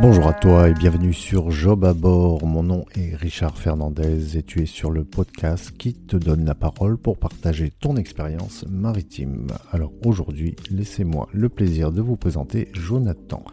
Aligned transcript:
Bonjour 0.00 0.26
à 0.26 0.32
toi 0.32 0.70
et 0.70 0.74
bienvenue 0.74 1.12
sur 1.12 1.50
Job 1.50 1.84
à 1.84 1.92
bord. 1.92 2.46
Mon 2.46 2.62
nom 2.62 2.86
est 2.96 3.14
Richard 3.14 3.58
Fernandez 3.58 4.38
et 4.38 4.42
tu 4.42 4.62
es 4.62 4.66
sur 4.66 4.90
le 4.90 5.04
podcast 5.04 5.72
qui 5.76 5.92
te 5.92 6.16
donne 6.16 6.46
la 6.46 6.54
parole 6.54 6.96
pour 6.96 7.18
partager 7.18 7.70
ton 7.70 7.96
expérience 7.96 8.64
maritime. 8.66 9.48
Alors 9.70 9.92
aujourd'hui, 10.06 10.56
laissez-moi 10.70 11.28
le 11.32 11.50
plaisir 11.50 11.92
de 11.92 12.00
vous 12.00 12.16
présenter 12.16 12.68
Jonathan. 12.72 13.44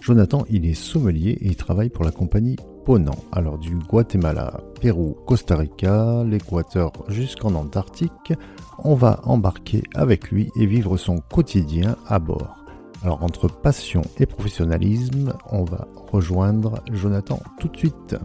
Jonathan, 0.00 0.46
il 0.48 0.64
est 0.64 0.74
sommelier 0.74 1.32
et 1.32 1.48
il 1.48 1.56
travaille 1.56 1.90
pour 1.90 2.04
la 2.04 2.10
compagnie 2.12 2.56
Alors 3.30 3.58
du 3.58 3.76
Guatemala, 3.76 4.60
Pérou, 4.80 5.16
Costa 5.24 5.56
Rica, 5.56 6.24
l'Équateur 6.24 6.92
jusqu'en 7.08 7.54
Antarctique, 7.54 8.32
on 8.82 8.94
va 8.96 9.20
embarquer 9.22 9.84
avec 9.94 10.32
lui 10.32 10.50
et 10.56 10.66
vivre 10.66 10.96
son 10.96 11.18
quotidien 11.18 11.96
à 12.08 12.18
bord. 12.18 12.56
Alors 13.04 13.22
entre 13.22 13.46
passion 13.48 14.02
et 14.18 14.26
professionnalisme, 14.26 15.32
on 15.52 15.62
va 15.62 15.86
rejoindre 16.12 16.82
Jonathan 16.90 17.38
tout 17.60 17.68
de 17.68 17.76
suite. 17.76 18.16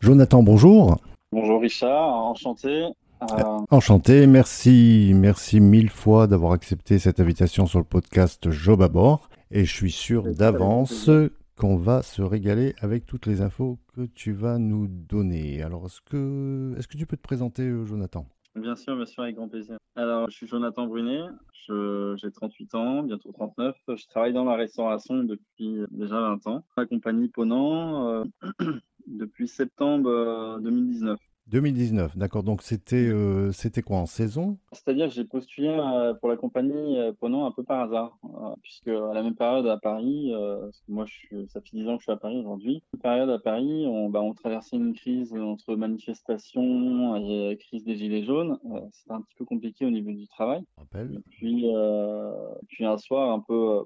Jonathan, 0.00 0.42
bonjour. 0.42 0.96
Bonjour 1.30 1.60
Richard, 1.60 2.14
enchanté. 2.14 2.88
Euh, 3.22 3.58
enchanté, 3.70 4.26
merci, 4.26 5.12
merci 5.14 5.60
mille 5.60 5.90
fois 5.90 6.26
d'avoir 6.26 6.52
accepté 6.52 6.98
cette 6.98 7.20
invitation 7.20 7.66
sur 7.66 7.78
le 7.78 7.84
podcast 7.84 8.50
Job 8.50 8.80
à 8.82 8.88
bord. 8.88 9.28
Et 9.50 9.64
je 9.64 9.74
suis 9.74 9.90
sûr 9.90 10.22
d'avance 10.34 11.10
qu'on 11.56 11.76
va 11.76 12.02
se 12.02 12.22
régaler 12.22 12.74
avec 12.80 13.04
toutes 13.04 13.26
les 13.26 13.42
infos 13.42 13.78
que 13.94 14.06
tu 14.06 14.32
vas 14.32 14.58
nous 14.58 14.86
donner. 14.88 15.62
Alors, 15.62 15.86
est-ce 15.86 16.00
que, 16.00 16.74
est-ce 16.78 16.88
que 16.88 16.96
tu 16.96 17.04
peux 17.04 17.16
te 17.16 17.22
présenter, 17.22 17.62
euh, 17.62 17.84
Jonathan? 17.84 18.26
Bien 18.54 18.74
sûr, 18.74 18.96
bien 18.96 19.06
sûr, 19.06 19.22
avec 19.22 19.36
grand 19.36 19.48
plaisir. 19.48 19.76
Alors, 19.96 20.30
je 20.30 20.36
suis 20.36 20.46
Jonathan 20.46 20.86
Brunet, 20.86 21.20
j'ai 21.68 22.30
38 22.32 22.74
ans, 22.74 23.02
bientôt 23.02 23.32
39. 23.32 23.76
Je 23.88 24.06
travaille 24.08 24.32
dans 24.32 24.44
la 24.44 24.56
restauration 24.56 25.22
depuis 25.22 25.80
déjà 25.90 26.20
20 26.20 26.46
ans. 26.46 26.64
La 26.76 26.86
compagnie 26.86 27.28
Ponant 27.28 28.08
euh, 28.08 28.24
depuis 29.06 29.46
septembre 29.46 30.58
2019. 30.62 31.18
2019, 31.50 32.16
d'accord. 32.16 32.44
Donc 32.44 32.62
c'était 32.62 33.08
euh, 33.08 33.50
c'était 33.50 33.82
quoi 33.82 33.96
en 33.96 34.06
saison? 34.06 34.56
C'est-à-dire 34.70 35.08
que 35.08 35.14
j'ai 35.14 35.24
postulé 35.24 35.68
euh, 35.68 36.14
pour 36.14 36.28
la 36.28 36.36
compagnie 36.36 36.96
euh, 36.96 37.12
un 37.20 37.50
peu 37.50 37.64
par 37.64 37.80
hasard, 37.80 38.16
puisque 38.62 38.88
à 38.88 39.12
la 39.12 39.22
même 39.22 39.34
période 39.34 39.66
à 39.66 39.76
Paris, 39.76 40.32
moi 40.88 41.04
je 41.06 41.12
suis, 41.12 41.48
ça 41.48 41.60
fait 41.60 41.76
10 41.76 41.88
ans 41.88 41.96
que 41.96 42.02
je 42.02 42.04
suis 42.04 42.12
à 42.12 42.16
Paris 42.16 42.38
aujourd'hui, 42.38 42.82
période 43.02 43.30
à 43.30 43.38
Paris, 43.38 43.84
on, 43.86 44.10
bah, 44.10 44.20
on 44.20 44.32
traversait 44.32 44.76
une 44.76 44.94
crise 44.94 45.32
entre 45.34 45.74
manifestations 45.74 47.16
et 47.16 47.56
crise 47.58 47.84
des 47.84 47.96
gilets 47.96 48.24
jaunes. 48.24 48.58
C'était 48.92 49.12
un 49.12 49.20
petit 49.22 49.34
peu 49.36 49.44
compliqué 49.44 49.84
au 49.86 49.90
niveau 49.90 50.12
du 50.12 50.26
travail. 50.28 50.62
Et 50.94 51.20
puis, 51.30 51.66
puis 52.68 52.84
un 52.84 52.98
soir 52.98 53.32
un 53.32 53.40
peu 53.40 53.84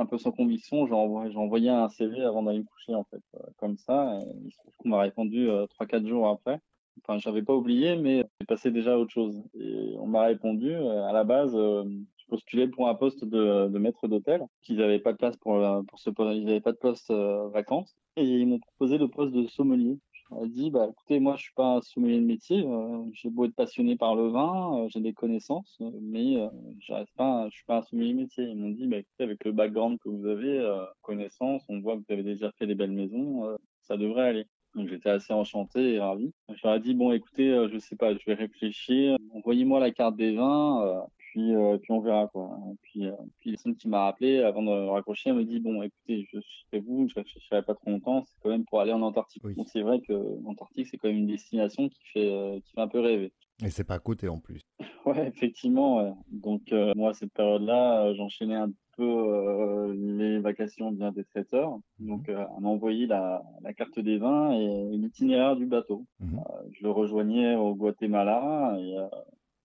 un 0.00 0.06
peu 0.06 0.16
sans 0.16 0.30
conviction, 0.30 0.86
j'ai 0.86 0.94
envoyé, 0.94 1.70
un 1.70 1.88
CV 1.88 2.22
avant 2.22 2.44
d'aller 2.44 2.60
me 2.60 2.64
coucher, 2.64 2.94
en 2.94 3.04
fait, 3.04 3.22
comme 3.56 3.76
ça. 3.76 4.18
Et 4.20 4.26
il 4.44 4.52
se 4.52 4.58
trouve 4.58 4.72
qu'on 4.78 4.88
m'a 4.90 5.00
répondu 5.00 5.48
trois 5.70 5.86
3-4 5.86 6.06
jours 6.06 6.28
après. 6.28 6.60
Enfin, 7.02 7.18
j'avais 7.18 7.42
pas 7.42 7.54
oublié, 7.54 7.96
mais 7.96 8.24
j'ai 8.40 8.46
passé 8.46 8.70
déjà 8.70 8.94
à 8.94 8.98
autre 8.98 9.12
chose. 9.12 9.42
Et 9.54 9.94
on 9.98 10.06
m'a 10.06 10.22
répondu, 10.24 10.72
euh, 10.72 11.06
à 11.06 11.12
la 11.12 11.24
base, 11.24 11.54
euh, 11.54 11.84
je 12.16 12.26
postulais 12.26 12.68
pour 12.68 12.88
un 12.88 12.94
poste 12.94 13.24
de, 13.24 13.78
maître 13.78 14.08
d'hôtel, 14.08 14.42
qu'ils 14.62 14.76
n'avaient 14.78 14.98
pas 14.98 15.12
de 15.12 15.18
place 15.18 15.36
pour, 15.36 15.60
pour 15.88 15.98
ce 15.98 16.10
poste, 16.10 16.36
ils 16.36 16.44
n'avaient 16.44 16.60
pas 16.60 16.72
de 16.72 16.78
poste 16.78 17.10
euh, 17.10 17.48
vacant. 17.48 17.84
Et 18.16 18.24
ils 18.24 18.46
m'ont 18.46 18.58
proposé 18.58 18.98
le 18.98 19.08
poste 19.08 19.32
de 19.32 19.46
sommelier. 19.46 19.98
Je 20.42 20.46
dit, 20.48 20.70
bah, 20.70 20.88
écoutez, 20.90 21.20
moi, 21.20 21.36
je 21.36 21.42
suis 21.42 21.54
pas 21.54 21.76
un 21.76 21.80
sommelier 21.80 22.20
de 22.20 22.26
métier. 22.26 22.66
j'ai 23.12 23.30
beau 23.30 23.46
être 23.46 23.54
passionné 23.54 23.96
par 23.96 24.14
le 24.14 24.28
vin, 24.28 24.86
j'ai 24.88 25.00
des 25.00 25.14
connaissances, 25.14 25.78
mais 26.02 26.34
je 26.80 26.92
ne 26.92 27.04
pas, 27.16 27.48
je 27.48 27.54
suis 27.54 27.64
pas 27.64 27.78
un 27.78 27.82
sommelier 27.82 28.12
de 28.12 28.18
métier. 28.18 28.44
Ils 28.44 28.56
m'ont 28.56 28.68
dit, 28.70 28.86
bah, 28.86 28.98
écoutez, 28.98 29.24
avec 29.24 29.44
le 29.44 29.52
background 29.52 29.98
que 29.98 30.10
vous 30.10 30.26
avez, 30.26 30.60
connaissances, 31.00 31.64
on 31.70 31.80
voit 31.80 31.94
que 31.94 32.00
vous 32.00 32.12
avez 32.12 32.24
déjà 32.24 32.52
fait 32.58 32.66
des 32.66 32.74
belles 32.74 32.92
maisons, 32.92 33.56
ça 33.80 33.96
devrait 33.96 34.28
aller. 34.28 34.46
Donc 34.78 34.88
j'étais 34.88 35.10
assez 35.10 35.32
enchanté 35.32 35.94
et 35.94 35.98
ravi. 35.98 36.32
Je 36.48 36.64
leur 36.64 36.76
ai 36.76 36.80
dit 36.80 36.94
bon 36.94 37.10
écoutez, 37.10 37.50
euh, 37.50 37.68
je 37.72 37.78
sais 37.78 37.96
pas, 37.96 38.14
je 38.14 38.24
vais 38.26 38.34
réfléchir. 38.34 39.16
Envoyez-moi 39.34 39.80
la 39.80 39.90
carte 39.90 40.14
des 40.14 40.36
vins, 40.36 40.86
euh, 40.86 41.00
puis 41.16 41.52
euh, 41.52 41.78
puis 41.78 41.90
on 41.90 42.00
verra 42.00 42.28
quoi. 42.28 42.56
puis 42.82 43.08
puis 43.40 43.50
la 43.50 43.56
personne 43.56 43.74
qui 43.74 43.88
m'a 43.88 44.04
rappelé 44.04 44.38
avant 44.38 44.62
de 44.62 44.70
raccrocher, 44.70 45.30
elle 45.30 45.36
me 45.36 45.44
dit 45.44 45.58
bon 45.58 45.82
écoutez, 45.82 46.28
je 46.32 46.38
suis 46.38 46.78
vous, 46.78 47.08
je 47.08 47.14
réfléchirai 47.16 47.62
pas 47.62 47.74
trop 47.74 47.90
longtemps. 47.90 48.22
C'est 48.24 48.40
quand 48.40 48.50
même 48.50 48.64
pour 48.64 48.80
aller 48.80 48.92
en 48.92 49.02
Antarctique. 49.02 49.42
Donc 49.56 49.68
c'est 49.68 49.82
vrai 49.82 50.00
que 50.00 50.12
l'Antarctique 50.44 50.86
c'est 50.86 50.96
quand 50.96 51.08
même 51.08 51.18
une 51.18 51.26
destination 51.26 51.88
qui 51.88 52.00
fait 52.12 52.62
qui 52.64 52.72
fait 52.72 52.80
un 52.80 52.88
peu 52.88 53.00
rêver. 53.00 53.32
Et 53.64 53.70
c'est 53.70 53.82
pas 53.82 53.94
à 53.94 53.98
côté 53.98 54.28
en 54.28 54.38
plus. 54.38 54.60
Ouais, 55.06 55.26
effectivement. 55.26 56.22
Donc 56.30 56.70
moi 56.94 57.14
cette 57.14 57.32
période-là, 57.32 58.12
j'enchaînais 58.14 58.56
un 58.56 58.70
euh, 59.04 59.94
les 59.94 60.38
vacations 60.38 60.90
bien 60.92 61.12
des 61.12 61.24
traiteurs. 61.24 61.78
Mhm. 61.98 62.08
Donc, 62.08 62.28
euh, 62.28 62.44
on 62.56 62.60
m'a 62.60 62.68
envoyé 62.68 63.06
la, 63.06 63.42
carte 63.76 63.98
des 63.98 64.18
vins 64.18 64.52
et 64.52 64.96
l'itinéraire 64.96 65.56
du 65.56 65.66
bateau. 65.66 66.06
Mhm. 66.20 66.38
Euh, 66.38 66.68
je 66.72 66.82
le 66.82 66.90
rejoignais 66.90 67.56
au 67.56 67.74
Guatemala 67.74 68.76
et 68.78 68.96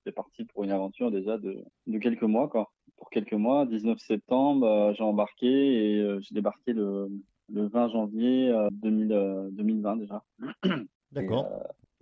c'est 0.04 0.12
parti 0.12 0.46
pour 0.46 0.64
une 0.64 0.72
aventure 0.72 1.12
déjà 1.12 1.38
de, 1.38 1.64
quelques 2.00 2.24
mois. 2.24 2.48
Quoi. 2.48 2.72
Pour 2.98 3.10
quelques 3.10 3.34
mois, 3.34 3.66
19 3.66 3.98
septembre, 4.00 4.94
j'ai 4.98 5.04
embarqué 5.04 5.48
et 5.48 6.22
j'ai 6.22 6.36
débarqué 6.36 6.74
le, 6.74 7.10
20 7.50 7.90
janvier 7.90 8.54
2020 8.72 9.98
déjà. 9.98 10.24
D'accord 11.12 11.48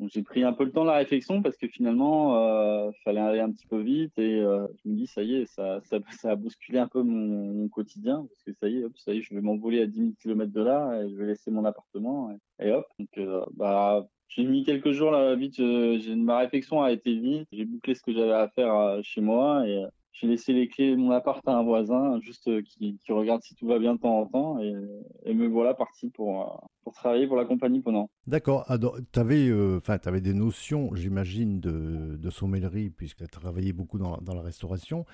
j'ai 0.08 0.24
pris 0.24 0.44
un 0.44 0.54
peu 0.54 0.64
le 0.64 0.72
temps 0.72 0.84
de 0.84 0.90
la 0.90 0.96
réflexion 0.96 1.42
parce 1.42 1.58
que 1.58 1.68
finalement, 1.68 2.38
euh, 2.38 2.92
fallait 3.04 3.20
aller 3.20 3.40
un 3.40 3.52
petit 3.52 3.68
peu 3.68 3.80
vite 3.82 4.18
et 4.18 4.40
euh, 4.40 4.68
je 4.84 4.90
me 4.90 4.96
dis 4.96 5.08
ça 5.08 5.22
y 5.22 5.36
est, 5.36 5.46
ça, 5.46 5.80
ça, 5.84 6.00
a 6.32 6.36
bousculé 6.36 6.80
un 6.80 6.88
peu 6.88 7.04
mon, 7.04 7.68
quotidien 7.70 8.26
parce 8.28 8.44
que 8.44 8.54
ça 8.54 8.68
y 8.68 8.80
est, 8.80 8.84
hop, 8.84 8.98
ça 8.98 9.14
y 9.14 9.20
est, 9.20 9.22
je 9.22 9.34
vais 9.34 9.42
m'envoler 9.42 9.82
à 9.82 9.88
10 9.88 9.98
000 10.00 10.12
km 10.22 10.52
de 10.52 10.62
là 10.62 11.02
et 11.02 11.10
je 11.10 11.16
vais 11.16 11.28
laisser 11.28 11.52
mon 11.52 11.66
appartement 11.66 12.36
et, 12.60 12.72
hop. 12.72 12.86
Donc 13.00 13.10
euh, 13.18 13.46
bah 13.54 14.08
j'ai 14.28 14.44
mis 14.44 14.64
quelques 14.64 14.92
jours 14.92 15.12
là 15.12 15.36
vite, 15.36 15.60
ma 15.60 16.40
réflexion 16.40 16.82
a 16.82 16.92
été 16.92 17.14
vite, 17.16 17.48
j'ai 17.52 17.66
bouclé 17.66 17.96
ce 17.96 18.02
que 18.02 18.14
j'avais 18.14 18.32
à 18.32 18.48
faire 18.50 19.00
chez 19.04 19.22
moi 19.22 19.68
et 19.68 19.86
j'ai 20.14 20.28
laissé 20.28 20.54
les 20.54 20.68
clés 20.68 20.92
de 20.92 20.96
mon 20.98 21.12
appart 21.12 21.46
à 21.48 21.54
un 21.54 21.64
voisin, 21.64 22.20
juste 22.22 22.48
euh, 22.48 22.62
qui, 22.62 22.98
regarde 23.10 23.42
si 23.44 23.56
tout 23.56 23.68
va 23.68 23.80
bien 23.80 23.96
de 23.96 24.00
temps 24.00 24.20
en 24.20 24.26
temps, 24.26 24.60
et, 24.60 25.34
me 25.34 25.48
voilà 25.48 25.74
parti 25.74 26.10
pour, 26.10 26.42
euh, 26.42 26.68
pour 26.84 26.94
travailler 26.94 27.28
pour 27.28 27.38
la 27.38 27.46
compagnie 27.46 27.82
pendant. 27.82 28.10
D'accord. 28.28 28.66
Tu 29.12 29.20
avais, 29.20 29.48
euh, 29.48 29.80
avais, 29.88 30.22
des 30.22 30.34
notions, 30.34 30.94
j'imagine, 30.94 31.60
de, 31.60 32.18
de, 32.18 32.30
sommellerie, 32.30 32.90
puisque 32.90 33.20
tu 33.20 33.24
as 33.24 33.28
travaillé 33.28 33.74
beaucoup 33.74 33.98
dans, 33.98 34.18
dans 34.18 34.34
la 34.34 34.42
restauration. 34.42 35.06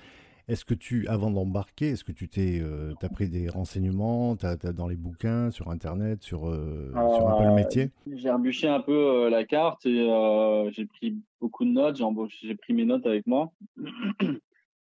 Est-ce 0.48 0.64
que 0.64 0.74
tu, 0.74 1.06
avant 1.08 1.30
d'embarquer, 1.30 1.90
est-ce 1.90 2.04
que 2.04 2.12
tu 2.12 2.26
t'es, 2.26 2.62
as 3.02 3.08
pris 3.10 3.28
des 3.28 3.50
renseignements 3.50 4.34
dans 4.34 4.88
les 4.88 4.96
bouquins, 4.96 5.50
sur 5.50 5.68
Internet, 5.68 6.22
sur, 6.22 6.40
sur 6.40 7.28
un 7.28 7.38
peu 7.38 7.44
le 7.44 7.54
métier? 7.54 7.90
J'ai 8.10 8.30
rebûché 8.30 8.66
un 8.66 8.80
peu 8.80 9.28
la 9.28 9.44
carte 9.44 9.84
et 9.84 10.08
j'ai 10.72 10.86
pris 10.86 11.18
beaucoup 11.38 11.66
de 11.66 11.70
notes. 11.70 12.00
J'ai 12.40 12.54
pris 12.54 12.72
mes 12.72 12.86
notes 12.86 13.04
avec 13.04 13.26
moi. 13.26 13.52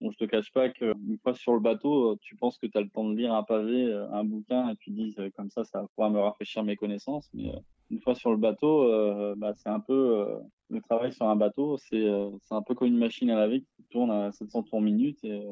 Bon, 0.00 0.10
je 0.10 0.16
te 0.16 0.24
cache 0.24 0.50
pas 0.52 0.70
qu'une 0.70 1.18
fois 1.22 1.34
sur 1.34 1.52
le 1.52 1.60
bateau, 1.60 2.12
euh, 2.12 2.16
tu 2.22 2.34
penses 2.34 2.56
que 2.56 2.66
tu 2.66 2.78
as 2.78 2.80
le 2.80 2.88
temps 2.88 3.08
de 3.08 3.14
lire 3.14 3.34
un 3.34 3.42
pavé, 3.42 3.84
euh, 3.84 4.10
un 4.12 4.24
bouquin, 4.24 4.70
et 4.70 4.76
tu 4.76 4.90
dis 4.90 5.14
euh, 5.18 5.28
comme 5.36 5.50
ça, 5.50 5.64
ça 5.64 5.82
va 5.82 5.88
pouvoir 5.88 6.10
me 6.10 6.18
rafraîchir 6.18 6.64
mes 6.64 6.76
connaissances. 6.76 7.28
Mais 7.34 7.52
une 7.90 8.00
fois 8.00 8.14
sur 8.14 8.30
le 8.30 8.38
bateau, 8.38 8.88
bah, 9.36 9.52
c'est 9.56 9.68
un 9.68 9.80
peu 9.80 10.26
le 10.68 10.80
travail 10.80 11.12
sur 11.12 11.26
un 11.26 11.34
bateau, 11.34 11.76
c'est 11.76 12.06
un 12.50 12.62
peu 12.62 12.74
comme 12.74 12.86
une 12.86 12.96
machine 12.96 13.30
à 13.30 13.36
laver 13.36 13.62
qui 13.62 13.82
tourne 13.90 14.12
à 14.12 14.30
700 14.30 14.62
tours 14.62 14.80
minute 14.80 15.18
et 15.24 15.42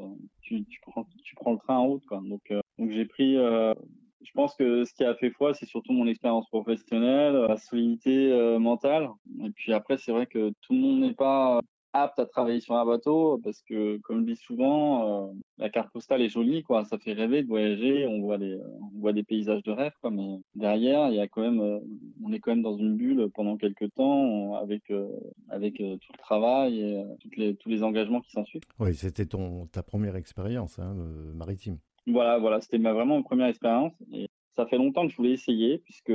tu, 0.41 0.65
tu, 0.67 0.81
prends, 0.83 1.05
tu 1.25 1.35
prends 1.35 1.53
le 1.53 1.59
train 1.59 1.79
en 1.79 1.89
route. 1.89 2.07
Quoi. 2.07 2.23
Donc, 2.25 2.53
donc 2.79 2.91
j'ai 2.91 3.07
pris 3.07 3.35
je 3.35 4.33
pense 4.35 4.55
que 4.55 4.85
ce 4.85 4.95
qui 4.95 5.03
a 5.03 5.17
fait 5.17 5.31
foi, 5.31 5.53
c'est 5.53 5.67
surtout 5.67 5.93
mon 5.93 6.07
expérience 6.07 6.49
professionnelle, 6.49 7.35
la 7.35 7.57
solidité 7.57 8.57
mentale. 8.61 9.09
Et 9.43 9.51
puis 9.51 9.73
après, 9.73 9.99
c'est 9.99 10.13
vrai 10.13 10.27
que 10.27 10.53
tout 10.61 10.75
le 10.75 10.79
monde 10.79 11.01
n'est 11.01 11.15
pas 11.15 11.61
apte 11.93 12.19
à 12.19 12.27
travailler 12.27 12.61
sur 12.61 12.75
un 12.75 12.85
bateau 12.85 13.41
parce 13.43 13.63
que, 13.63 13.99
comme 13.99 14.21
je 14.21 14.33
dis 14.33 14.37
souvent, 14.37 15.29
euh, 15.29 15.33
la 15.59 15.71
carte 15.71 15.91
postale 15.93 16.23
est 16.23 16.29
jolie, 16.29 16.63
quoi. 16.63 16.85
Ça 16.85 16.99
fait 16.99 17.13
rêver 17.13 17.43
de 17.43 17.49
voyager, 17.49 18.07
on 18.07 18.21
voit 18.21 18.39
des, 18.39 18.59
on 18.81 19.01
voit 19.01 19.13
des 19.13 19.23
paysages 19.23 19.63
de 19.63 19.73
rêve, 19.73 19.93
quoi. 20.01 20.11
Mais 20.11 20.41
derrière, 20.55 21.09
il 21.09 21.15
y 21.15 21.21
a 21.21 21.29
quand 21.29 21.43
même, 21.43 21.61
euh, 21.61 21.79
on 22.23 22.33
est 22.33 22.41
quand 22.41 22.51
même 22.53 22.63
dans 22.63 22.77
une 22.77 22.97
bulle 22.97 23.29
pendant 23.35 23.57
quelques 23.57 23.93
temps 23.95 24.55
avec, 24.57 24.91
euh, 24.91 25.09
avec 25.49 25.77
tout 25.77 26.13
le 26.13 26.19
travail 26.19 26.81
et 26.81 27.05
toutes 27.21 27.37
les, 27.37 27.55
tous 27.57 27.69
les 27.69 27.83
engagements 27.83 28.21
qui 28.21 28.31
s'ensuivent. 28.33 28.63
Oui, 28.79 28.95
c'était 28.95 29.27
ton, 29.27 29.67
ta 29.67 29.83
première 29.83 30.17
expérience 30.17 30.79
hein, 30.79 30.95
maritime. 31.35 31.79
Voilà, 32.07 32.39
voilà, 32.39 32.61
c'était 32.61 32.79
ma, 32.79 32.93
vraiment 32.93 33.19
ma 33.19 33.23
première 33.23 33.47
expérience. 33.47 33.93
Et 34.13 34.29
ça 34.53 34.67
fait 34.67 34.79
longtemps 34.79 35.07
que 35.07 35.13
je 35.13 35.17
voulais 35.17 35.33
essayer 35.33 35.79
puisque, 35.79 36.13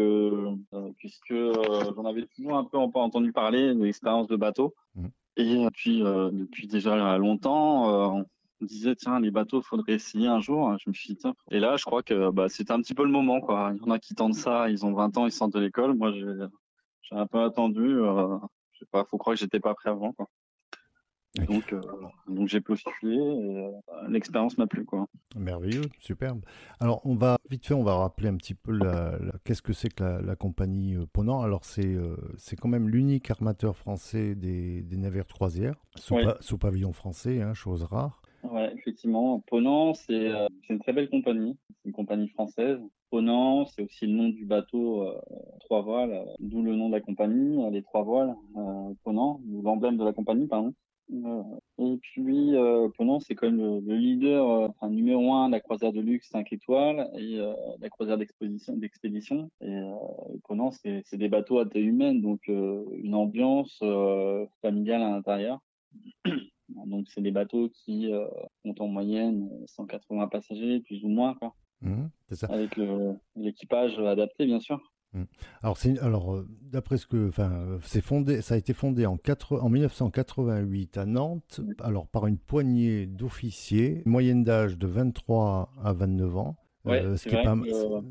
puisque 0.97 1.33
j'en 1.33 2.05
avais 2.05 2.25
toujours 2.35 2.57
un 2.57 2.65
peu 2.65 2.77
entendu 2.77 3.31
parler 3.31 3.73
de 3.73 3.83
l'expérience 3.83 4.27
de 4.27 4.35
bateau. 4.35 4.73
Mmh. 4.95 5.07
Et 5.37 5.67
puis, 5.73 6.03
euh, 6.03 6.29
depuis 6.31 6.67
déjà 6.67 7.17
longtemps, 7.17 8.17
euh, 8.19 8.23
me 8.63 8.67
disais, 8.67 8.95
tiens, 8.95 9.19
les 9.19 9.31
bateaux, 9.31 9.61
faudrait 9.61 9.93
essayer 9.93 10.27
un 10.27 10.39
jour. 10.39 10.75
Je 10.79 10.89
me 10.89 10.93
suis 10.93 11.13
dit, 11.13 11.17
tiens. 11.17 11.35
Et 11.51 11.59
là, 11.59 11.77
je 11.77 11.83
crois 11.83 12.03
que 12.03 12.31
bah, 12.31 12.49
c'était 12.49 12.71
un 12.71 12.81
petit 12.81 12.93
peu 12.95 13.03
le 13.03 13.11
moment, 13.11 13.41
quoi. 13.41 13.71
Il 13.75 13.81
y 13.81 13.85
en 13.85 13.91
a 13.91 13.99
qui 13.99 14.15
tentent 14.15 14.35
ça, 14.35 14.69
ils 14.69 14.85
ont 14.85 14.93
20 14.93 15.17
ans, 15.17 15.25
ils 15.25 15.31
sortent 15.31 15.53
de 15.53 15.59
l'école. 15.59 15.93
Moi, 15.93 16.11
j'ai 16.11 17.15
un 17.15 17.27
peu 17.27 17.43
attendu. 17.43 17.99
Euh, 17.99 18.37
je 18.73 18.79
sais 18.79 18.85
pas, 18.91 19.05
faut 19.05 19.17
croire 19.17 19.35
que 19.35 19.39
j'étais 19.39 19.59
pas 19.59 19.75
prêt 19.75 19.89
avant, 19.89 20.13
quoi. 20.13 20.27
Donc, 21.35 21.73
euh, 21.73 21.81
donc 22.27 22.47
j'ai 22.47 22.61
postulé 22.61 23.15
et 23.15 23.65
euh, 23.65 23.71
l'expérience 24.07 24.57
m'a 24.59 24.67
plu. 24.67 24.85
Quoi. 24.85 25.07
Merveilleux, 25.35 25.81
superbe. 25.99 26.41
Alors, 26.79 27.01
on 27.05 27.15
va 27.15 27.37
vite 27.49 27.65
fait, 27.65 27.73
on 27.73 27.83
va 27.83 27.95
rappeler 27.95 28.27
un 28.27 28.37
petit 28.37 28.53
peu 28.53 28.71
la, 28.71 29.17
qu'est-ce 29.43 29.63
que 29.63 29.73
c'est 29.73 29.91
que 29.91 30.03
la, 30.03 30.35
compagnie 30.35 30.95
euh, 30.95 31.05
Ponant. 31.11 31.41
Alors, 31.41 31.65
c'est 31.65 31.97
c'est 32.37 32.55
quand 32.55 32.69
même 32.69 32.87
l'unique 32.87 33.31
armateur 33.31 33.75
français 33.75 34.35
des, 34.35 34.83
des 34.83 34.97
navires 34.97 35.25
de 35.25 35.33
croisière, 35.33 35.75
sous, 35.95 36.17
sous 36.39 36.57
pavillon 36.57 36.93
français, 36.93 37.41
hein, 37.41 37.53
chose 37.53 37.83
rare. 37.83 38.21
Oui, 38.43 38.61
effectivement. 38.77 39.39
Ponant, 39.39 39.93
c'est 39.93 40.31
une 40.69 40.79
très 40.79 40.93
belle 40.93 41.09
compagnie. 41.09 41.57
C'est 41.69 41.89
une 41.89 41.93
compagnie 41.93 42.27
française. 42.29 42.79
Ponant, 43.09 43.65
c'est 43.65 43.83
aussi 43.83 44.05
le 44.05 44.13
nom 44.13 44.29
du 44.29 44.45
bateau 44.45 45.07
trois 45.61 45.81
voiles, 45.81 46.25
d'où 46.39 46.61
le 46.61 46.75
nom 46.75 46.89
de 46.89 46.93
la 46.93 47.01
compagnie, 47.01 47.57
les 47.71 47.81
trois 47.81 48.03
voiles 48.03 48.35
Ponant, 49.03 49.41
l'emblème 49.63 49.97
de 49.97 50.03
la 50.03 50.13
compagnie, 50.13 50.47
pardon. 50.47 50.73
Et 51.11 51.97
puis, 52.01 52.55
euh, 52.55 52.87
Ponant, 52.97 53.19
c'est 53.19 53.35
quand 53.35 53.51
même 53.51 53.81
le, 53.85 53.95
leader, 53.95 54.49
euh, 54.49 54.67
enfin, 54.69 54.89
numéro 54.89 55.33
un 55.33 55.47
de 55.47 55.53
la 55.53 55.59
croisière 55.59 55.91
de 55.91 56.01
luxe 56.01 56.29
5 56.29 56.51
étoiles 56.53 57.09
et 57.15 57.39
euh, 57.39 57.53
la 57.79 57.89
croisière 57.89 58.17
d'expédition. 58.17 59.51
Et 59.61 59.69
euh, 59.69 59.93
Ponant, 60.45 60.71
c'est 60.71 61.17
des 61.17 61.29
bateaux 61.29 61.59
à 61.59 61.65
taille 61.65 61.83
humaine, 61.83 62.21
donc 62.21 62.41
euh, 62.49 62.85
une 62.95 63.15
ambiance 63.15 63.79
euh, 63.83 64.45
familiale 64.61 65.01
à 65.01 65.09
l'intérieur. 65.09 65.59
donc, 66.69 67.07
c'est 67.09 67.21
des 67.21 67.31
bateaux 67.31 67.69
qui 67.69 68.11
ont 68.63 68.75
en 68.79 68.87
moyenne 68.87 69.49
180 69.67 70.27
passagers, 70.27 70.79
plus 70.81 71.03
ou 71.03 71.09
moins, 71.09 71.35
quoi. 71.35 71.53
Mmh, 71.81 72.05
ça. 72.31 72.47
Avec 72.47 72.79
l'équipage 73.35 73.99
adapté, 73.99 74.45
bien 74.45 74.61
sûr. 74.61 74.92
Mmh. 75.13 75.23
Alors, 75.61 75.77
alors 76.01 76.35
euh, 76.35 76.47
d'après 76.61 76.97
ce 76.97 77.05
que, 77.05 77.27
enfin, 77.27 77.77
c'est 77.83 78.01
fondé, 78.01 78.41
ça 78.41 78.55
a 78.55 78.57
été 78.57 78.73
fondé 78.73 79.05
en, 79.05 79.17
4, 79.17 79.59
en 79.59 79.69
1988 79.69 80.97
à 80.97 81.05
Nantes, 81.05 81.61
alors 81.79 82.07
par 82.07 82.27
une 82.27 82.37
poignée 82.37 83.05
d'officiers, 83.05 84.01
moyenne 84.05 84.43
d'âge 84.43 84.77
de 84.77 84.87
23 84.87 85.73
à 85.83 85.93
29 85.93 86.37
ans. 86.37 86.55
Euh, 86.85 87.15
ce, 87.15 87.29
qui 87.29 87.33
est 87.33 87.41
pas, 87.41 87.55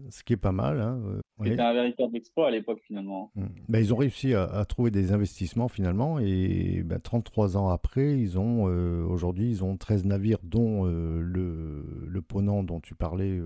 ce 0.08 0.24
qui 0.24 0.32
est 0.32 0.38
pas 0.38 0.50
mal. 0.50 0.80
Hein, 0.80 0.98
euh, 1.04 1.20
C'était 1.44 1.60
un 1.60 1.74
véritable 1.74 2.16
exploit 2.16 2.46
à 2.46 2.50
l'époque 2.50 2.80
finalement. 2.86 3.30
Mmh. 3.34 3.44
Ben, 3.68 3.80
ils 3.80 3.92
ont 3.92 3.98
réussi 3.98 4.32
à, 4.32 4.64
trouver 4.64 4.90
des 4.90 5.12
investissements 5.12 5.68
finalement 5.68 6.18
et 6.18 6.82
ben, 6.82 6.98
33 6.98 7.58
ans 7.58 7.68
après, 7.68 8.18
ils 8.18 8.38
ont 8.38 8.62
aujourd'hui 8.62 9.50
ils 9.50 9.62
ont 9.62 9.76
13 9.76 10.06
navires 10.06 10.38
dont 10.42 10.84
le, 10.84 11.84
le 12.06 12.22
Ponant 12.22 12.62
dont 12.62 12.80
tu 12.80 12.94
parlais 12.94 13.38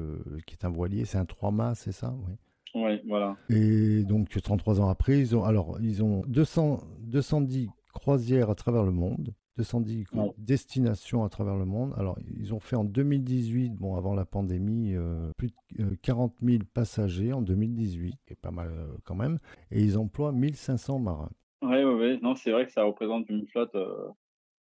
qui 0.47 0.55
est 0.55 0.65
un 0.65 0.71
voilier, 0.71 1.05
c'est 1.05 1.19
un 1.19 1.25
3 1.25 1.51
mâts, 1.51 1.75
c'est 1.75 1.91
ça? 1.91 2.15
Oui. 2.29 2.35
Oui, 2.77 3.01
voilà. 3.07 3.37
Et 3.49 4.03
donc 4.05 4.29
33 4.29 4.83
ans 4.83 4.89
après, 4.91 5.19
ils 5.19 5.35
ont 5.35 5.45
alors 5.45 5.79
ils 5.81 6.03
ont 6.03 6.23
200 6.29 6.81
210 7.01 7.71
croisières 7.95 8.51
à 8.51 8.55
travers 8.55 8.85
le 8.85 8.93
monde. 8.93 9.35
210 9.57 10.05
destinations 10.37 11.25
à 11.25 11.31
travers 11.31 11.57
le 11.57 11.65
monde. 11.65 11.95
Alors, 11.97 12.19
ils 12.39 12.53
ont 12.53 12.61
fait 12.61 12.77
en 12.77 12.85
2018, 12.85 13.71
bon, 13.75 13.97
avant 13.97 14.15
la 14.15 14.27
pandémie, 14.27 14.95
euh, 14.95 15.31
plus 15.39 15.51
de 15.79 15.95
40 16.03 16.35
euh, 16.43 16.47
000 16.47 16.65
passagers 16.75 17.33
en 17.33 17.41
2018, 17.41 18.17
qui 18.27 18.33
est 18.35 18.41
pas 18.41 18.51
mal 18.51 18.69
euh, 18.69 18.95
quand 19.05 19.15
même, 19.15 19.39
et 19.71 19.81
ils 19.81 19.97
emploient 19.97 20.31
1500 20.33 20.99
marins. 20.99 21.31
Oui, 21.63 21.83
oui, 21.83 21.95
oui. 21.95 22.19
Non, 22.21 22.35
c'est 22.35 22.51
vrai 22.51 22.67
que 22.67 22.73
ça 22.73 22.85
représente 22.85 23.31
une 23.31 23.47
flotte 23.47 23.75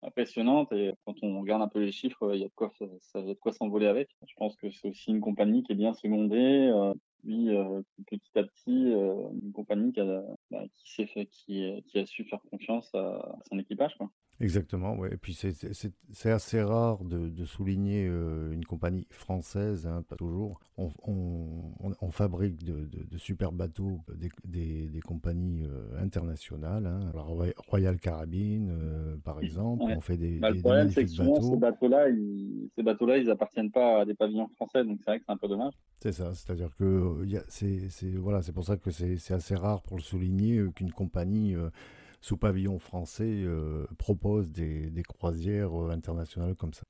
impressionnante, 0.03 0.71
et 0.73 0.93
quand 1.07 1.15
on 1.23 1.41
regarde 1.41 1.63
un 1.63 1.69
peu 1.69 1.81
les 1.81 1.93
chiffres, 1.93 2.35
il 2.35 2.41
y 2.41 2.45
a 2.45 2.49
de 2.49 2.53
quoi, 2.55 2.71
ça, 2.79 2.85
ça 3.01 3.23
de 3.23 3.33
quoi 3.33 3.53
s'envoler 3.53 3.87
avec. 3.87 4.11
Je 4.27 4.35
pense 4.37 4.57
que 4.57 4.71
c'est 4.71 4.91
aussi 4.91 5.11
une 5.11 5.21
compagnie 5.21 5.63
qui 5.63 5.73
est 5.73 5.77
bien 5.77 5.95
secondée, 5.95 6.71
puis 7.23 7.57
euh, 7.57 7.83
petit 8.07 8.39
à 8.39 8.43
petit 8.43 8.93
euh, 8.93 9.29
une 9.43 9.53
compagnie 9.53 9.93
qui 9.93 10.01
a, 10.01 10.23
bah, 10.53 10.63
qui 10.75 10.93
s'est 10.93 11.07
fait 11.07 11.27
qui, 11.27 11.83
qui 11.89 11.99
a 11.99 12.07
su 12.07 12.25
faire 12.25 12.43
confiance 12.51 12.95
à, 12.95 13.39
son 13.49 13.59
équipage 13.59 13.97
quoi. 13.97 14.11
Exactement, 14.41 14.97
ouais. 14.97 15.13
Et 15.13 15.17
puis 15.17 15.35
c'est 15.35 16.31
assez 16.31 16.61
rare 16.61 17.05
de, 17.05 17.29
de 17.29 17.45
souligner 17.45 18.09
euh, 18.09 18.53
une 18.53 18.65
compagnie 18.65 19.07
française, 19.11 19.87
hein, 19.87 20.03
pas 20.09 20.17
toujours. 20.17 20.59
On, 20.77 20.91
on, 21.07 21.93
on 22.01 22.11
fabrique 22.11 22.65
de, 22.65 22.87
de, 22.87 23.05
de, 23.05 23.19
super 23.19 23.53
bateaux, 23.53 24.01
des, 24.13 24.31
des, 24.45 24.89
des 24.89 25.01
compagnies 25.01 25.65
internationales. 25.97 26.87
Hein. 26.87 27.13
Royal 27.69 28.01
Caribbean, 28.01 29.21
par 29.23 29.41
exemple, 29.41 29.85
on 29.85 30.01
fait 30.01 30.17
des, 30.17 30.41
bah, 30.41 30.51
le 30.51 30.61
problème, 30.61 30.91
c'est 30.91 31.05
que 31.05 31.11
souvent, 31.11 31.41
ces 31.41 31.57
bateaux-là, 31.57 32.09
ils, 32.09 32.69
ces 32.75 32.83
bateaux-là, 32.83 33.19
ils 33.19 33.31
appartiennent 33.31 33.71
pas 33.71 34.01
à 34.01 34.05
des 34.05 34.15
pavillons 34.15 34.49
français, 34.57 34.83
donc 34.85 34.99
c'est 35.05 35.11
vrai 35.11 35.19
que 35.21 35.25
c'est 35.25 35.33
un 35.33 35.37
peu 35.37 35.47
dommage. 35.47 35.75
C'est 36.01 36.13
ça, 36.13 36.35
c'est-à-dire 36.35 36.75
que 36.77 37.25
c'est 37.49 37.79
voilà, 38.17 38.43
c'est 38.43 38.53
pour 38.53 38.65
ça 38.65 38.77
que 38.77 38.91
c'est 38.91 39.35
assez 39.35 39.55
rare 39.55 39.83
pour 39.83 39.97
le 39.97 40.03
souligner 40.03 40.42
euh, 40.51 40.71
qu'une 40.71 40.93
compagnie 40.93 41.55
euh, 41.55 41.71
sous 42.21 42.37
pavillon 42.37 42.79
français 42.79 43.43
euh, 43.45 43.87
propose 43.99 44.51
des, 44.51 44.91
des, 44.91 45.03
croisières 45.03 45.75
internationales 45.91 46.55
comme 46.55 46.73
ça. 46.73 46.85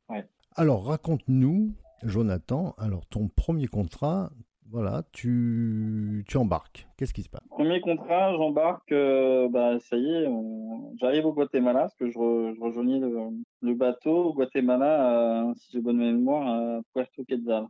Alors 0.56 0.86
raconte-nous, 0.86 1.74
Jonathan, 2.02 2.74
alors 2.78 3.06
ton 3.06 3.28
premier 3.28 3.66
contrat, 3.66 4.30
voilà, 4.70 5.02
tu, 5.12 6.24
tu 6.28 6.36
embarques. 6.36 6.88
Qu'est-ce 6.96 7.14
qui 7.14 7.22
se 7.22 7.28
passe? 7.28 7.42
Premier 7.50 7.80
contrat, 7.80 8.34
j'embarque, 8.34 8.92
bah, 9.50 9.78
ça 9.80 9.96
y 9.96 10.10
est, 10.10 10.28
j'arrive 11.00 11.26
au 11.26 11.32
Guatemala, 11.32 11.80
parce 11.80 11.94
que 11.96 12.06
je, 12.08 12.12
je 12.12 12.60
rejoignis 12.60 13.00
le, 13.00 13.74
bateau 13.74 14.30
au 14.30 14.34
Guatemala, 14.34 15.52
si 15.56 15.72
j'ai 15.72 15.80
bonne 15.80 15.98
mémoire, 15.98 16.46
à 16.46 16.80
Puerto 16.94 17.24
Quetzal. 17.24 17.66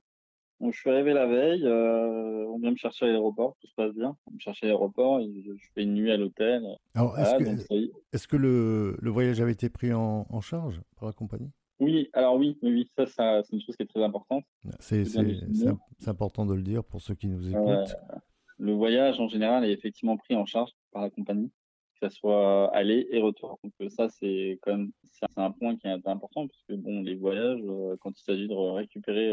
Donc, 0.62 0.74
je 0.74 0.78
suis 0.78 0.90
arrivé 0.90 1.12
la 1.12 1.26
veille, 1.26 1.66
euh, 1.66 2.46
on 2.46 2.58
vient 2.60 2.70
me 2.70 2.76
chercher 2.76 3.06
à 3.06 3.08
l'aéroport, 3.08 3.56
tout 3.60 3.66
se 3.66 3.74
passe 3.74 3.92
bien. 3.94 4.16
On 4.26 4.34
me 4.34 4.38
cherche 4.38 4.62
à 4.62 4.66
l'aéroport, 4.66 5.20
je 5.20 5.66
fais 5.74 5.82
une 5.82 5.94
nuit 5.94 6.12
à 6.12 6.16
l'hôtel. 6.16 6.64
Alors, 6.94 7.18
est-ce 7.18 7.36
que, 7.36 7.90
est 8.12 8.26
que 8.28 8.36
le, 8.36 8.96
le, 9.00 9.10
voyage 9.10 9.40
avait 9.40 9.50
été 9.50 9.68
pris 9.68 9.92
en, 9.92 10.24
en, 10.30 10.40
charge 10.40 10.80
par 10.94 11.06
la 11.06 11.12
compagnie? 11.12 11.50
Oui, 11.80 12.08
alors 12.12 12.36
oui, 12.36 12.56
oui, 12.62 12.88
ça, 12.96 13.06
ça 13.06 13.42
c'est 13.42 13.56
une 13.56 13.60
chose 13.60 13.74
qui 13.74 13.82
est 13.82 13.86
très 13.86 14.04
importante. 14.04 14.44
C'est 14.78 15.02
important 16.06 16.46
de 16.46 16.54
le 16.54 16.62
dire 16.62 16.84
pour 16.84 17.00
ceux 17.00 17.16
qui 17.16 17.26
nous 17.26 17.48
écoutent. 17.48 17.96
le 18.58 18.72
voyage, 18.72 19.18
en 19.18 19.26
général, 19.26 19.64
est 19.64 19.72
effectivement 19.72 20.16
pris 20.16 20.36
en 20.36 20.46
charge 20.46 20.70
par 20.92 21.02
la 21.02 21.10
compagnie, 21.10 21.50
que 22.00 22.08
ce 22.08 22.14
soit 22.14 22.72
aller 22.72 23.08
et 23.10 23.20
retour. 23.20 23.58
Donc, 23.64 23.72
euh, 23.80 23.88
ça, 23.88 24.08
c'est 24.08 24.60
quand 24.62 24.76
même 24.76 24.92
c'est 25.02 25.26
un 25.36 25.50
point 25.50 25.74
qui 25.76 25.88
est 25.88 26.06
important, 26.06 26.46
parce 26.46 26.62
que 26.68 26.74
bon, 26.74 27.02
les 27.02 27.16
voyages, 27.16 27.60
euh, 27.64 27.96
quand 28.00 28.16
il 28.16 28.22
s'agit 28.22 28.46
de 28.46 28.54
récupérer 28.54 29.32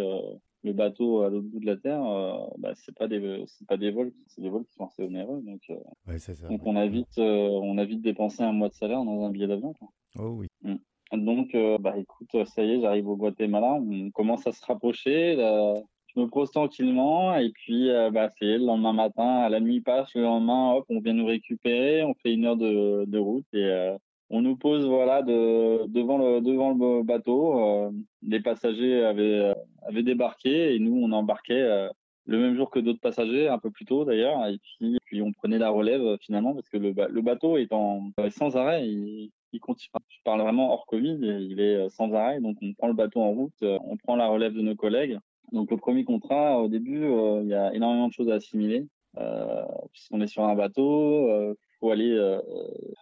le 0.63 0.73
bateau 0.73 1.21
à 1.21 1.29
l'autre 1.29 1.47
bout 1.47 1.59
de 1.59 1.65
la 1.65 1.77
terre, 1.77 2.03
euh, 2.03 2.33
bah, 2.57 2.73
c'est 2.75 2.95
pas 2.95 3.07
des 3.07 3.43
c'est 3.47 3.67
pas 3.67 3.77
des 3.77 3.91
vols, 3.91 4.11
c'est 4.27 4.41
des 4.41 4.49
vols 4.49 4.65
qui 4.65 4.73
sont 4.73 4.85
assez 4.85 5.03
onéreux. 5.03 5.41
Donc, 5.43 5.61
euh, 5.69 6.17
ça, 6.17 6.33
donc 6.49 6.65
on 6.65 6.75
a 6.75 6.87
vite 6.87 7.17
euh, 7.17 7.49
on 7.61 7.77
a 7.77 7.85
vite 7.85 8.01
dépensé 8.01 8.43
un 8.43 8.51
mois 8.51 8.69
de 8.69 8.73
salaire 8.73 9.03
dans 9.03 9.25
un 9.25 9.29
billet 9.29 9.47
d'avion. 9.47 9.73
Oh 10.17 10.29
oui. 10.29 10.47
Mm. 10.63 10.75
Donc 11.11 11.57
bah 11.79 11.95
écoute, 11.97 12.45
ça 12.45 12.63
y 12.63 12.73
est, 12.73 12.81
j'arrive 12.81 13.07
au 13.07 13.15
Guatemala, 13.15 13.73
on 13.73 14.11
commence 14.11 14.45
à 14.45 14.51
se 14.51 14.63
rapprocher. 14.63 15.35
je 15.35 16.19
me 16.19 16.27
pose 16.27 16.51
tranquillement 16.51 17.35
et 17.35 17.49
puis 17.49 17.89
bah 18.13 18.29
c'est 18.37 18.59
le 18.59 18.65
lendemain 18.65 18.93
matin, 18.93 19.49
la 19.49 19.59
nuit 19.59 19.81
passe, 19.81 20.13
le 20.13 20.21
lendemain, 20.21 20.73
hop, 20.73 20.85
on 20.87 20.99
vient 20.99 21.13
nous 21.13 21.25
récupérer, 21.25 22.03
on 22.03 22.13
fait 22.13 22.31
une 22.31 22.45
heure 22.45 22.57
de, 22.57 23.05
de 23.07 23.17
route 23.17 23.47
et 23.53 23.95
on 24.29 24.41
nous 24.41 24.55
pose 24.55 24.85
voilà 24.85 25.21
de, 25.21 25.87
devant 25.87 26.17
le 26.17 26.41
devant 26.41 26.71
le 26.71 27.03
bateau. 27.03 27.59
Euh, 27.59 27.91
les 28.21 28.39
passagers 28.39 29.03
avaient 29.03 29.39
euh, 29.39 29.53
avaient 29.83 30.03
débarqué 30.03 30.75
et 30.75 30.79
nous 30.79 30.95
on 30.95 31.11
embarquait 31.11 31.61
euh, 31.61 31.89
le 32.25 32.37
même 32.37 32.55
jour 32.55 32.69
que 32.69 32.79
d'autres 32.79 32.99
passagers, 32.99 33.47
un 33.47 33.57
peu 33.57 33.71
plus 33.71 33.85
tôt 33.85 34.05
d'ailleurs. 34.05 34.45
Et 34.47 34.57
puis 34.59 34.97
puis 35.05 35.21
on 35.21 35.33
prenait 35.33 35.57
la 35.57 35.69
relève 35.69 36.17
finalement 36.21 36.53
parce 36.53 36.69
que 36.69 36.77
le, 36.77 36.93
le 37.09 37.21
bateau 37.21 37.57
est 37.57 37.73
en 37.73 38.11
sans 38.29 38.55
arrêt. 38.55 38.87
Il, 38.87 39.31
il 39.51 39.59
continue. 39.59 39.89
Je 40.09 40.19
parle 40.23 40.41
vraiment 40.41 40.71
hors 40.73 40.85
Covid. 40.85 41.17
Il 41.21 41.59
est 41.59 41.89
sans 41.89 42.13
arrêt, 42.13 42.39
donc 42.39 42.57
on 42.61 42.73
prend 42.73 42.87
le 42.87 42.93
bateau 42.93 43.21
en 43.21 43.31
route, 43.31 43.63
on 43.63 43.97
prend 43.97 44.15
la 44.15 44.27
relève 44.27 44.53
de 44.53 44.61
nos 44.61 44.75
collègues. 44.75 45.17
Donc 45.51 45.71
le 45.71 45.77
premier 45.77 46.03
contrat, 46.03 46.61
au 46.61 46.67
début, 46.67 47.03
il 47.41 47.47
y 47.47 47.55
a 47.55 47.73
énormément 47.73 48.07
de 48.07 48.13
choses 48.13 48.29
à 48.29 48.35
assimiler. 48.35 48.85
Euh, 49.17 49.65
puisqu'on 49.91 50.21
est 50.21 50.27
sur 50.27 50.43
un 50.43 50.55
bateau, 50.55 51.55
faut 51.79 51.91
aller, 51.91 52.11
euh, 52.11 52.39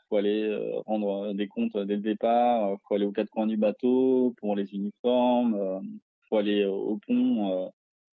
faut 0.08 0.18
aller 0.18 0.44
euh, 0.44 0.80
rendre 0.86 1.34
des 1.34 1.48
comptes 1.48 1.78
dès 1.78 1.96
le 1.96 2.02
départ, 2.02 2.70
euh, 2.70 2.76
faut 2.88 2.96
aller 2.96 3.06
aux 3.06 3.12
quatre 3.12 3.30
coins 3.30 3.48
du 3.48 3.58
bateau 3.58 4.34
pour 4.38 4.56
les 4.56 4.74
uniformes, 4.74 5.82
faut 6.30 6.38
aller 6.38 6.66
au 6.66 7.00
pont 7.08 7.72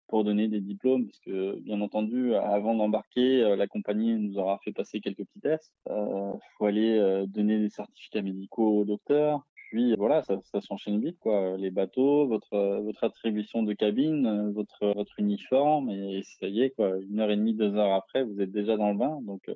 pour 0.09 0.23
donner 0.23 0.49
des 0.49 0.61
diplômes, 0.61 1.07
parce 1.07 1.19
que 1.21 1.59
bien 1.61 1.81
entendu, 1.81 2.35
avant 2.35 2.75
d'embarquer, 2.75 3.57
la 3.57 3.67
compagnie 3.67 4.15
nous 4.15 4.39
aura 4.39 4.59
fait 4.59 4.73
passer 4.73 5.01
quelques 5.01 5.25
petits 5.25 5.41
tests. 5.41 5.73
Euh, 5.89 6.33
faut 6.57 6.67
aller 6.67 7.25
donner 7.27 7.59
des 7.59 7.71
certificats 7.71 8.23
médicaux 8.23 8.81
au 8.81 8.85
docteur. 8.85 9.41
Puis 9.71 9.97
voilà, 9.97 10.23
ça, 10.23 10.39
ça 10.45 10.61
s'enchaîne 10.61 11.01
vite, 11.01 11.19
quoi. 11.19 11.57
Les 11.57 11.71
bateaux, 11.71 12.29
votre 12.29 12.81
votre 12.83 13.03
attribution 13.03 13.65
de 13.65 13.73
cabine, 13.73 14.53
votre 14.53 14.93
votre 14.95 15.19
uniforme, 15.19 15.91
et 15.91 16.23
ça 16.23 16.47
y 16.47 16.63
est, 16.63 16.71
quoi. 16.71 16.93
Une 17.11 17.19
heure 17.19 17.31
et 17.31 17.37
demie, 17.37 17.55
deux 17.55 17.75
heures 17.75 17.95
après, 17.95 18.23
vous 18.23 18.41
êtes 18.41 18.53
déjà 18.53 18.77
dans 18.77 18.91
le 18.93 18.99
bain. 18.99 19.19
Donc 19.23 19.51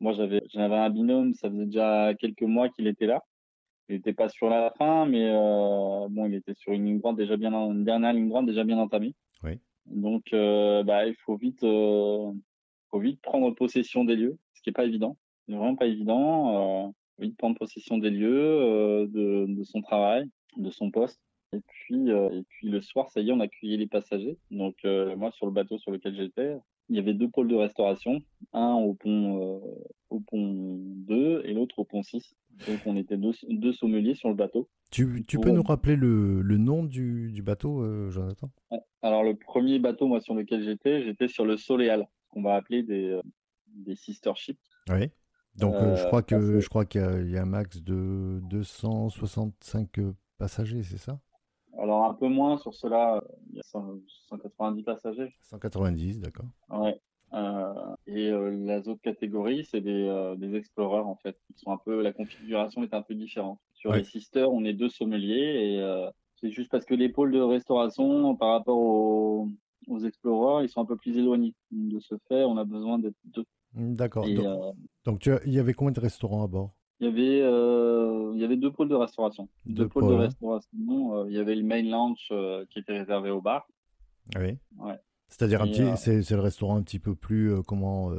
moi, 0.00 0.12
j'avais, 0.12 0.42
j'avais 0.50 0.76
un 0.76 0.90
binôme, 0.90 1.34
ça 1.34 1.50
faisait 1.50 1.66
déjà 1.66 2.14
quelques 2.18 2.42
mois 2.42 2.68
qu'il 2.68 2.86
était 2.86 3.06
là. 3.06 3.22
Il 3.88 3.96
n'était 3.96 4.12
pas 4.12 4.28
sur 4.28 4.50
la 4.50 4.70
fin, 4.76 5.06
mais 5.06 5.30
bon, 5.32 6.26
il 6.26 6.34
était 6.34 6.54
sur 6.54 6.72
une 6.72 6.84
ligne 6.84 6.98
droite 6.98 7.16
déjà 7.16 7.36
bien, 7.36 7.52
une 7.52 7.84
dernière 7.84 8.12
ligne 8.12 8.28
droite 8.28 8.44
déjà 8.44 8.62
bien 8.62 8.78
entamée. 8.78 9.14
Oui. 9.42 9.52
Donc, 9.86 10.24
bah, 10.30 11.06
il 11.06 11.14
faut 11.24 11.36
vite, 11.36 11.62
faut 11.62 12.98
vite 13.00 13.20
prendre 13.22 13.50
possession 13.52 14.04
des 14.04 14.16
lieux, 14.16 14.36
ce 14.52 14.60
qui 14.60 14.68
est 14.70 14.74
pas 14.74 14.84
évident. 14.84 15.16
C'est 15.46 15.54
vraiment 15.54 15.74
pas 15.76 15.86
évident. 15.86 16.94
vite 17.18 17.38
prendre 17.38 17.56
possession 17.56 17.96
des 17.96 18.10
lieux, 18.10 19.08
de, 19.10 19.46
de 19.48 19.64
son 19.64 19.80
travail, 19.80 20.28
de 20.58 20.70
son 20.70 20.90
poste. 20.90 21.20
Et 21.52 21.60
puis, 21.66 22.10
euh, 22.10 22.30
et 22.30 22.42
puis 22.48 22.68
le 22.68 22.80
soir, 22.80 23.08
ça 23.10 23.20
y 23.20 23.30
est, 23.30 23.32
on 23.32 23.40
accueillait 23.40 23.76
les 23.76 23.86
passagers. 23.86 24.36
Donc 24.50 24.76
euh, 24.84 25.16
moi, 25.16 25.30
sur 25.32 25.46
le 25.46 25.52
bateau 25.52 25.78
sur 25.78 25.90
lequel 25.90 26.14
j'étais, 26.14 26.56
il 26.88 26.96
y 26.96 26.98
avait 26.98 27.14
deux 27.14 27.28
pôles 27.28 27.48
de 27.48 27.54
restauration, 27.54 28.20
un 28.52 28.74
au 28.74 28.94
pont 28.94 29.42
euh, 29.42 29.58
au 30.10 30.20
pont 30.20 30.76
2 31.06 31.42
et 31.44 31.52
l'autre 31.52 31.78
au 31.78 31.84
pont 31.84 32.02
6. 32.02 32.34
Donc 32.66 32.80
on 32.86 32.96
était 32.96 33.16
deux, 33.16 33.32
deux 33.48 33.72
sommeliers 33.72 34.14
sur 34.14 34.28
le 34.28 34.34
bateau. 34.34 34.68
Tu, 34.90 35.24
tu 35.26 35.38
peux 35.38 35.50
nous 35.50 35.62
rappeler 35.62 35.96
le, 35.96 36.40
le 36.40 36.56
nom 36.56 36.82
du, 36.82 37.30
du 37.30 37.42
bateau, 37.42 38.10
Jonathan? 38.10 38.50
Alors 39.02 39.22
le 39.22 39.36
premier 39.36 39.78
bateau, 39.78 40.08
moi, 40.08 40.20
sur 40.20 40.34
lequel 40.34 40.64
j'étais, 40.64 41.04
j'étais 41.04 41.28
sur 41.28 41.44
le 41.44 41.56
Soleal, 41.56 42.08
qu'on 42.30 42.42
va 42.42 42.54
appeler 42.54 42.82
des, 42.82 43.20
des 43.66 43.94
sister 43.94 44.32
ships. 44.34 44.58
Oui. 44.90 45.10
Donc 45.56 45.74
je 45.74 46.04
crois 46.06 46.22
que 46.22 46.60
je 46.60 46.68
crois 46.68 46.84
qu'il 46.84 47.00
y, 47.26 47.32
y, 47.32 47.36
a 47.36 47.42
un 47.42 47.46
max 47.46 47.82
de 47.82 48.40
265 48.44 49.88
passagers, 50.38 50.82
c'est 50.82 50.98
ça? 50.98 51.20
Alors 51.78 52.04
un 52.04 52.14
peu 52.14 52.28
moins 52.28 52.58
sur 52.58 52.74
cela, 52.74 53.22
il 53.50 53.56
y 53.56 53.60
a 53.60 53.62
190 53.62 54.82
passagers. 54.82 55.32
190, 55.42 56.20
d'accord. 56.20 56.46
Ouais. 56.70 57.00
Euh, 57.34 57.94
et 58.06 58.30
euh, 58.30 58.50
les 58.50 58.88
autres 58.88 59.02
catégories, 59.02 59.66
c'est 59.70 59.80
des, 59.80 60.06
euh, 60.08 60.34
des 60.36 60.54
explorers 60.54 61.06
en 61.06 61.16
fait. 61.16 61.36
Ils 61.50 61.58
sont 61.58 61.72
un 61.72 61.76
peu, 61.76 62.02
la 62.02 62.12
configuration 62.12 62.82
est 62.82 62.94
un 62.94 63.02
peu 63.02 63.14
différente. 63.14 63.58
Sur 63.74 63.92
les 63.92 64.04
sisters, 64.04 64.50
on 64.50 64.64
est 64.64 64.72
deux 64.72 64.88
sommeliers 64.88 65.74
et 65.74 65.80
euh, 65.80 66.10
c'est 66.36 66.50
juste 66.50 66.70
parce 66.70 66.84
que 66.84 66.94
les 66.94 67.08
pôles 67.08 67.32
de 67.32 67.40
restauration 67.40 68.34
par 68.36 68.52
rapport 68.52 68.78
aux, 68.78 69.48
aux 69.88 69.98
explorers, 70.00 70.64
ils 70.64 70.68
sont 70.68 70.80
un 70.80 70.86
peu 70.86 70.96
plus 70.96 71.16
éloignés. 71.18 71.54
De 71.70 72.00
ce 72.00 72.16
fait, 72.28 72.44
on 72.44 72.56
a 72.56 72.64
besoin 72.64 72.98
d'être 72.98 73.16
deux. 73.24 73.44
D'accord. 73.74 74.26
Donc, 74.26 74.74
donc 75.04 75.18
tu 75.20 75.32
as, 75.32 75.40
il 75.44 75.52
y 75.52 75.58
avait 75.58 75.74
combien 75.74 75.92
de 75.92 76.00
restaurants 76.00 76.42
à 76.42 76.46
bord? 76.46 76.77
Il 77.00 77.06
y 77.06 77.10
avait 77.10 77.42
euh, 77.42 78.32
il 78.34 78.40
y 78.40 78.44
avait 78.44 78.56
deux 78.56 78.72
pôles 78.72 78.88
de 78.88 78.94
restauration. 78.94 79.48
Deux, 79.66 79.88
pôles, 79.88 80.08
de 80.08 80.14
restauration. 80.14 81.14
Euh, 81.14 81.26
il 81.28 81.36
y 81.36 81.38
avait 81.38 81.54
le 81.54 81.62
main 81.62 81.82
lounge 81.82 82.28
euh, 82.32 82.64
qui 82.70 82.80
était 82.80 82.98
réservé 82.98 83.30
au 83.30 83.40
bar. 83.40 83.68
Oui. 84.36 84.58
Ouais. 84.78 84.98
C'est-à-dire 85.28 85.62
un 85.62 85.66
petit, 85.66 85.84
c'est 85.96 86.30
le 86.30 86.40
restaurant 86.40 86.76
un 86.76 86.82
petit 86.82 86.98
peu 86.98 87.14
plus 87.14 87.62
comment 87.66 88.10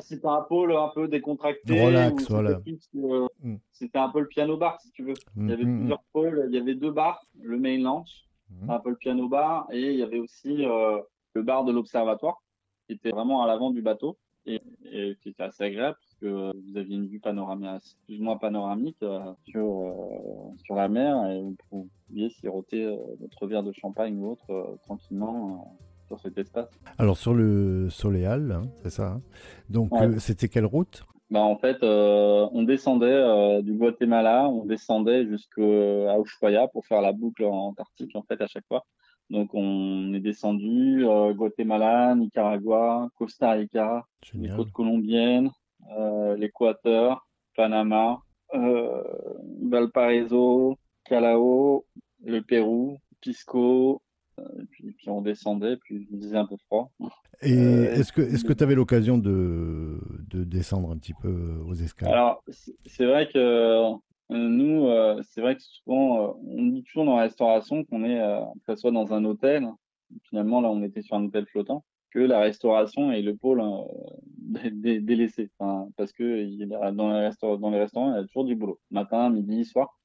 C'était 0.00 0.26
un 0.26 0.40
pôle 0.40 0.74
un 0.74 0.90
peu 0.94 1.06
décontracté. 1.06 1.84
Relax, 1.84 2.30
voilà. 2.30 2.60
Mm. 2.94 3.56
C'était 3.72 3.98
un 3.98 4.08
peu 4.08 4.20
le 4.20 4.26
piano 4.26 4.56
bar 4.56 4.80
si 4.80 4.90
tu 4.90 5.04
veux. 5.04 5.14
il 5.36 5.50
y 5.50 5.52
avait 5.52 5.64
mm, 5.64 5.74
mm, 5.74 5.78
plusieurs 5.80 6.02
pôles. 6.12 6.46
Il 6.48 6.54
y 6.54 6.58
avait 6.58 6.74
deux 6.74 6.92
bars, 6.92 7.26
le 7.42 7.58
main 7.58 7.78
lounge, 7.78 8.24
un 8.68 8.78
peu 8.78 8.88
le 8.88 8.96
piano 8.96 9.28
bar, 9.28 9.68
et 9.70 9.92
il 9.92 9.98
y 9.98 10.02
avait 10.02 10.18
aussi 10.18 10.64
le 11.34 11.42
bar 11.42 11.64
de 11.64 11.72
l'observatoire 11.72 12.42
qui 12.86 12.94
était 12.94 13.10
vraiment 13.10 13.42
à 13.42 13.46
l'avant 13.46 13.70
du 13.70 13.82
bateau 13.82 14.16
et, 14.46 14.62
et 14.90 15.14
qui 15.20 15.28
était 15.28 15.42
assez 15.42 15.62
agréable 15.62 15.98
que 16.20 16.52
vous 16.52 16.76
aviez 16.76 16.96
une 16.96 17.06
vue 17.06 17.20
panoramique, 17.20 17.68
plus 18.06 18.20
ou 18.20 18.24
moins 18.24 18.36
panoramique 18.36 18.96
euh, 19.02 19.20
sur, 19.48 19.64
euh, 19.64 20.54
sur 20.64 20.74
la 20.74 20.88
mer 20.88 21.30
et 21.30 21.40
vous 21.40 21.56
pouviez 21.70 22.30
siroter 22.30 22.84
euh, 22.84 22.96
votre 23.20 23.46
verre 23.46 23.62
de 23.62 23.72
champagne 23.72 24.18
ou 24.18 24.32
autre 24.32 24.78
tranquillement 24.82 25.78
sur 26.06 26.18
cet 26.20 26.38
espace. 26.38 26.68
Alors 26.98 27.16
sur 27.16 27.34
le 27.34 27.88
Soleal, 27.90 28.52
hein, 28.52 28.62
c'est 28.82 28.90
ça. 28.90 29.12
Hein. 29.12 29.22
Donc 29.68 29.92
c'était 30.18 30.48
quelle 30.48 30.66
route? 30.66 31.04
Bah, 31.30 31.40
en 31.40 31.58
fait, 31.58 31.76
on 31.82 32.62
descendait 32.62 33.62
du 33.62 33.74
Guatemala, 33.74 34.48
on 34.48 34.64
descendait 34.64 35.26
jusqu'à 35.26 36.18
Ushuaia 36.18 36.68
pour 36.68 36.86
faire 36.86 37.02
la 37.02 37.12
boucle 37.12 37.44
antarctique 37.44 38.16
en 38.16 38.22
fait 38.22 38.40
à 38.40 38.46
chaque 38.46 38.66
fois. 38.66 38.86
Donc 39.28 39.50
on 39.52 40.14
est 40.14 40.20
descendu 40.20 41.04
Guatemala, 41.34 42.14
Nicaragua, 42.14 43.10
Costa 43.18 43.50
Rica, 43.50 44.06
les 44.32 44.48
côtes 44.48 44.72
colombiennes, 44.72 45.48
euh, 45.48 45.57
l'Équateur, 46.36 47.26
Panama, 47.56 48.20
euh, 48.54 49.02
Valparaiso, 49.62 50.78
Calao, 51.04 51.84
le 52.24 52.40
Pérou, 52.40 52.98
Pisco, 53.20 54.00
euh, 54.38 54.44
puis, 54.70 54.92
puis, 54.92 55.10
on 55.10 55.20
descendait, 55.20 55.76
puis 55.76 56.06
il 56.10 56.20
faisait 56.20 56.36
un 56.36 56.46
peu 56.46 56.56
froid. 56.66 56.90
Et 57.42 57.52
est-ce 57.52 58.12
que 58.12 58.20
est-ce 58.20 58.44
que 58.44 58.52
tu 58.52 58.62
avais 58.62 58.74
l'occasion 58.74 59.18
de, 59.18 60.00
de 60.30 60.44
descendre 60.44 60.90
un 60.90 60.96
petit 60.96 61.14
peu 61.14 61.60
aux 61.66 61.74
escales? 61.74 62.08
Alors 62.08 62.42
c'est 62.84 63.06
vrai 63.06 63.28
que 63.28 63.92
nous, 64.30 64.88
c'est 65.22 65.40
vrai 65.40 65.56
que 65.56 65.62
souvent 65.62 66.36
on 66.44 66.66
dit 66.66 66.82
toujours 66.84 67.04
dans 67.04 67.16
la 67.16 67.22
restauration 67.22 67.84
qu'on 67.84 68.04
est 68.04 68.18
que 68.66 68.74
ce 68.74 68.80
soit 68.80 68.90
dans 68.90 69.12
un 69.12 69.24
hôtel. 69.24 69.68
Finalement 70.28 70.60
là 70.60 70.68
on 70.68 70.82
était 70.82 71.02
sur 71.02 71.16
un 71.16 71.24
hôtel 71.24 71.46
flottant 71.46 71.84
que 72.10 72.18
la 72.18 72.40
restauration 72.40 73.12
est 73.12 73.22
le 73.22 73.36
pôle 73.36 73.60
hein, 73.60 73.84
délaissé. 74.72 75.50
Parce 75.96 76.12
que 76.12 76.64
dans, 76.64 76.82
les 77.20 77.58
dans 77.58 77.70
les 77.70 77.78
restaurants, 77.78 78.12
il 78.12 78.16
y 78.16 78.20
a 78.20 78.24
toujours 78.24 78.44
du 78.44 78.56
boulot. 78.56 78.78
Matin, 78.90 79.30
midi, 79.30 79.64
soir. 79.64 79.98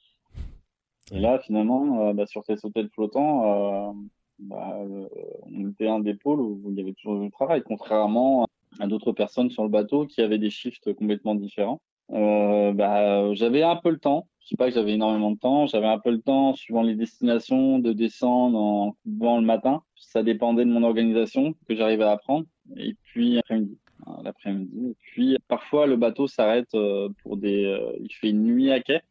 Et 1.11 1.19
là, 1.19 1.39
finalement, 1.39 2.07
euh, 2.07 2.13
bah, 2.13 2.25
sur 2.25 2.43
ces 2.43 2.65
hôtels 2.65 2.89
flottants, 2.89 3.89
euh, 3.89 3.93
bah, 4.39 4.77
euh, 4.79 5.07
on 5.43 5.69
était 5.69 5.87
un 5.87 5.99
des 5.99 6.15
pôles 6.15 6.39
où 6.39 6.61
il 6.71 6.77
y 6.77 6.81
avait 6.81 6.93
toujours 6.93 7.19
du 7.19 7.29
travail, 7.29 7.61
contrairement 7.63 8.47
à 8.79 8.87
d'autres 8.87 9.11
personnes 9.11 9.49
sur 9.51 9.63
le 9.63 9.69
bateau 9.69 10.07
qui 10.07 10.21
avaient 10.21 10.39
des 10.39 10.49
shifts 10.49 10.93
complètement 10.93 11.35
différents. 11.35 11.81
bah, 12.09 13.33
j'avais 13.33 13.63
un 13.63 13.75
peu 13.75 13.91
le 13.91 13.99
temps. 13.99 14.27
Je 14.43 14.49
sais 14.49 14.57
pas 14.57 14.67
que 14.67 14.75
j'avais 14.75 14.93
énormément 14.93 15.31
de 15.31 15.37
temps. 15.37 15.67
J'avais 15.67 15.87
un 15.87 15.99
peu 15.99 16.11
le 16.11 16.21
temps, 16.21 16.53
suivant 16.53 16.81
les 16.81 16.95
destinations, 16.95 17.79
de 17.79 17.93
descendre 17.93 18.59
en 18.59 18.91
coupant 19.03 19.39
le 19.39 19.45
matin. 19.45 19.83
Ça 19.95 20.21
dépendait 20.21 20.65
de 20.65 20.69
mon 20.69 20.83
organisation 20.83 21.55
que 21.67 21.75
j'arrivais 21.75 22.03
à 22.03 22.17
prendre. 22.17 22.45
Et 22.75 22.95
puis 23.03 23.37
après-midi, 23.39 23.77
l'après-midi. 24.23 24.89
Et 24.89 24.95
puis 24.99 25.37
parfois 25.47 25.87
le 25.87 25.95
bateau 25.95 26.27
s'arrête 26.27 26.73
euh, 26.75 27.09
pour 27.21 27.37
des. 27.37 27.63
Euh, 27.63 27.93
il 28.01 28.13
fait 28.13 28.29
une 28.29 28.43
nuit 28.43 28.71
à 28.71 28.81
quai. 28.81 29.01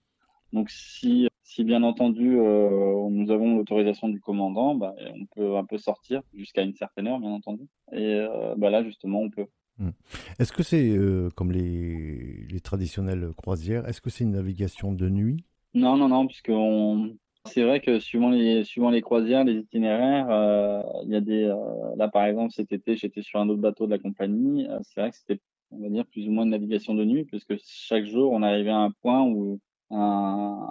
Donc 0.52 0.68
si, 0.68 1.28
si 1.44 1.64
bien 1.64 1.82
entendu 1.82 2.38
euh, 2.38 3.08
nous 3.08 3.30
avons 3.30 3.56
l'autorisation 3.56 4.08
du 4.08 4.20
commandant, 4.20 4.74
bah, 4.74 4.94
on 5.14 5.24
peut 5.34 5.56
un 5.56 5.64
peu 5.64 5.78
sortir 5.78 6.20
jusqu'à 6.34 6.60
une 6.60 6.74
certaine 6.74 7.06
heure, 7.08 7.18
bien 7.18 7.30
entendu. 7.30 7.66
Et 7.92 8.22
bah 8.58 8.68
là 8.68 8.84
justement 8.84 9.20
on 9.20 9.30
peut. 9.30 9.46
Hmm. 9.78 9.90
Est-ce 10.38 10.52
que 10.52 10.62
c'est 10.62 10.96
comme 11.34 11.52
les, 11.52 12.46
les 12.50 12.60
traditionnelles 12.60 13.30
croisières 13.36 13.88
Est-ce 13.88 14.00
que 14.00 14.10
c'est 14.10 14.24
une 14.24 14.32
navigation 14.32 14.92
de 14.92 15.08
nuit? 15.08 15.44
Non, 15.74 15.96
non, 15.96 16.08
non, 16.08 16.26
puisqu'on 16.26 17.16
c'est 17.46 17.64
vrai 17.64 17.80
que 17.80 17.98
suivant 17.98 18.30
les, 18.30 19.02
croisières, 19.02 19.44
les 19.44 19.54
itinéraires, 19.54 20.30
euh, 20.30 20.82
il 21.04 21.10
y 21.10 21.16
a 21.16 21.20
des. 21.20 21.44
Euh, 21.44 21.96
là, 21.96 22.08
par 22.08 22.24
exemple, 22.24 22.52
cet 22.52 22.72
été, 22.72 22.96
j'étais 22.96 23.22
sur 23.22 23.40
un 23.40 23.48
autre 23.48 23.60
bateau 23.60 23.86
de 23.86 23.90
la 23.90 23.98
compagnie. 23.98 24.68
Euh, 24.68 24.78
c'est 24.82 25.00
vrai 25.00 25.10
que 25.10 25.16
c'était, 25.16 25.40
on 25.72 25.80
va 25.80 25.88
dire, 25.88 26.06
plus 26.06 26.28
ou 26.28 26.30
moins 26.30 26.46
de 26.46 26.50
navigation 26.50 26.94
de 26.94 27.04
nuit, 27.04 27.24
puisque 27.24 27.54
chaque 27.64 28.04
jour, 28.04 28.32
on 28.32 28.42
arrivait 28.42 28.70
à 28.70 28.78
un 28.78 28.90
point 28.92 29.22
où 29.22 29.58
un, 29.90 30.68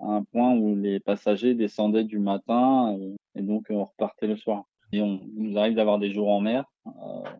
un 0.00 0.24
point 0.32 0.54
où 0.54 0.74
les 0.76 0.98
passagers 0.98 1.54
descendaient 1.54 2.04
du 2.04 2.18
matin 2.18 2.98
et 3.36 3.42
donc 3.42 3.66
on 3.70 3.84
repartait 3.84 4.26
le 4.26 4.36
soir 4.36 4.64
et 4.92 5.00
on, 5.00 5.20
nous 5.34 5.58
arrive 5.58 5.74
d'avoir 5.74 5.98
des 5.98 6.12
jours 6.12 6.28
en 6.28 6.40
mer. 6.40 6.64
Euh, 6.86 6.90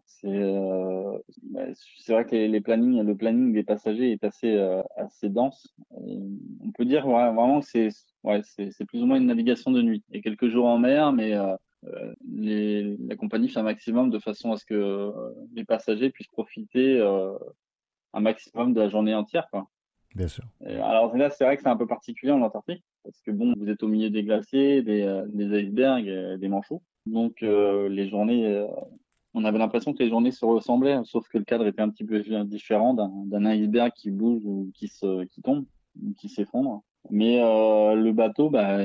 c'est 0.06 0.28
euh, 0.28 1.18
bah, 1.42 1.62
c'est 1.99 2.12
vrai 2.12 2.25
que 2.25 2.35
les, 2.35 2.61
plannings, 2.61 3.02
le 3.02 3.16
planning 3.16 3.52
des 3.52 3.62
passagers 3.62 4.12
est 4.12 4.25
assez 4.25 4.56
euh, 4.56 4.82
assez 4.97 5.28
dense. 5.28 5.75
on 5.90 6.71
peut 6.75 6.85
dire 6.85 7.06
vraiment 7.06 7.61
que 7.61 7.66
c'est 7.66 7.88
ouais, 8.23 8.40
c'est 8.44 8.85
plus 8.87 9.02
ou 9.02 9.06
moins 9.06 9.18
une 9.18 9.26
navigation 9.26 9.71
de 9.71 9.82
nuit. 9.82 10.02
Il 10.09 10.16
y 10.16 10.18
a 10.18 10.23
quelques 10.23 10.49
jours 10.49 10.66
en 10.66 10.78
mer, 10.78 11.12
mais 11.12 11.35
les, 12.32 12.97
la 12.99 13.16
compagnie 13.16 13.49
fait 13.49 13.61
un 13.61 13.64
maximum 13.64 14.11
de 14.11 14.18
façon 14.18 14.52
à 14.52 14.56
ce 14.56 14.64
que 14.64 15.12
les 15.54 15.64
passagers 15.64 16.11
puissent 16.11 16.28
profiter 16.28 17.00
un 18.14 18.21
maximum 18.21 18.73
de 18.73 18.80
la 18.80 18.88
journée 18.88 19.14
entière. 19.14 19.49
Quoi. 19.50 19.68
Bien 20.14 20.28
sûr. 20.28 20.44
alors 20.61 21.16
là, 21.16 21.30
c'est 21.30 21.44
vrai 21.44 21.56
que 21.56 21.62
c'est 21.62 21.68
un 21.68 21.76
peu 21.76 21.87
particulier 21.87 22.32
en 22.32 22.42
Antarctique, 22.42 22.85
parce 23.02 23.21
que 23.23 23.32
bon, 23.32 23.54
vous 23.56 23.68
êtes 23.68 23.82
au 23.82 23.88
milieu 23.88 24.11
des 24.11 24.23
glaciers, 24.23 24.82
des, 24.82 25.25
des 25.32 25.62
icebergs, 25.62 26.38
des 26.38 26.49
manchots. 26.49 26.82
Donc 27.06 27.42
euh, 27.42 27.88
les 27.88 28.09
journées, 28.09 28.47
euh, 28.47 28.66
on 29.35 29.44
avait 29.44 29.59
l'impression 29.59 29.92
que 29.92 30.02
les 30.02 30.09
journées 30.09 30.32
se 30.32 30.44
ressemblaient, 30.44 31.00
sauf 31.04 31.28
que 31.28 31.38
le 31.38 31.44
cadre 31.44 31.66
était 31.66 31.82
un 31.82 31.88
petit 31.88 32.04
peu 32.04 32.21
différent 32.44 32.94
d'un 32.94 33.44
iceberg 33.44 33.92
qui 33.94 34.11
bouge 34.11 34.42
ou 34.44 34.71
qui 34.75 34.88
qui 35.30 35.42
tombe, 35.42 35.64
ou 36.00 36.14
qui 36.14 36.28
s'effondre. 36.28 36.82
Mais 37.11 37.42
euh, 37.42 37.94
le 37.94 38.12
bateau, 38.12 38.49
bah, 38.49 38.78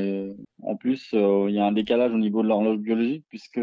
en 0.64 0.76
plus, 0.76 1.14
il 1.14 1.54
y 1.54 1.60
a 1.60 1.66
un 1.68 1.72
décalage 1.72 2.14
au 2.14 2.18
niveau 2.18 2.42
de 2.42 2.48
l'horloge 2.48 2.80
biologique 2.80 3.26
puisque 3.30 3.62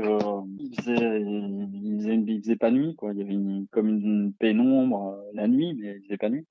il 0.61 0.81
faisait, 0.81 1.21
il 1.21 2.59
pas 2.59 2.71
nuit, 2.71 2.95
quoi. 2.95 3.13
Il 3.13 3.19
y 3.19 3.23
avait 3.23 3.33
une, 3.33 3.67
comme 3.73 3.89
une 3.89 4.33
pénombre 4.33 5.19
la 5.33 5.49
nuit, 5.49 5.75
mais 5.75 5.97
il 5.97 6.03
faisait 6.05 6.19
pas 6.19 6.31
nuit 6.31 6.47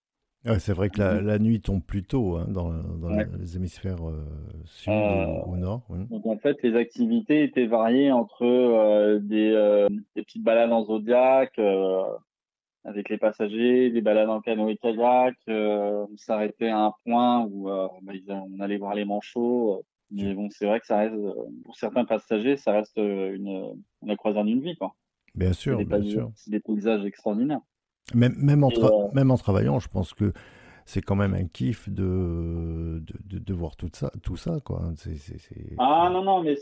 c'est 0.60 0.74
vrai 0.74 0.90
que 0.90 1.00
la, 1.00 1.22
la, 1.22 1.40
nuit 1.40 1.62
tombe 1.62 1.82
plus 1.82 2.04
tôt 2.04 2.36
hein, 2.36 2.46
dans, 2.50 2.72
dans 2.74 3.10
les 3.10 3.56
hémisphères 3.56 4.06
euh, 4.08 4.26
sud 4.66 4.92
euh, 4.92 5.42
ou, 5.46 5.56
nord. 5.56 5.84
Donc 5.90 6.26
en 6.26 6.38
fait, 6.38 6.58
les 6.64 6.76
activités 6.76 7.44
étaient 7.44 7.66
variées 7.66 8.12
entre 8.12 8.44
euh, 8.44 9.20
des, 9.20 9.52
des, 10.16 10.24
petites 10.24 10.44
balades 10.44 10.72
en 10.72 10.84
zodiac, 10.84 11.58
avec 12.84 13.10
les 13.10 13.18
passagers, 13.18 13.90
des 13.90 14.02
balades 14.02 14.30
en 14.30 14.42
canoë 14.42 14.76
kayak. 14.78 15.38
on 15.48 16.18
s'arrêtait 16.18 16.70
à 16.70 16.80
un 16.80 16.94
point 17.06 17.46
où 17.46 17.70
bah, 18.02 18.20
on 18.28 18.60
allait 18.60 18.78
voir 18.78 18.96
les 18.96 19.06
manchots. 19.06 19.84
Mais 20.12 20.34
bon, 20.34 20.50
c'est 20.52 20.66
vrai 20.66 20.80
que 20.80 20.86
ça 20.86 20.98
reste, 20.98 21.16
pour 21.64 21.76
certains 21.76 22.06
passagers, 22.06 22.58
ça 22.58 22.74
reste 22.74 22.98
une, 22.98 23.82
la 24.06 24.16
croisière 24.16 24.44
d'une 24.44 24.62
vie, 24.62 24.76
quoi. 24.76 24.94
Bien 25.34 25.54
sûr, 25.54 25.84
bien 25.84 26.04
sûr. 26.04 26.32
C'est 26.36 26.52
des 26.52 26.60
paysages 26.60 27.06
extraordinaires. 27.06 27.62
Même, 28.14 28.36
même, 28.38 28.64
en 28.64 28.70
même 29.14 29.32
en 29.32 29.38
travaillant, 29.38 29.80
je 29.80 29.88
pense 29.88 30.14
que 30.14 30.34
c'est 30.86 31.02
quand 31.02 31.16
même 31.16 31.34
un 31.34 31.46
kiff 31.46 31.90
de, 31.90 33.02
de, 33.26 33.40
de, 33.40 33.54
voir 33.54 33.76
tout 33.76 33.90
ça, 33.94 34.12
tout 34.22 34.36
ça 34.36 34.60
quoi. 34.64 34.82
Ah 35.78 36.10
non, 36.12 36.24
non, 36.24 36.44
mais 36.44 36.56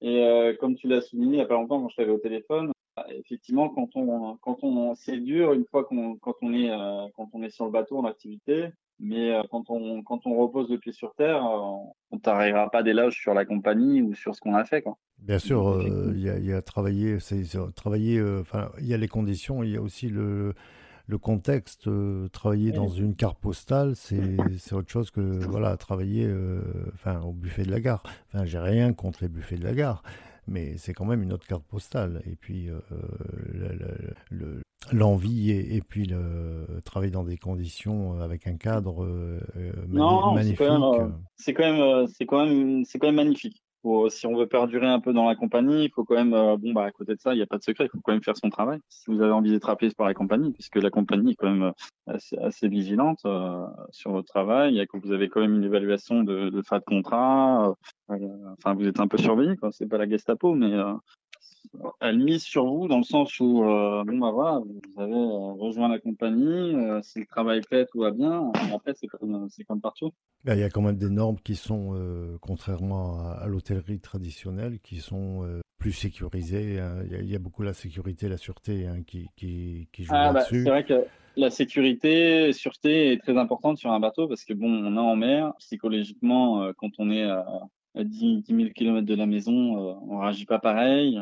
et 0.00 0.24
euh, 0.24 0.54
comme 0.58 0.76
tu 0.76 0.88
l'as 0.88 1.00
souligné 1.00 1.34
il 1.34 1.36
n'y 1.36 1.40
a 1.40 1.46
pas 1.46 1.54
longtemps 1.54 1.80
quand 1.80 1.88
je 1.88 1.96
t'avais 1.96 2.10
au 2.10 2.18
téléphone, 2.18 2.72
effectivement, 3.10 3.68
quand 3.68 3.88
on, 3.94 4.36
quand 4.38 4.58
on, 4.62 4.94
c'est 4.94 5.18
dur 5.18 5.52
une 5.52 5.64
fois 5.64 5.84
qu'on, 5.84 6.16
quand 6.16 6.34
on 6.42 6.52
est, 6.52 6.70
euh, 6.70 7.06
quand 7.16 7.28
on 7.32 7.42
est 7.42 7.50
sur 7.50 7.64
le 7.64 7.70
bateau 7.70 7.98
en 7.98 8.04
activité, 8.04 8.68
mais 8.98 9.32
euh, 9.32 9.42
quand 9.50 9.70
on, 9.70 10.02
quand 10.02 10.26
on 10.26 10.36
repose 10.36 10.68
le 10.70 10.78
pied 10.78 10.92
sur 10.92 11.14
terre, 11.14 11.44
on 11.44 12.18
t'arrivera 12.18 12.68
pas 12.70 12.82
d'éloge 12.82 13.16
sur 13.16 13.34
la 13.34 13.44
compagnie 13.44 14.02
ou 14.02 14.14
sur 14.14 14.34
ce 14.34 14.40
qu'on 14.40 14.54
a 14.54 14.64
fait, 14.64 14.82
quoi. 14.82 14.96
Bien 15.18 15.38
sûr, 15.38 15.82
il 16.14 16.20
y, 16.20 16.28
a, 16.28 16.38
y 16.38 16.52
a 16.52 16.62
travailler, 16.62 17.18
c'est 17.18 17.42
travailler. 17.74 18.22
Enfin, 18.40 18.70
il 18.80 18.86
y 18.86 18.94
a 18.94 18.96
les 18.96 19.08
conditions, 19.08 19.64
il 19.64 19.70
y 19.72 19.76
a 19.76 19.82
aussi 19.82 20.08
le 20.08 20.54
le 21.08 21.16
contexte, 21.16 21.88
euh, 21.88 22.28
travailler 22.28 22.70
dans 22.70 22.88
une 22.88 23.14
carte 23.16 23.38
postale, 23.38 23.96
c'est 23.96 24.72
autre 24.72 24.90
chose 24.90 25.10
que 25.10 25.20
voilà, 25.20 25.76
travailler 25.78 26.26
euh, 26.26 26.60
enfin, 26.92 27.22
au 27.22 27.32
buffet 27.32 27.62
de 27.62 27.70
la 27.70 27.80
gare. 27.80 28.02
Enfin, 28.28 28.44
j'ai 28.44 28.58
rien 28.58 28.92
contre 28.92 29.20
les 29.22 29.28
buffets 29.28 29.56
de 29.56 29.64
la 29.64 29.72
gare, 29.72 30.02
mais 30.46 30.76
c'est 30.76 30.92
quand 30.92 31.06
même 31.06 31.22
une 31.22 31.32
autre 31.32 31.46
carte 31.46 31.64
postale. 31.64 32.22
Et 32.30 32.36
puis, 32.36 32.68
euh, 32.68 34.60
l'envie 34.92 35.50
et, 35.50 35.80
puis 35.80 36.04
le 36.04 36.66
travailler 36.84 37.10
dans 37.10 37.24
des 37.24 37.38
conditions 37.38 38.20
avec 38.20 38.46
un 38.46 38.56
cadre 38.56 39.06
magnifique. 39.88 40.58
C'est 41.36 41.54
quand 41.54 41.72
même, 41.72 42.06
c'est 42.18 42.26
quand 42.26 42.44
même, 42.44 42.84
c'est 42.84 42.98
quand 42.98 43.06
même 43.06 43.16
magnifique 43.16 43.62
si 44.08 44.26
on 44.26 44.36
veut 44.36 44.46
perdurer 44.46 44.86
un 44.86 45.00
peu 45.00 45.12
dans 45.12 45.28
la 45.28 45.34
compagnie, 45.36 45.84
il 45.84 45.90
faut 45.90 46.04
quand 46.04 46.14
même, 46.14 46.34
euh, 46.34 46.56
bon, 46.56 46.72
bah, 46.72 46.84
à 46.84 46.90
côté 46.90 47.14
de 47.14 47.20
ça, 47.20 47.32
il 47.32 47.36
n'y 47.36 47.42
a 47.42 47.46
pas 47.46 47.58
de 47.58 47.62
secret, 47.62 47.84
il 47.84 47.90
faut 47.90 48.00
quand 48.02 48.12
même 48.12 48.22
faire 48.22 48.36
son 48.36 48.50
travail. 48.50 48.80
Si 48.88 49.10
vous 49.10 49.20
avez 49.22 49.32
envie 49.32 49.50
d'être 49.50 49.68
appelé 49.68 49.90
par 49.96 50.06
la 50.06 50.14
compagnie, 50.14 50.52
puisque 50.52 50.76
la 50.76 50.90
compagnie 50.90 51.32
est 51.32 51.34
quand 51.36 51.50
même 51.50 51.72
euh, 52.08 52.18
assez, 52.40 52.68
vigilante 52.68 53.20
euh, 53.24 53.66
sur 53.90 54.12
votre 54.12 54.28
travail, 54.28 54.78
et 54.78 54.86
que 54.86 54.96
vous 54.96 55.12
avez 55.12 55.28
quand 55.28 55.40
même 55.40 55.54
une 55.54 55.64
évaluation 55.64 56.22
de, 56.22 56.50
de 56.50 56.62
fin 56.62 56.78
de 56.78 56.84
contrat, 56.84 57.74
enfin, 58.08 58.74
vous 58.74 58.86
êtes 58.86 59.00
un 59.00 59.08
peu 59.08 59.18
surveillé, 59.18 59.56
quoi. 59.56 59.70
C'est 59.72 59.86
pas 59.86 59.98
la 59.98 60.08
Gestapo, 60.08 60.54
mais 60.54 60.72
elle 62.00 62.18
mise 62.18 62.42
sur 62.42 62.66
vous 62.66 62.88
dans 62.88 62.98
le 62.98 63.04
sens 63.04 63.38
où, 63.40 63.64
euh, 63.64 64.04
bon, 64.04 64.18
bah 64.18 64.30
voilà, 64.30 64.60
vous 64.60 65.02
avez 65.02 65.12
euh, 65.12 65.52
rejoint 65.52 65.88
la 65.88 65.98
compagnie, 65.98 66.74
euh, 66.74 67.00
si 67.02 67.20
le 67.20 67.26
travail 67.26 67.62
fait, 67.68 67.86
tout 67.86 68.00
va 68.00 68.10
bien. 68.10 68.52
Après, 68.74 68.92
c'est 68.94 69.06
comme, 69.06 69.48
c'est 69.50 69.64
comme 69.64 69.80
partout. 69.80 70.12
Bah, 70.44 70.54
il 70.54 70.60
y 70.60 70.64
a 70.64 70.70
quand 70.70 70.82
même 70.82 70.96
des 70.96 71.10
normes 71.10 71.38
qui 71.42 71.56
sont, 71.56 72.38
contrairement 72.40 73.18
à, 73.18 73.46
l'hôtellerie 73.46 74.00
traditionnelle, 74.00 74.78
qui 74.80 74.98
sont 74.98 75.44
plus 75.78 75.92
sécurisées. 75.92 76.78
Hein. 76.78 77.02
Il, 77.10 77.30
y 77.30 77.34
a, 77.34 77.38
beaucoup 77.38 77.62
la 77.62 77.74
sécurité, 77.74 78.28
la 78.28 78.36
sûreté 78.36 78.86
hein, 78.86 79.02
qui, 79.06 79.28
qui, 79.36 79.88
qui 79.92 80.04
joue 80.04 80.12
ah, 80.14 80.32
bah, 80.32 80.40
là-dessus. 80.40 80.62
c'est 80.64 80.70
vrai 80.70 80.84
que 80.84 81.04
la 81.36 81.50
sécurité, 81.50 82.52
sûreté 82.52 83.12
est 83.12 83.18
très 83.18 83.36
importante 83.36 83.78
sur 83.78 83.90
un 83.92 84.00
bateau 84.00 84.28
parce 84.28 84.44
que, 84.44 84.54
bon, 84.54 84.68
on 84.68 84.96
est 84.96 84.98
en 84.98 85.16
mer. 85.16 85.52
Psychologiquement, 85.58 86.72
quand 86.76 86.90
on 86.98 87.10
est 87.10 87.24
à, 87.24 87.44
10, 87.96 88.42
10 88.42 88.54
000 88.54 88.68
km 88.74 89.06
de 89.06 89.14
la 89.14 89.26
maison, 89.26 89.98
on 90.08 90.18
réagit 90.20 90.46
pas 90.46 90.60
pareil 90.60 91.20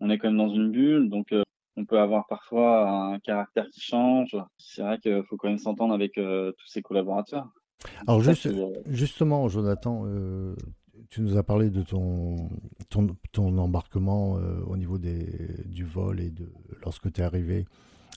on 0.00 0.10
est 0.10 0.18
quand 0.18 0.28
même 0.28 0.38
dans 0.38 0.52
une 0.52 0.70
bulle, 0.70 1.08
donc 1.08 1.32
euh, 1.32 1.42
on 1.76 1.84
peut 1.84 1.98
avoir 1.98 2.26
parfois 2.26 2.88
un 2.88 3.18
caractère 3.20 3.66
qui 3.70 3.80
change. 3.80 4.36
C'est 4.58 4.82
vrai 4.82 4.98
qu'il 4.98 5.22
faut 5.28 5.36
quand 5.36 5.48
même 5.48 5.58
s'entendre 5.58 5.94
avec 5.94 6.18
euh, 6.18 6.52
tous 6.58 6.66
ses 6.66 6.82
collaborateurs. 6.82 7.48
Alors 8.06 8.20
euh, 8.20 8.72
justement, 8.86 9.48
Jonathan, 9.48 10.04
tu 11.08 11.22
nous 11.22 11.38
as 11.38 11.42
parlé 11.42 11.70
de 11.70 11.82
ton, 11.82 12.36
ton, 12.90 13.56
embarquement 13.58 14.32
au 14.66 14.76
niveau 14.76 14.98
des, 14.98 15.26
du 15.64 15.84
vol 15.84 16.20
et 16.20 16.30
de 16.30 16.52
lorsque 16.84 17.10
tu 17.10 17.22
es 17.22 17.24
arrivé 17.24 17.64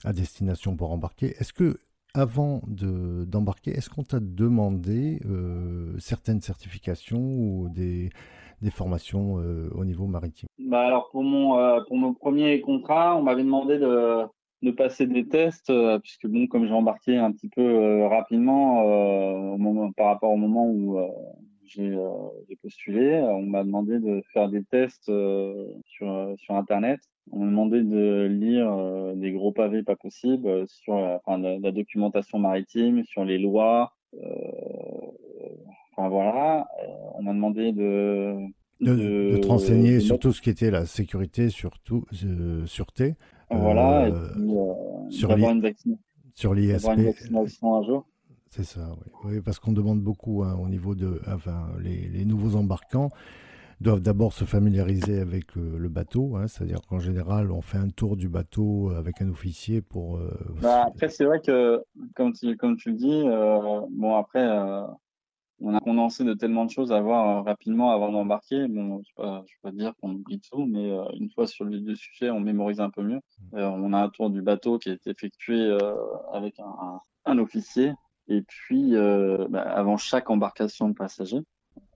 à 0.04 0.12
destination 0.12 0.76
pour 0.76 0.92
embarquer. 0.92 1.34
Est-ce 1.38 1.54
que 1.54 1.78
avant 2.12 2.62
d'embarquer, 2.66 3.70
est-ce 3.70 3.88
qu'on 3.88 4.02
t'a 4.02 4.20
demandé 4.20 5.18
certaines 5.98 6.42
certifications 6.42 7.22
ou 7.22 7.70
des, 7.70 8.10
des 8.64 8.70
formations 8.70 9.38
euh, 9.38 9.68
au 9.74 9.84
niveau 9.84 10.06
maritime 10.06 10.48
bah 10.58 10.80
alors 10.80 11.10
pour 11.10 11.22
mon 11.22 11.58
euh, 11.58 11.80
pour 11.86 11.96
mon 11.96 12.14
premier 12.14 12.60
contrat, 12.62 13.14
on 13.16 13.22
m'avait 13.22 13.44
demandé 13.44 13.78
de, 13.78 14.22
de 14.62 14.70
passer 14.70 15.06
des 15.06 15.28
tests 15.28 15.68
euh, 15.68 15.98
puisque 15.98 16.26
bon 16.26 16.46
comme 16.46 16.66
j'ai 16.66 16.72
embarqué 16.72 17.16
un 17.16 17.30
petit 17.30 17.50
peu 17.50 18.04
rapidement 18.06 18.82
au 19.52 19.58
moment, 19.58 19.92
par 19.92 20.06
rapport 20.06 20.32
au 20.32 20.36
moment 20.36 20.66
où 20.66 20.98
j'ai 21.66 21.96
postulé, 22.62 23.20
on 23.20 23.42
m'a 23.42 23.64
demandé 23.64 23.98
de 23.98 24.22
faire 24.32 24.48
des 24.48 24.64
tests 24.64 25.12
sur 25.84 26.34
sur 26.38 26.54
internet. 26.54 27.00
On 27.32 27.38
m'a 27.38 27.46
demandé 27.46 27.82
de 27.82 28.26
lire 28.26 28.70
des 29.16 29.32
gros 29.32 29.52
pavés 29.52 29.82
pas 29.82 29.96
possibles 29.96 30.66
sur 30.68 30.94
enfin, 30.94 31.38
la, 31.38 31.58
la, 31.58 31.72
documentation 31.72 32.38
maritime, 32.38 33.02
sur 33.04 33.24
les 33.24 33.38
lois, 33.38 33.92
Enfin 35.96 36.08
voilà, 36.08 36.66
euh, 36.82 36.86
on 37.14 37.22
m'a 37.22 37.32
demandé 37.32 37.72
de 37.72 38.36
de, 38.80 39.38
te 39.38 39.46
renseigner 39.46 40.00
sur 40.00 40.18
tout 40.18 40.32
ce 40.32 40.42
qui 40.42 40.50
était 40.50 40.70
la 40.70 40.86
sécurité, 40.86 41.48
euh, 41.48 42.66
sûreté. 42.66 43.14
Voilà, 43.50 44.08
et 44.08 44.12
euh, 44.12 44.28
puis, 44.34 44.56
euh, 44.56 45.10
sur 45.10 45.36
l'ISP. 45.36 45.88
Sur 46.34 46.54
l'ISP. 46.54 46.88
un 46.88 47.82
jour. 47.82 48.06
C'est 48.48 48.64
ça, 48.64 48.88
oui. 48.98 49.12
oui 49.24 49.40
parce 49.40 49.58
qu'on 49.58 49.72
demande 49.72 50.00
beaucoup 50.00 50.44
hein, 50.44 50.56
au 50.60 50.68
niveau 50.68 50.94
de, 50.94 51.20
enfin, 51.26 51.68
les, 51.80 52.08
les, 52.08 52.24
nouveaux 52.24 52.56
embarquants 52.56 53.10
doivent 53.80 54.00
d'abord 54.00 54.32
se 54.32 54.44
familiariser 54.44 55.18
avec 55.18 55.56
le 55.56 55.88
bateau, 55.88 56.36
hein, 56.36 56.46
c'est-à-dire 56.46 56.80
qu'en 56.88 57.00
général, 57.00 57.50
on 57.50 57.60
fait 57.60 57.78
un 57.78 57.88
tour 57.88 58.16
du 58.16 58.28
bateau 58.28 58.90
avec 58.90 59.20
un 59.20 59.28
officier 59.28 59.82
pour. 59.82 60.20
bah, 60.62 60.84
après, 60.86 61.08
c'est 61.08 61.24
vrai 61.24 61.40
que, 61.40 61.82
comme 62.14 62.32
tu, 62.32 62.56
comme 62.56 62.76
tu 62.76 62.90
le 62.90 62.96
dis, 62.96 63.24
bon 63.90 64.14
après, 64.14 64.46
on 65.64 65.74
a 65.74 65.80
condensé 65.80 66.24
de 66.24 66.34
tellement 66.34 66.66
de 66.66 66.70
choses 66.70 66.92
à 66.92 67.00
voir 67.00 67.26
euh, 67.28 67.42
rapidement 67.42 67.90
avant 67.90 68.12
d'embarquer. 68.12 68.68
Bon, 68.68 69.02
je 69.02 69.22
ne 69.22 69.38
vais 69.38 69.44
pas 69.62 69.72
dire 69.72 69.94
qu'on 70.00 70.10
oublie 70.10 70.40
tout, 70.40 70.66
mais 70.66 70.90
euh, 70.90 71.04
une 71.18 71.30
fois 71.30 71.46
sur 71.46 71.64
le, 71.64 71.78
le, 71.78 71.94
sujet, 71.94 72.30
on 72.30 72.40
mémorise 72.40 72.80
un 72.80 72.90
peu 72.90 73.02
mieux. 73.02 73.20
Mmh. 73.52 73.56
Euh, 73.56 73.68
on 73.70 73.92
a 73.94 73.98
un 73.98 74.08
tour 74.10 74.28
du 74.28 74.42
bateau 74.42 74.78
qui 74.78 74.90
est 74.90 75.06
effectué 75.06 75.76
avec 76.32 76.60
un, 77.24 77.38
officier. 77.38 77.92
Et 78.28 78.42
puis, 78.42 78.94
bah, 79.50 79.62
avant 79.62 79.96
chaque 79.96 80.30
embarcation 80.30 80.88
de 80.88 80.94
passagers, 80.94 81.42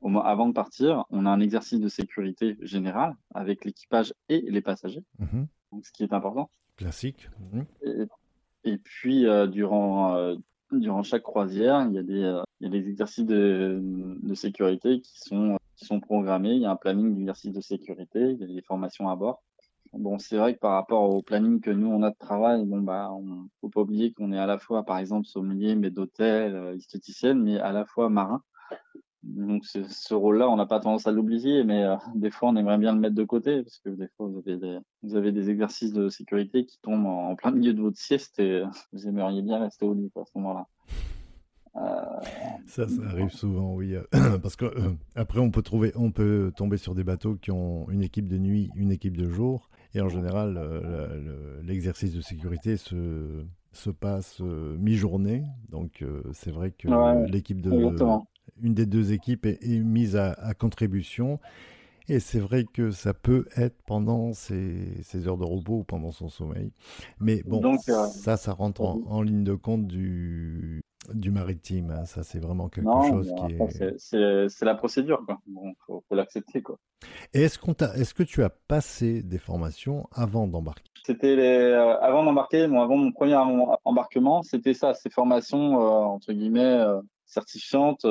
avant 0.02 0.48
de 0.48 0.52
partir, 0.52 1.04
on 1.10 1.26
a 1.26 1.30
un 1.30 1.40
exercice 1.40 1.80
de 1.80 1.88
sécurité 1.88 2.56
général 2.62 3.14
avec 3.34 3.64
l'équipage 3.64 4.12
et 4.28 4.40
les 4.40 4.60
passagers, 4.60 5.04
mmh 5.18 5.44
donc, 5.70 5.84
ce 5.84 5.92
qui 5.92 6.02
est 6.02 6.14
important. 6.14 6.50
Classique. 6.76 7.28
Mmh 7.52 7.62
et, 7.82 8.72
et, 8.72 8.78
puis, 8.78 9.26
durant 9.50 10.36
durant 10.72 11.02
chaque 11.02 11.22
croisière, 11.22 11.86
il 11.88 11.94
y 11.94 11.98
a 11.98 12.02
des, 12.02 12.22
euh, 12.22 12.42
il 12.60 12.64
y 12.64 12.66
a 12.66 12.80
des 12.80 12.88
exercices 12.88 13.24
de, 13.24 13.80
de, 13.82 14.34
sécurité 14.34 15.00
qui 15.00 15.18
sont, 15.18 15.58
qui 15.76 15.86
sont 15.86 16.00
programmés. 16.00 16.52
Il 16.52 16.62
y 16.62 16.66
a 16.66 16.70
un 16.70 16.76
planning 16.76 17.14
d'exercices 17.14 17.52
de 17.52 17.60
sécurité, 17.60 18.32
il 18.32 18.40
y 18.40 18.44
a 18.44 18.54
des 18.54 18.62
formations 18.62 19.08
à 19.08 19.16
bord. 19.16 19.42
Bon, 19.94 20.18
c'est 20.18 20.36
vrai 20.36 20.54
que 20.54 20.58
par 20.58 20.72
rapport 20.72 21.08
au 21.10 21.22
planning 21.22 21.60
que 21.60 21.70
nous 21.70 21.88
on 21.88 22.02
a 22.02 22.10
de 22.10 22.18
travail, 22.18 22.64
bon 22.66 22.82
bah, 22.82 23.10
on 23.12 23.48
faut 23.60 23.70
pas 23.70 23.80
oublier 23.80 24.12
qu'on 24.12 24.32
est 24.32 24.38
à 24.38 24.46
la 24.46 24.58
fois, 24.58 24.84
par 24.84 24.98
exemple, 24.98 25.26
sommelier, 25.26 25.74
mais 25.76 25.90
d'hôtel, 25.90 26.54
euh, 26.54 26.76
esthéticienne, 26.76 27.42
mais 27.42 27.58
à 27.58 27.72
la 27.72 27.86
fois 27.86 28.10
marin. 28.10 28.42
Donc 29.36 29.64
ce 29.66 30.14
rôle-là, 30.14 30.48
on 30.48 30.56
n'a 30.56 30.66
pas 30.66 30.80
tendance 30.80 31.06
à 31.06 31.12
l'oublier, 31.12 31.64
mais 31.64 31.84
euh, 31.84 31.96
des 32.14 32.30
fois, 32.30 32.48
on 32.48 32.56
aimerait 32.56 32.78
bien 32.78 32.94
le 32.94 33.00
mettre 33.00 33.14
de 33.14 33.24
côté 33.24 33.62
parce 33.62 33.78
que 33.78 33.90
des 33.90 34.08
fois, 34.16 34.26
vous 34.26 34.38
avez 34.38 34.56
des, 34.56 34.78
vous 35.02 35.16
avez 35.16 35.32
des 35.32 35.50
exercices 35.50 35.92
de 35.92 36.08
sécurité 36.08 36.64
qui 36.64 36.78
tombent 36.80 37.06
en, 37.06 37.36
plein 37.36 37.50
milieu 37.50 37.74
de 37.74 37.80
votre 37.80 37.98
sieste 37.98 38.38
et 38.38 38.62
euh, 38.62 38.66
vous 38.92 39.06
aimeriez 39.06 39.42
bien 39.42 39.58
rester 39.58 39.84
au 39.84 39.94
lit 39.94 40.10
à 40.16 40.24
ce 40.24 40.38
moment-là. 40.38 40.66
Euh... 41.76 41.80
Ça, 42.66 42.88
ça 42.88 43.02
arrive 43.10 43.30
souvent, 43.30 43.74
oui, 43.74 43.94
parce 44.42 44.56
que 44.56 44.66
après, 45.14 45.38
on 45.38 45.50
peut 45.50 45.62
trouver, 45.62 45.92
on 45.94 46.10
peut 46.10 46.50
tomber 46.56 46.76
sur 46.76 46.94
des 46.94 47.04
bateaux 47.04 47.36
qui 47.36 47.50
ont 47.50 47.88
une 47.90 48.02
équipe 48.02 48.26
de 48.26 48.38
nuit, 48.38 48.70
une 48.74 48.90
équipe 48.90 49.16
de 49.16 49.28
jour, 49.28 49.68
et 49.94 50.00
en 50.00 50.08
général, 50.08 50.60
l'exercice 51.62 52.14
de 52.14 52.20
sécurité 52.20 52.76
se 52.76 53.44
se 53.72 53.90
passe 53.90 54.40
mi-journée, 54.40 55.44
donc 55.68 56.04
c'est 56.32 56.50
vrai 56.50 56.72
que 56.72 56.88
l'équipe 57.30 57.60
de 57.60 57.70
une 58.62 58.74
des 58.74 58.86
deux 58.86 59.12
équipes 59.12 59.46
est, 59.46 59.60
mise 59.80 60.16
à, 60.16 60.34
contribution. 60.58 61.38
Et 62.10 62.20
c'est 62.20 62.38
vrai 62.38 62.64
que 62.64 62.90
ça 62.90 63.12
peut 63.12 63.46
être 63.56 63.76
pendant 63.86 64.32
ses, 64.32 65.04
heures 65.26 65.36
de 65.36 65.44
repos 65.44 65.80
ou 65.80 65.84
pendant 65.84 66.10
son 66.10 66.30
sommeil. 66.30 66.72
Mais 67.20 67.42
bon, 67.44 67.74
euh, 67.74 68.06
ça, 68.06 68.38
ça 68.38 68.52
rentre 68.52 68.80
en, 68.80 69.20
ligne 69.20 69.44
de 69.44 69.54
compte 69.54 69.86
du, 69.86 70.82
du 71.12 71.30
maritime. 71.30 71.90
Hein. 71.90 72.04
Ça, 72.06 72.22
c'est 72.22 72.38
vraiment 72.38 72.68
quelque 72.68 72.90
chose 73.08 73.32
qui 73.36 73.54
est. 73.54 74.48
C'est 74.48 74.64
la 74.64 74.74
procédure, 74.74 75.22
quoi. 75.26 75.38
Bon, 75.46 75.74
faut, 75.86 76.02
l'accepter, 76.12 76.62
quoi. 76.62 76.78
Et 77.34 77.42
est-ce 77.42 78.14
que 78.14 78.22
tu 78.22 78.42
as 78.42 78.50
passé 78.50 79.22
des 79.22 79.38
formations 79.38 80.08
avant 80.12 80.46
d'embarquer? 80.46 80.90
C'était. 81.04 81.36
Euh, 81.38 81.98
avant 82.00 82.24
d'embarquer, 82.24 82.66
bon, 82.68 82.80
avant 82.80 82.96
mon 82.96 83.12
premier 83.12 83.36
embarquement, 83.84 84.42
c'était 84.42 84.74
ça, 84.74 84.94
ces 84.94 85.10
formations 85.10 85.80
euh, 85.80 86.04
entre 86.04 86.32
guillemets 86.32 86.60
euh, 86.60 87.00
certifiantes. 87.28 88.04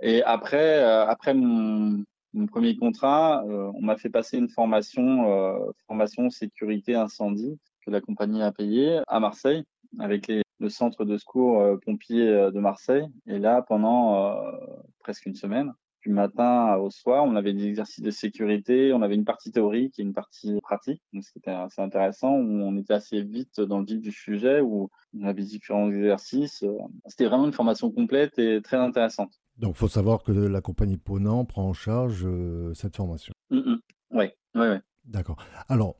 et 0.00 0.22
après, 0.24 0.82
après 0.82 1.34
mon, 1.34 2.04
premier 2.50 2.76
contrat, 2.76 3.44
on 3.46 3.82
m'a 3.82 3.96
fait 3.96 4.10
passer 4.10 4.38
une 4.38 4.48
formation, 4.48 5.72
formation 5.86 6.30
sécurité 6.30 6.94
incendie 6.94 7.58
que 7.84 7.90
la 7.90 8.00
compagnie 8.00 8.42
a 8.42 8.50
payée 8.50 9.00
à 9.06 9.20
Marseille 9.20 9.64
avec 10.00 10.28
le 10.58 10.68
centre 10.68 11.04
de 11.04 11.16
secours 11.16 11.60
euh, 11.60 11.76
pompier 11.76 12.28
euh, 12.28 12.50
de 12.50 12.60
Marseille. 12.60 13.06
Et 13.26 13.38
là, 13.38 13.62
pendant 13.62 14.36
euh, 14.36 14.52
presque 15.00 15.26
une 15.26 15.34
semaine, 15.34 15.72
du 16.04 16.10
matin 16.10 16.76
au 16.76 16.90
soir, 16.90 17.24
on 17.24 17.34
avait 17.34 17.54
des 17.54 17.66
exercices 17.66 18.02
de 18.04 18.10
sécurité, 18.10 18.92
on 18.92 19.02
avait 19.02 19.14
une 19.14 19.24
partie 19.24 19.50
théorique 19.50 19.98
et 19.98 20.02
une 20.02 20.12
partie 20.12 20.60
pratique. 20.60 21.02
Donc 21.12 21.24
c'était 21.24 21.50
assez 21.50 21.80
intéressant, 21.80 22.32
où 22.34 22.62
on 22.62 22.76
était 22.76 22.92
assez 22.92 23.22
vite 23.22 23.60
dans 23.60 23.78
le 23.78 23.86
vif 23.86 24.00
du 24.00 24.12
sujet, 24.12 24.60
où 24.60 24.90
on 25.18 25.24
avait 25.24 25.42
différents 25.42 25.90
exercices. 25.90 26.64
C'était 27.06 27.26
vraiment 27.26 27.46
une 27.46 27.52
formation 27.52 27.90
complète 27.90 28.38
et 28.38 28.60
très 28.62 28.76
intéressante. 28.76 29.32
Donc 29.56 29.76
faut 29.76 29.88
savoir 29.88 30.22
que 30.22 30.32
la 30.32 30.60
compagnie 30.60 30.98
Ponant 30.98 31.44
prend 31.44 31.68
en 31.68 31.72
charge 31.72 32.26
cette 32.74 32.96
formation. 32.96 33.32
Oui, 33.50 33.62
oui, 34.10 34.26
oui. 34.54 34.76
D'accord. 35.06 35.36
Alors, 35.68 35.96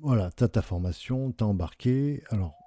voilà, 0.00 0.30
tu 0.36 0.44
as 0.44 0.48
ta 0.48 0.62
formation, 0.62 1.32
tu 1.32 1.42
as 1.42 1.46
embarqué. 1.46 2.22
Alors, 2.30 2.57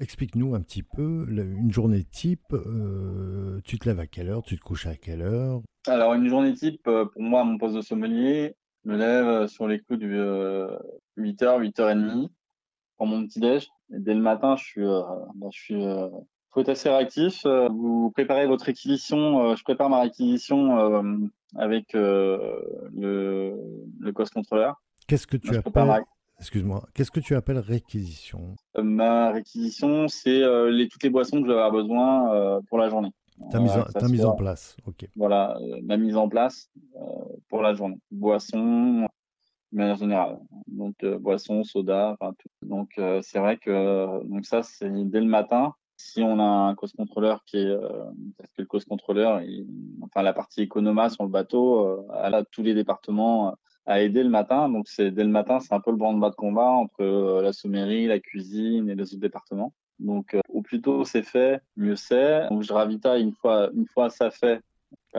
Explique-nous 0.00 0.54
un 0.54 0.60
petit 0.60 0.84
peu 0.84 1.26
une 1.28 1.72
journée 1.72 2.04
type. 2.04 2.52
Euh, 2.52 3.60
tu 3.64 3.80
te 3.80 3.88
lèves 3.88 3.98
à 3.98 4.06
quelle 4.06 4.30
heure 4.30 4.42
Tu 4.44 4.56
te 4.56 4.62
couches 4.62 4.86
à 4.86 4.94
quelle 4.94 5.22
heure? 5.22 5.60
Alors, 5.88 6.14
une 6.14 6.28
journée 6.28 6.54
type, 6.54 6.86
euh, 6.86 7.06
pour 7.06 7.20
moi, 7.20 7.42
mon 7.42 7.58
poste 7.58 7.74
de 7.74 7.80
sommelier, 7.80 8.54
je 8.84 8.90
me 8.90 8.96
lève 8.96 9.26
euh, 9.26 9.46
sur 9.48 9.66
les 9.66 9.80
coups 9.80 9.98
du 9.98 10.14
8h, 10.14 10.78
8h30 11.16 12.28
pour 12.96 13.06
mon 13.08 13.26
petit-déj. 13.26 13.68
Et 13.92 13.98
dès 13.98 14.14
le 14.14 14.20
matin, 14.20 14.54
je 14.54 14.64
suis, 14.64 14.84
bah, 14.84 15.48
je 15.52 15.58
suis 15.58 15.82
faut 16.50 16.60
être 16.60 16.68
assez 16.68 16.88
réactif. 16.88 17.44
Vous 17.44 18.12
préparez 18.12 18.46
votre 18.46 18.66
réquisition. 18.66 19.56
Je 19.56 19.62
prépare 19.64 19.90
ma 19.90 20.00
réquisition 20.00 21.20
avec 21.56 21.92
le, 21.94 23.54
le 24.00 24.12
cost 24.12 24.32
contrôleur. 24.32 24.80
Qu'est-ce 25.06 25.26
que 25.26 25.36
tu 25.36 25.56
appelles 25.56 26.04
Excuse-moi, 26.40 26.84
qu'est-ce 26.94 27.10
que 27.10 27.18
tu 27.18 27.34
appelles 27.34 27.58
réquisition? 27.58 28.54
Euh, 28.76 28.82
Ma 28.82 29.32
réquisition, 29.32 30.06
c'est 30.06 30.42
euh, 30.42 30.70
les, 30.70 30.88
toutes 30.88 31.02
les 31.02 31.10
boissons 31.10 31.42
que 31.42 31.48
je 31.48 31.52
vais 31.52 31.58
avoir 31.58 31.72
besoin 31.72 32.32
euh, 32.32 32.60
pour 32.68 32.78
la 32.78 32.88
journée. 32.88 33.10
Ta 33.50 33.60
mise, 33.60 33.72
en, 33.72 34.08
mise 34.08 34.24
en 34.24 34.34
place, 34.34 34.76
ok. 34.86 35.08
Voilà, 35.14 35.56
ma 35.84 35.96
mise 35.96 36.16
en 36.16 36.28
place 36.28 36.70
pour 37.48 37.62
la 37.62 37.72
journée. 37.72 37.98
Boissons, 38.10 39.06
de 39.72 39.76
manière 39.76 39.96
générale. 39.96 40.40
Donc, 40.66 41.04
boissons, 41.20 41.62
soda, 41.62 42.16
enfin 42.18 42.34
tout. 42.36 42.48
Donc, 42.66 43.00
c'est 43.22 43.38
vrai 43.38 43.56
que 43.56 44.26
donc 44.26 44.44
ça, 44.44 44.64
c'est 44.64 44.90
dès 44.90 45.20
le 45.20 45.26
matin. 45.26 45.74
Si 45.96 46.20
on 46.20 46.40
a 46.40 46.42
un 46.42 46.74
cost 46.74 46.96
contrôleur 46.96 47.44
qui 47.44 47.58
est, 47.58 47.76
parce 48.38 48.52
que 48.54 48.62
le 48.62 48.66
cost 48.66 48.88
contrôleur, 48.88 49.40
enfin 50.02 50.22
la 50.22 50.32
partie 50.32 50.62
économa 50.62 51.08
sur 51.08 51.22
le 51.22 51.30
bateau, 51.30 52.08
elle 52.24 52.34
a 52.34 52.44
tous 52.44 52.64
les 52.64 52.74
départements 52.74 53.54
à 53.88 54.02
aider 54.02 54.22
le 54.22 54.28
matin. 54.28 54.68
Donc, 54.68 54.86
c'est 54.86 55.10
dès 55.10 55.24
le 55.24 55.30
matin, 55.30 55.58
c'est 55.60 55.72
un 55.72 55.80
peu 55.80 55.90
le 55.90 55.96
branle-bas 55.96 56.30
de 56.30 56.34
combat 56.34 56.68
entre 56.68 57.00
euh, 57.00 57.42
la 57.42 57.52
sommerie, 57.52 58.06
la 58.06 58.20
cuisine 58.20 58.88
et 58.90 58.94
les 58.94 59.02
autres 59.02 59.16
départements. 59.16 59.72
Donc, 59.98 60.34
euh, 60.34 60.40
au 60.50 60.62
plus 60.62 60.80
tôt 60.80 61.04
c'est 61.04 61.22
fait, 61.22 61.60
mieux 61.76 61.96
c'est. 61.96 62.48
Donc, 62.50 62.62
je 62.62 62.72
ravitaille 62.72 63.22
une 63.22 63.32
fois, 63.32 63.70
une 63.74 63.86
fois 63.86 64.10
ça 64.10 64.30
fait. 64.30 64.60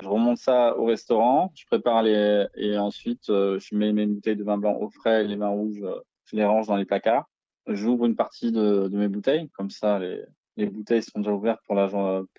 Je 0.01 0.08
remonte 0.08 0.38
ça 0.38 0.77
au 0.77 0.86
restaurant, 0.86 1.51
je 1.55 1.65
prépare 1.65 2.03
les 2.03 2.45
et 2.55 2.77
ensuite 2.77 3.29
euh, 3.29 3.60
je 3.60 3.75
mets 3.75 3.91
mes 3.91 4.05
bouteilles 4.05 4.36
de 4.36 4.43
vin 4.43 4.58
blanc 4.58 4.77
au 4.79 4.89
frais, 4.89 5.23
les 5.23 5.36
vins 5.36 5.49
rouges, 5.49 5.84
je 6.25 6.36
les 6.36 6.45
range 6.45 6.67
dans 6.67 6.77
les 6.77 6.86
placards. 6.86 7.27
J'ouvre 7.67 8.05
une 8.05 8.15
partie 8.15 8.51
de, 8.51 8.88
de, 8.88 8.97
mes 8.97 9.08
bouteilles, 9.08 9.49
comme 9.49 9.69
ça 9.69 9.99
les, 9.99 10.23
les 10.58 10.67
bouteilles 10.67 11.03
sont 11.03 11.19
déjà 11.19 11.34
ouvertes 11.34 11.62
pour, 11.65 11.75
la, 11.75 11.89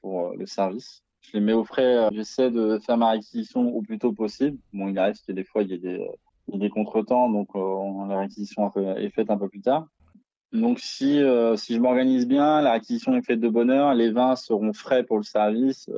pour 0.01 0.35
le 0.37 0.47
service 0.47 1.03
je 1.21 1.33
les 1.35 1.41
mets 1.41 1.53
au 1.53 1.65
frais. 1.65 1.97
Euh, 1.97 2.09
j'essaie 2.13 2.51
de 2.51 2.79
faire 2.79 2.97
ma 2.97 3.11
réquisition 3.11 3.69
au 3.75 3.83
plus 3.83 3.99
tôt 3.99 4.13
possible. 4.13 4.59
Bon, 4.73 4.89
il 4.89 4.99
arrive 4.99 5.17
que 5.27 5.33
des 5.33 5.45
fois, 5.45 5.63
il 5.63 5.71
y 5.71 5.75
a 5.75 6.59
des, 6.59 6.71
contretemps, 6.71 7.31
donc 7.31 7.49
euh, 7.55 8.07
la 8.09 8.21
réquisition 8.21 8.71
est 8.97 9.11
faite 9.11 9.31
un 9.31 9.39
peu 9.39 9.49
plus 9.49 9.61
tard. 9.61 9.87
Donc, 10.53 10.81
si, 10.81 11.21
euh, 11.23 11.57
si 11.57 11.75
je 11.75 11.81
m'organise 11.81 12.27
bien, 12.27 12.61
la 12.61 12.73
réquisition 12.73 13.15
est 13.15 13.23
faite 13.23 13.41
de 13.41 13.49
bonne 13.49 13.71
heure, 13.71 13.95
les 13.95 14.11
vins 14.11 14.35
seront 14.35 14.73
frais 14.73 15.05
pour 15.05 15.19
le 15.19 15.23
service. 15.23 15.89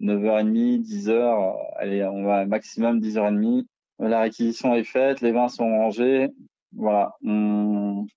9h30, 0.00 0.82
10h, 0.82 1.56
allez, 1.76 2.02
on 2.04 2.24
va 2.24 2.46
maximum 2.46 3.00
10h30. 3.00 3.66
La 3.98 4.20
réquisition 4.20 4.74
est 4.74 4.84
faite, 4.84 5.20
les 5.20 5.32
vins 5.32 5.48
sont 5.48 5.68
rangés, 5.68 6.30
voilà, 6.72 7.14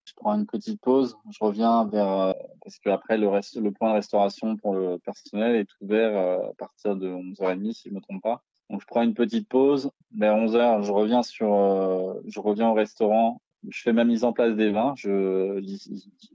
je 0.06 0.14
prends 0.16 0.34
une 0.36 0.46
petite 0.46 0.82
pause, 0.82 1.18
je 1.30 1.44
reviens 1.44 1.86
vers 1.86 2.10
euh, 2.10 2.34
parce 2.62 2.80
que 2.80 2.90
après 2.90 3.18
le 3.18 3.28
reste, 3.28 3.56
le 3.56 3.72
point 3.72 3.90
de 3.90 3.96
restauration 3.96 4.58
pour 4.58 4.74
le 4.74 4.98
personnel 5.00 5.56
est 5.56 5.68
ouvert 5.82 6.18
euh, 6.18 6.50
à 6.50 6.54
partir 6.58 6.96
de 6.96 7.10
11h30 7.10 7.74
si 7.74 7.90
je 7.90 7.94
me 7.94 8.02
trompe 8.02 8.22
pas. 8.22 8.44
Donc 8.70 8.82
je 8.82 8.88
prends 8.88 9.04
une 9.04 9.14
petite 9.14 9.48
pause, 9.48 9.92
vers 10.16 10.36
11h, 10.36 10.84
je 10.84 10.92
reviens 10.92 11.24
sur 11.24 11.54
euh, 11.54 12.14
je 12.26 12.40
reviens 12.40 12.70
au 12.70 12.74
restaurant, 12.74 13.42
je 13.68 13.82
fais 13.82 13.94
ma 13.94 14.04
mise 14.04 14.24
en 14.24 14.34
place 14.34 14.56
des 14.56 14.72
vins, 14.72 14.94
je, 14.98 15.62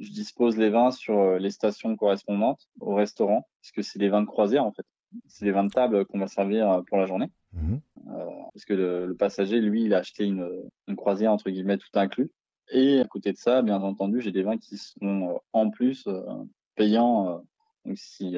je 0.01 0.11
dispose 0.11 0.57
les 0.57 0.71
vins 0.71 0.91
sur 0.91 1.39
les 1.39 1.51
stations 1.51 1.95
correspondantes 1.97 2.69
au 2.81 2.95
restaurant 2.95 3.47
puisque 3.61 3.83
c'est 3.83 3.99
des 3.99 4.09
vins 4.09 4.23
de 4.23 4.27
croisière 4.27 4.65
en 4.65 4.73
fait. 4.73 4.87
C'est 5.27 5.47
des 5.47 5.53
vins 5.53 5.65
de 5.65 5.71
table 5.71 6.05
qu'on 6.05 6.19
va 6.19 6.27
servir 6.27 6.83
pour 6.87 6.99
la 6.99 7.07
journée. 7.07 7.31
Mmh 7.53 7.77
parce 8.59 8.65
que 8.65 8.75
le, 8.75 9.15
passager, 9.15 9.61
lui, 9.61 9.85
il 9.85 9.95
a 9.95 9.99
acheté 9.99 10.25
une, 10.25 10.49
une, 10.89 10.97
croisière, 10.97 11.33
entre 11.33 11.49
guillemets, 11.49 11.79
tout 11.79 11.87
inclus. 11.95 12.29
Et 12.71 13.01
à 13.01 13.05
côté 13.05 13.33
de 13.33 13.39
ça, 13.39 13.63
bien 13.63 13.81
entendu, 13.83 14.21
j'ai 14.21 14.33
des 14.33 14.43
vins 14.43 14.59
qui 14.59 14.77
sont 14.77 15.31
euh, 15.31 15.39
en 15.53 15.71
plus 15.71 16.07
euh, 16.07 16.23
payants. 16.75 17.29
Euh, 17.29 17.39
donc 17.85 17.97
si, 17.99 18.37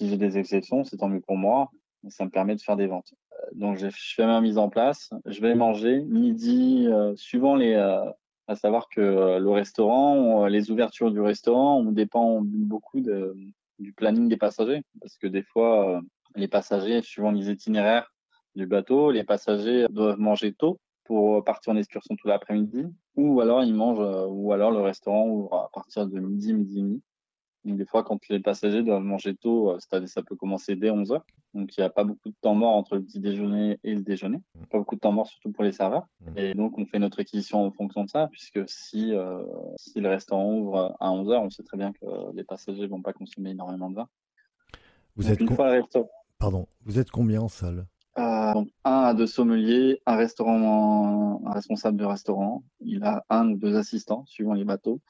j'ai 0.00 0.16
des 0.16 0.38
exceptions, 0.38 0.84
c'est 0.84 0.96
tant 0.96 1.08
mieux 1.08 1.20
pour 1.20 1.36
moi. 1.36 1.70
Ça 2.08 2.24
me 2.24 2.30
permet 2.30 2.54
de 2.54 2.60
faire 2.60 2.76
des 2.76 2.86
ventes. 2.86 3.12
donc 3.52 3.78
je 3.78 3.88
fais 3.90 4.26
ma 4.26 4.40
mise 4.40 4.58
en 4.58 4.68
place. 4.68 5.10
Je 5.26 5.40
vais 5.40 5.54
manger 5.54 6.00
midi, 6.00 6.88
suivant 7.16 7.56
les, 7.56 7.74
à 7.74 8.54
savoir 8.54 8.88
que 8.88 9.00
le 9.38 9.50
restaurant, 9.50 10.46
les 10.46 10.70
ouvertures 10.70 11.10
du 11.10 11.20
restaurant, 11.20 11.78
on 11.78 11.90
dépend 11.90 12.40
beaucoup 12.42 13.00
du 13.00 13.92
planning 13.92 14.28
des 14.28 14.36
passagers, 14.36 14.82
parce 15.00 15.18
que 15.18 15.26
des 15.26 15.42
fois, 15.42 16.00
les 16.36 16.48
passagers, 16.48 17.02
suivant 17.02 17.32
les 17.32 17.50
itinéraires, 17.50 18.14
du 18.56 18.66
bateau. 18.66 19.10
Les 19.12 19.22
passagers 19.22 19.86
doivent 19.90 20.18
manger 20.18 20.52
tôt 20.52 20.80
pour 21.06 21.44
partir 21.44 21.72
en 21.72 21.76
excursion 21.76 22.16
tout 22.16 22.28
l'après-midi, 22.28 22.86
ou 23.16 23.40
alors 23.40 23.62
ils 23.62 23.74
mangent, 23.74 24.00
euh, 24.00 24.26
ou 24.26 24.52
alors 24.52 24.70
le 24.70 24.80
restaurant 24.80 25.26
ouvre 25.26 25.54
à 25.54 25.70
partir 25.72 26.06
de 26.06 26.18
midi, 26.18 26.52
midi 26.52 26.78
et 26.78 26.82
demi. 26.82 27.02
Donc, 27.64 27.78
des 27.78 27.86
fois, 27.86 28.04
quand 28.04 28.20
les 28.28 28.38
passagers 28.38 28.84
doivent 28.84 29.02
manger 29.02 29.34
tôt, 29.34 29.70
euh, 29.70 29.78
c'est-à-dire 29.80 30.08
ça 30.08 30.22
peut 30.22 30.36
commencer 30.36 30.76
dès 30.76 30.90
11 30.90 31.10
heures. 31.12 31.26
Donc, 31.52 31.76
il 31.76 31.80
n'y 31.80 31.84
a 31.84 31.90
pas 31.90 32.04
beaucoup 32.04 32.28
de 32.28 32.34
temps 32.40 32.54
mort 32.54 32.74
entre 32.74 32.94
le 32.94 33.02
petit 33.02 33.18
déjeuner 33.18 33.78
et 33.82 33.94
le 33.94 34.02
déjeuner. 34.02 34.40
Pas 34.70 34.78
beaucoup 34.78 34.94
de 34.94 35.00
temps 35.00 35.10
mort, 35.10 35.26
surtout 35.26 35.50
pour 35.50 35.64
les 35.64 35.72
serveurs. 35.72 36.06
Mmh. 36.20 36.38
Et 36.38 36.54
donc, 36.54 36.78
on 36.78 36.86
fait 36.86 37.00
notre 37.00 37.16
réquisition 37.16 37.64
en 37.64 37.72
fonction 37.72 38.04
de 38.04 38.08
ça, 38.08 38.28
puisque 38.30 38.68
si, 38.68 39.12
euh, 39.12 39.42
si 39.76 40.00
le 40.00 40.08
restaurant 40.08 40.52
ouvre 40.52 40.96
à 41.00 41.10
11 41.10 41.30
heures, 41.30 41.42
on 41.42 41.50
sait 41.50 41.64
très 41.64 41.76
bien 41.76 41.92
que 41.92 42.06
les 42.34 42.44
passagers 42.44 42.86
vont 42.86 43.02
pas 43.02 43.12
consommer 43.12 43.50
énormément 43.50 43.90
de 43.90 43.96
vin. 43.96 44.08
Vous 45.16 45.30
êtes 45.30 45.40
Pardon, 46.38 46.68
vous 46.84 46.98
êtes 46.98 47.10
combien 47.10 47.40
en 47.40 47.48
salle? 47.48 47.86
Donc, 48.16 48.70
un 48.84 49.02
à 49.02 49.14
deux 49.14 49.26
sommeliers, 49.26 50.00
un 50.06 50.16
restaurant, 50.16 51.42
un 51.44 51.52
responsable 51.52 51.98
de 51.98 52.04
restaurant. 52.04 52.64
Il 52.80 53.04
a 53.04 53.24
un 53.28 53.50
ou 53.50 53.56
deux 53.56 53.76
assistants 53.76 54.24
suivant 54.26 54.54
les 54.54 54.64
bateaux. 54.64 55.00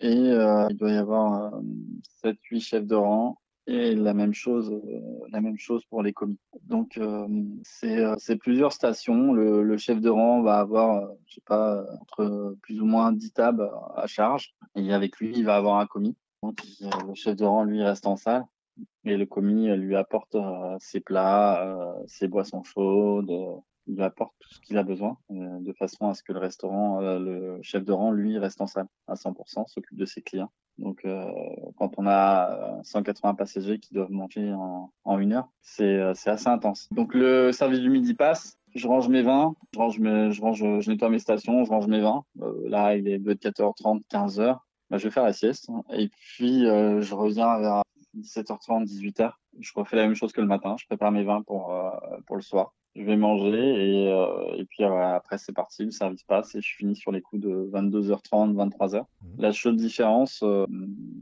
Et 0.00 0.30
euh, 0.30 0.66
il 0.70 0.76
doit 0.76 0.92
y 0.92 0.96
avoir 0.96 1.54
euh, 1.54 1.60
sept, 2.22 2.38
huit 2.50 2.60
chefs 2.60 2.86
de 2.86 2.94
rang 2.94 3.38
et 3.66 3.94
la 3.94 4.12
même 4.12 4.34
chose, 4.34 4.70
euh, 4.70 5.00
la 5.32 5.40
même 5.40 5.56
chose 5.58 5.84
pour 5.86 6.02
les 6.02 6.12
commis. 6.12 6.38
Donc 6.62 7.00
c'est 7.64 8.36
plusieurs 8.36 8.72
stations. 8.72 9.32
Le, 9.32 9.76
chef 9.76 10.00
de 10.00 10.10
rang 10.10 10.42
va 10.42 10.58
avoir, 10.58 11.10
je 11.26 11.34
sais 11.34 11.42
pas, 11.46 11.84
entre 12.00 12.56
plus 12.62 12.80
ou 12.80 12.84
moins 12.84 13.12
10 13.12 13.32
tables 13.32 13.68
à 13.96 14.06
charge. 14.06 14.54
Et 14.76 14.92
avec 14.92 15.18
lui, 15.18 15.32
il 15.34 15.44
va 15.44 15.56
avoir 15.56 15.80
un 15.80 15.86
commis. 15.86 16.14
Donc 16.42 16.62
le 16.80 17.14
chef 17.14 17.34
de 17.36 17.44
rang 17.44 17.64
lui 17.64 17.82
reste 17.82 18.06
en 18.06 18.16
salle. 18.16 18.44
Et 19.04 19.16
le 19.16 19.26
commis 19.26 19.68
euh, 19.68 19.76
lui 19.76 19.96
apporte 19.96 20.34
euh, 20.34 20.76
ses 20.80 21.00
plats, 21.00 21.62
euh, 21.62 21.92
ses 22.06 22.28
boissons 22.28 22.62
chaudes, 22.62 23.32
il 23.86 23.96
lui 23.96 24.02
apporte 24.02 24.32
tout 24.40 24.48
ce 24.54 24.60
qu'il 24.60 24.78
a 24.78 24.82
besoin, 24.82 25.18
de 25.28 25.72
façon 25.74 26.08
à 26.08 26.14
ce 26.14 26.22
que 26.22 26.32
le 26.32 26.38
restaurant, 26.38 27.00
le 27.00 27.58
chef 27.60 27.84
de 27.84 27.92
rang, 27.92 28.12
lui, 28.12 28.38
reste 28.38 28.62
en 28.62 28.66
salle 28.66 28.86
à 29.08 29.14
100%, 29.14 29.66
s'occupe 29.66 29.98
de 29.98 30.06
ses 30.06 30.22
clients. 30.22 30.50
Donc, 30.78 31.06
quand 31.76 31.90
on 31.98 32.06
a 32.06 32.80
180 32.82 33.34
passagers 33.34 33.78
qui 33.78 33.92
doivent 33.92 34.10
manger 34.10 34.54
en, 34.54 35.18
une 35.18 35.34
heure, 35.34 35.50
c'est 35.60 36.00
assez 36.00 36.48
intense. 36.48 36.88
Donc, 36.92 37.12
le 37.12 37.52
service 37.52 37.80
du 37.80 37.90
midi 37.90 38.14
passe. 38.14 38.56
Je 38.74 38.88
range 38.88 39.10
mes 39.10 39.20
vins, 39.20 39.54
je 39.74 39.78
range, 39.78 39.98
je 40.00 40.40
range, 40.40 40.80
je 40.80 40.90
nettoie 40.90 41.10
mes 41.10 41.18
stations, 41.18 41.62
je 41.62 41.68
range 41.68 41.86
mes 41.86 42.00
vins. 42.00 42.24
là, 42.64 42.96
il 42.96 43.06
est 43.06 43.18
de 43.18 43.34
14h30, 43.34 44.00
15h. 44.10 44.56
Bah, 44.88 44.96
je 44.96 45.04
vais 45.04 45.10
faire 45.10 45.24
la 45.24 45.34
sieste. 45.34 45.68
Et 45.92 46.08
puis, 46.08 46.60
je 46.62 47.14
reviens 47.14 47.58
vers 47.58 47.83
17h30, 48.20 48.86
18h. 48.86 49.32
Je 49.60 49.72
refais 49.74 49.96
la 49.96 50.06
même 50.06 50.14
chose 50.14 50.32
que 50.32 50.40
le 50.40 50.46
matin. 50.46 50.76
Je 50.78 50.86
prépare 50.86 51.12
mes 51.12 51.24
vins 51.24 51.42
pour, 51.42 51.74
pour 52.26 52.36
le 52.36 52.42
soir 52.42 52.72
je 52.96 53.02
vais 53.02 53.16
manger 53.16 53.58
et, 53.58 54.12
euh, 54.12 54.56
et 54.56 54.64
puis 54.64 54.84
euh, 54.84 55.16
après 55.16 55.38
c'est 55.38 55.52
parti, 55.52 55.84
le 55.84 55.90
service 55.90 56.22
passe 56.22 56.54
et 56.54 56.60
je 56.60 56.76
finis 56.76 56.94
sur 56.94 57.10
les 57.10 57.20
coups 57.20 57.42
de 57.42 57.70
22h30, 57.72 58.54
23h. 58.54 59.00
Mmh. 59.00 59.26
La 59.38 59.52
seule 59.52 59.76
différence, 59.76 60.42
euh, 60.44 60.66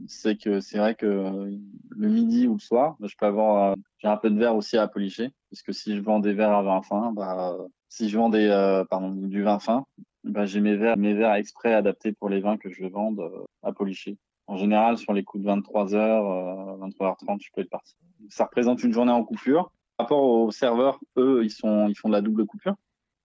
c'est 0.07 0.37
que 0.37 0.59
c'est 0.59 0.77
vrai 0.77 0.93
que 0.95 1.51
le 1.89 2.09
midi 2.09 2.47
ou 2.47 2.53
le 2.53 2.59
soir, 2.59 2.95
je 3.01 3.15
peux 3.17 3.25
avoir, 3.25 3.75
j'ai 3.97 4.07
un 4.07 4.17
peu 4.17 4.29
de 4.29 4.37
verre 4.37 4.55
aussi 4.55 4.77
à 4.77 4.87
policher, 4.87 5.31
puisque 5.47 5.73
si 5.73 5.95
je 5.95 6.01
vends 6.01 6.19
des 6.19 6.33
verres 6.33 6.53
à 6.53 6.61
vin 6.61 6.81
fin, 6.83 7.11
bah, 7.11 7.57
si 7.89 8.09
je 8.09 8.17
vends 8.17 8.29
des, 8.29 8.47
pardon, 8.89 9.09
du 9.09 9.41
vin 9.41 9.59
fin, 9.59 9.85
bah, 10.23 10.45
j'ai 10.45 10.61
mes 10.61 10.75
verres, 10.75 10.97
mes 10.97 11.13
verres 11.13 11.33
exprès 11.33 11.73
adaptés 11.73 12.11
pour 12.11 12.29
les 12.29 12.39
vins 12.39 12.57
que 12.57 12.69
je 12.69 12.83
vais 12.83 12.89
vendre 12.89 13.47
à 13.63 13.73
policher. 13.73 14.17
En 14.47 14.57
général, 14.57 14.97
sur 14.97 15.13
les 15.13 15.23
coups 15.23 15.43
de 15.43 15.49
23h, 15.49 16.79
23h30, 16.79 17.37
je 17.41 17.49
peux 17.53 17.61
être 17.61 17.69
parti. 17.69 17.95
Ça 18.29 18.45
représente 18.45 18.83
une 18.83 18.93
journée 18.93 19.11
en 19.11 19.23
coupure 19.23 19.71
rapport 19.97 20.23
aux 20.23 20.51
serveurs, 20.51 20.99
eux, 21.17 21.43
ils, 21.43 21.51
sont, 21.51 21.87
ils 21.87 21.95
font 21.95 22.09
de 22.09 22.13
la 22.13 22.21
double 22.21 22.45
coupure, 22.45 22.75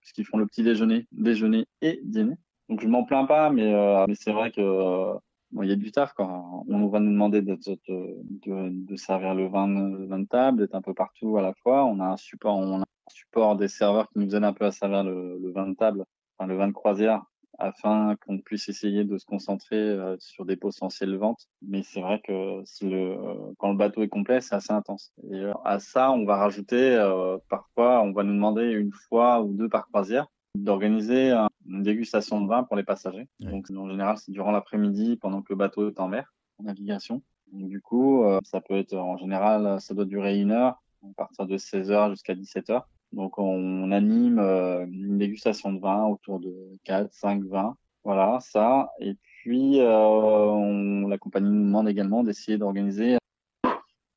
puisqu'ils 0.01 0.25
font 0.25 0.37
le 0.37 0.45
petit 0.45 0.63
déjeuner, 0.63 1.07
déjeuner 1.11 1.65
et 1.81 1.99
dîner. 2.03 2.35
Donc 2.69 2.81
je 2.81 2.87
m'en 2.87 3.03
plains 3.03 3.25
pas, 3.25 3.49
mais, 3.49 3.73
euh, 3.73 4.05
mais 4.07 4.15
c'est 4.15 4.31
vrai 4.31 4.51
que 4.51 4.61
euh, 4.61 5.13
il 5.61 5.67
y 5.67 5.71
a 5.71 5.75
du 5.75 5.91
taf 5.91 6.13
quand 6.13 6.65
on 6.69 6.87
va 6.87 6.99
nous 6.99 7.11
demander 7.11 7.41
de, 7.41 7.55
de, 7.55 8.69
de, 8.69 8.95
servir 8.95 9.33
le 9.33 9.47
vin, 9.47 9.67
le 9.67 10.05
vin 10.05 10.19
de 10.19 10.27
table, 10.27 10.59
d'être 10.59 10.75
un 10.75 10.81
peu 10.81 10.93
partout 10.93 11.37
à 11.37 11.41
la 11.41 11.53
fois. 11.63 11.85
On 11.85 11.99
a 11.99 12.05
un 12.05 12.17
support, 12.17 12.55
on 12.55 12.79
a 12.79 12.83
un 12.83 13.11
support 13.11 13.55
des 13.55 13.67
serveurs 13.67 14.07
qui 14.09 14.19
nous 14.19 14.35
aident 14.35 14.43
un 14.43 14.53
peu 14.53 14.65
à 14.65 14.71
servir 14.71 15.03
le, 15.03 15.39
le 15.39 15.51
vin 15.51 15.67
de 15.67 15.75
table, 15.75 16.05
enfin 16.37 16.47
le 16.47 16.55
vin 16.55 16.67
de 16.67 16.73
croisière 16.73 17.23
afin 17.59 18.15
qu'on 18.25 18.39
puisse 18.39 18.69
essayer 18.69 19.03
de 19.03 19.17
se 19.17 19.25
concentrer 19.25 19.77
euh, 19.77 20.15
sur 20.19 20.45
des 20.45 20.55
potentielles 20.55 21.15
ventes. 21.17 21.47
Mais 21.61 21.83
c'est 21.83 22.01
vrai 22.01 22.21
que 22.25 22.61
si 22.65 22.89
le, 22.89 23.17
quand 23.57 23.71
le 23.71 23.77
bateau 23.77 24.01
est 24.01 24.07
complet, 24.07 24.41
c'est 24.41 24.55
assez 24.55 24.73
intense. 24.73 25.11
Et 25.29 25.35
euh, 25.35 25.53
à 25.65 25.79
ça, 25.79 26.11
on 26.11 26.25
va 26.25 26.37
rajouter 26.37 26.95
euh, 26.95 27.37
parfois, 27.49 28.01
on 28.01 28.11
va 28.11 28.23
nous 28.23 28.33
demander 28.33 28.71
une 28.71 28.91
fois 28.91 29.41
ou 29.41 29.53
deux 29.53 29.69
par 29.69 29.87
croisière 29.87 30.27
d'organiser 30.55 31.31
une 31.67 31.83
dégustation 31.83 32.41
de 32.41 32.47
vin 32.47 32.63
pour 32.63 32.75
les 32.75 32.83
passagers. 32.83 33.27
Donc 33.39 33.67
en 33.69 33.87
général, 33.87 34.17
c'est 34.17 34.31
durant 34.31 34.51
l'après-midi 34.51 35.15
pendant 35.15 35.43
que 35.43 35.53
le 35.53 35.55
bateau 35.55 35.87
est 35.87 35.99
en 35.99 36.07
mer, 36.07 36.33
en 36.57 36.63
navigation. 36.63 37.21
du 37.53 37.79
coup, 37.81 38.25
ça 38.43 38.59
peut 38.59 38.75
être 38.75 38.95
en 38.95 39.15
général, 39.17 39.79
ça 39.79 39.93
doit 39.93 40.05
durer 40.05 40.39
une 40.39 40.51
heure, 40.51 40.81
à 41.03 41.13
partir 41.15 41.45
de 41.45 41.55
16h 41.55 42.09
jusqu'à 42.09 42.33
17h. 42.33 42.81
Donc 43.11 43.39
on 43.39 43.91
anime 43.91 44.39
euh, 44.39 44.85
une 44.85 45.17
dégustation 45.17 45.73
de 45.73 45.79
vin 45.79 46.05
autour 46.05 46.39
de 46.39 46.77
4, 46.83 47.11
5 47.11 47.43
vins. 47.45 47.75
Voilà, 48.03 48.39
ça. 48.41 48.91
Et 48.99 49.15
puis 49.15 49.79
euh, 49.81 51.07
la 51.07 51.17
compagnie 51.17 51.49
nous 51.49 51.65
demande 51.65 51.89
également 51.89 52.23
d'essayer 52.23 52.57
d'organiser 52.57 53.17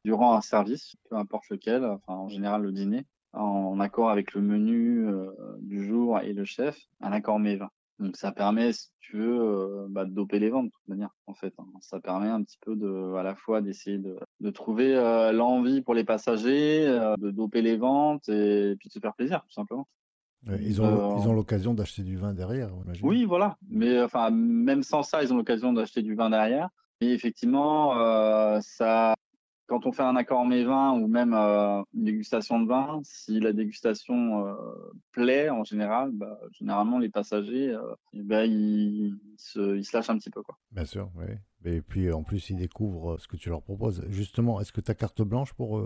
durant 0.04 0.34
un 0.34 0.40
service, 0.40 0.94
peu 1.08 1.16
importe 1.16 1.48
lequel, 1.48 1.84
enfin 1.84 2.14
en 2.14 2.28
général 2.28 2.62
le 2.62 2.72
dîner, 2.72 3.06
en 3.32 3.78
accord 3.80 4.10
avec 4.10 4.34
le 4.34 4.42
menu 4.42 5.06
euh, 5.08 5.30
du 5.60 5.86
jour 5.86 6.18
et 6.20 6.32
le 6.32 6.44
chef, 6.44 6.78
un 7.00 7.12
accord 7.12 7.38
mets 7.38 7.56
vin. 7.56 7.70
Donc 7.98 8.16
ça 8.16 8.32
permet, 8.32 8.72
si 8.72 8.88
tu 9.00 9.18
veux, 9.18 9.40
euh, 9.40 9.86
bah, 9.88 10.04
de 10.04 10.10
doper 10.10 10.38
les 10.38 10.50
ventes 10.50 10.66
de 10.66 10.70
toute 10.70 10.88
manière, 10.88 11.14
en 11.26 11.34
fait. 11.34 11.52
Hein. 11.58 11.66
Ça 11.80 12.00
permet 12.00 12.28
un 12.28 12.42
petit 12.42 12.58
peu 12.60 12.74
de, 12.76 13.14
à 13.14 13.22
la 13.22 13.34
fois 13.34 13.60
d'essayer 13.60 13.98
de, 13.98 14.18
de 14.40 14.50
trouver 14.50 14.94
euh, 14.94 15.32
l'envie 15.32 15.82
pour 15.82 15.94
les 15.94 16.04
passagers, 16.04 16.86
euh, 16.86 17.16
de 17.16 17.30
doper 17.30 17.62
les 17.62 17.76
ventes 17.76 18.28
et, 18.28 18.74
puis 18.78 18.88
de 18.88 18.92
se 18.92 18.98
faire 18.98 19.14
plaisir, 19.14 19.42
tout 19.46 19.52
simplement. 19.52 19.86
ils 20.60 20.80
ont 20.80 21.18
ils 21.18 21.28
ont 21.28 21.34
l'occasion 21.34 21.74
d'acheter 21.74 22.02
du 22.02 22.16
vin 22.16 22.32
derrière. 22.32 22.70
Oui, 23.02 23.24
voilà. 23.24 23.56
Mais 23.68 24.02
enfin, 24.02 24.30
même 24.30 24.82
sans 24.82 25.02
ça, 25.02 25.22
ils 25.22 25.32
ont 25.32 25.36
l'occasion 25.36 25.72
d'acheter 25.72 26.02
du 26.02 26.14
vin 26.14 26.30
derrière. 26.30 26.68
Et 27.00 27.12
effectivement, 27.12 27.94
ça 28.60 29.14
quand 29.72 29.86
on 29.86 29.92
fait 29.92 30.02
un 30.02 30.16
accord 30.16 30.40
en 30.40 30.44
mes 30.44 30.64
vins 30.64 30.92
ou 30.92 31.06
même 31.06 31.32
euh, 31.32 31.82
une 31.94 32.04
dégustation 32.04 32.60
de 32.60 32.68
vin, 32.68 33.00
si 33.04 33.40
la 33.40 33.54
dégustation 33.54 34.46
euh, 34.46 34.54
plaît 35.12 35.48
en 35.48 35.64
général, 35.64 36.10
bah, 36.12 36.38
généralement 36.50 36.98
les 36.98 37.08
passagers, 37.08 37.70
euh, 37.70 37.94
eh 38.12 38.22
ben, 38.22 38.44
ils, 38.44 39.16
se, 39.38 39.74
ils, 39.78 39.82
se, 39.82 39.96
lâchent 39.96 40.10
un 40.10 40.18
petit 40.18 40.28
peu. 40.28 40.42
Quoi. 40.42 40.58
Bien 40.72 40.84
sûr, 40.84 41.10
oui. 41.14 41.24
Et 41.64 41.80
puis 41.80 42.12
en 42.12 42.22
plus, 42.22 42.50
ils 42.50 42.56
découvrent 42.56 43.16
ce 43.18 43.26
que 43.26 43.38
tu 43.38 43.48
leur 43.48 43.62
proposes. 43.62 44.04
Justement, 44.10 44.60
est-ce 44.60 44.72
que 44.72 44.82
tu 44.82 44.90
as 44.90 44.94
carte 44.94 45.22
blanche 45.22 45.54
pour, 45.54 45.82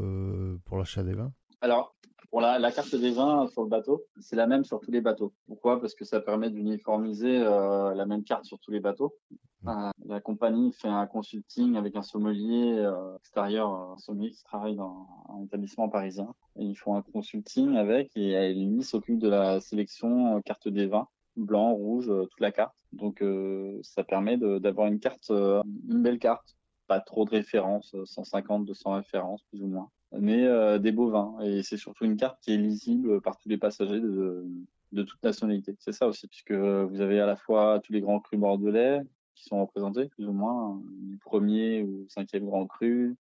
pour 0.64 0.78
l'achat 0.78 1.04
des 1.04 1.14
vins? 1.14 1.32
Alors, 1.60 1.94
pour 2.36 2.42
la, 2.42 2.58
la, 2.58 2.70
carte 2.70 2.94
des 2.94 3.12
vins 3.12 3.46
sur 3.46 3.62
le 3.62 3.70
bateau, 3.70 4.04
c'est 4.20 4.36
la 4.36 4.46
même 4.46 4.62
sur 4.62 4.78
tous 4.80 4.90
les 4.90 5.00
bateaux. 5.00 5.32
Pourquoi? 5.46 5.80
Parce 5.80 5.94
que 5.94 6.04
ça 6.04 6.20
permet 6.20 6.50
d'uniformiser 6.50 7.38
euh, 7.38 7.94
la 7.94 8.04
même 8.04 8.24
carte 8.24 8.44
sur 8.44 8.58
tous 8.58 8.70
les 8.70 8.80
bateaux. 8.80 9.14
Mmh. 9.62 9.68
Euh, 9.70 9.90
la 10.04 10.20
compagnie 10.20 10.70
fait 10.74 10.88
un 10.88 11.06
consulting 11.06 11.76
avec 11.76 11.96
un 11.96 12.02
sommelier 12.02 12.74
euh, 12.76 13.16
extérieur, 13.16 13.70
un 13.70 13.96
sommelier 13.96 14.32
qui 14.32 14.44
travaille 14.44 14.76
dans 14.76 15.06
un 15.30 15.44
établissement 15.44 15.88
parisien. 15.88 16.34
Et 16.56 16.64
ils 16.64 16.74
font 16.74 16.94
un 16.94 17.00
consulting 17.00 17.74
avec 17.76 18.14
et 18.16 18.52
lui 18.52 18.82
s'occupe 18.82 19.18
de 19.18 19.30
la 19.30 19.58
sélection 19.60 20.42
carte 20.42 20.68
des 20.68 20.88
vins 20.88 21.08
blanc, 21.36 21.72
rouge, 21.72 22.08
toute 22.08 22.40
la 22.40 22.52
carte. 22.52 22.76
Donc 22.92 23.24
ça 23.80 24.04
permet 24.04 24.36
d'avoir 24.36 24.88
une 24.88 25.00
carte, 25.00 25.30
une 25.30 26.02
belle 26.02 26.18
carte, 26.18 26.54
pas 26.86 27.00
trop 27.00 27.24
de 27.24 27.30
références, 27.30 27.96
150, 28.04 28.66
200 28.66 28.92
références 28.92 29.42
plus 29.44 29.62
ou 29.62 29.68
moins 29.68 29.88
mais 30.12 30.46
euh, 30.46 30.78
des 30.78 30.92
bovins. 30.92 31.36
Et 31.42 31.62
c'est 31.62 31.76
surtout 31.76 32.04
une 32.04 32.16
carte 32.16 32.40
qui 32.40 32.52
est 32.52 32.56
lisible 32.56 33.20
par 33.20 33.36
tous 33.38 33.48
les 33.48 33.58
passagers 33.58 34.00
de, 34.00 34.46
de 34.92 35.02
toute 35.02 35.22
nationalité. 35.22 35.76
C'est 35.78 35.92
ça 35.92 36.06
aussi, 36.06 36.28
puisque 36.28 36.52
vous 36.52 37.00
avez 37.00 37.20
à 37.20 37.26
la 37.26 37.36
fois 37.36 37.80
tous 37.82 37.92
les 37.92 38.00
grands 38.00 38.20
crus 38.20 38.38
bordelais 38.38 39.02
qui 39.34 39.44
sont 39.44 39.60
représentés, 39.60 40.08
plus 40.08 40.26
ou 40.26 40.32
moins, 40.32 40.80
du 41.00 41.18
premier 41.18 41.82
ou 41.82 42.06
cinquième 42.08 42.46
grand 42.46 42.66
cru, 42.66 43.16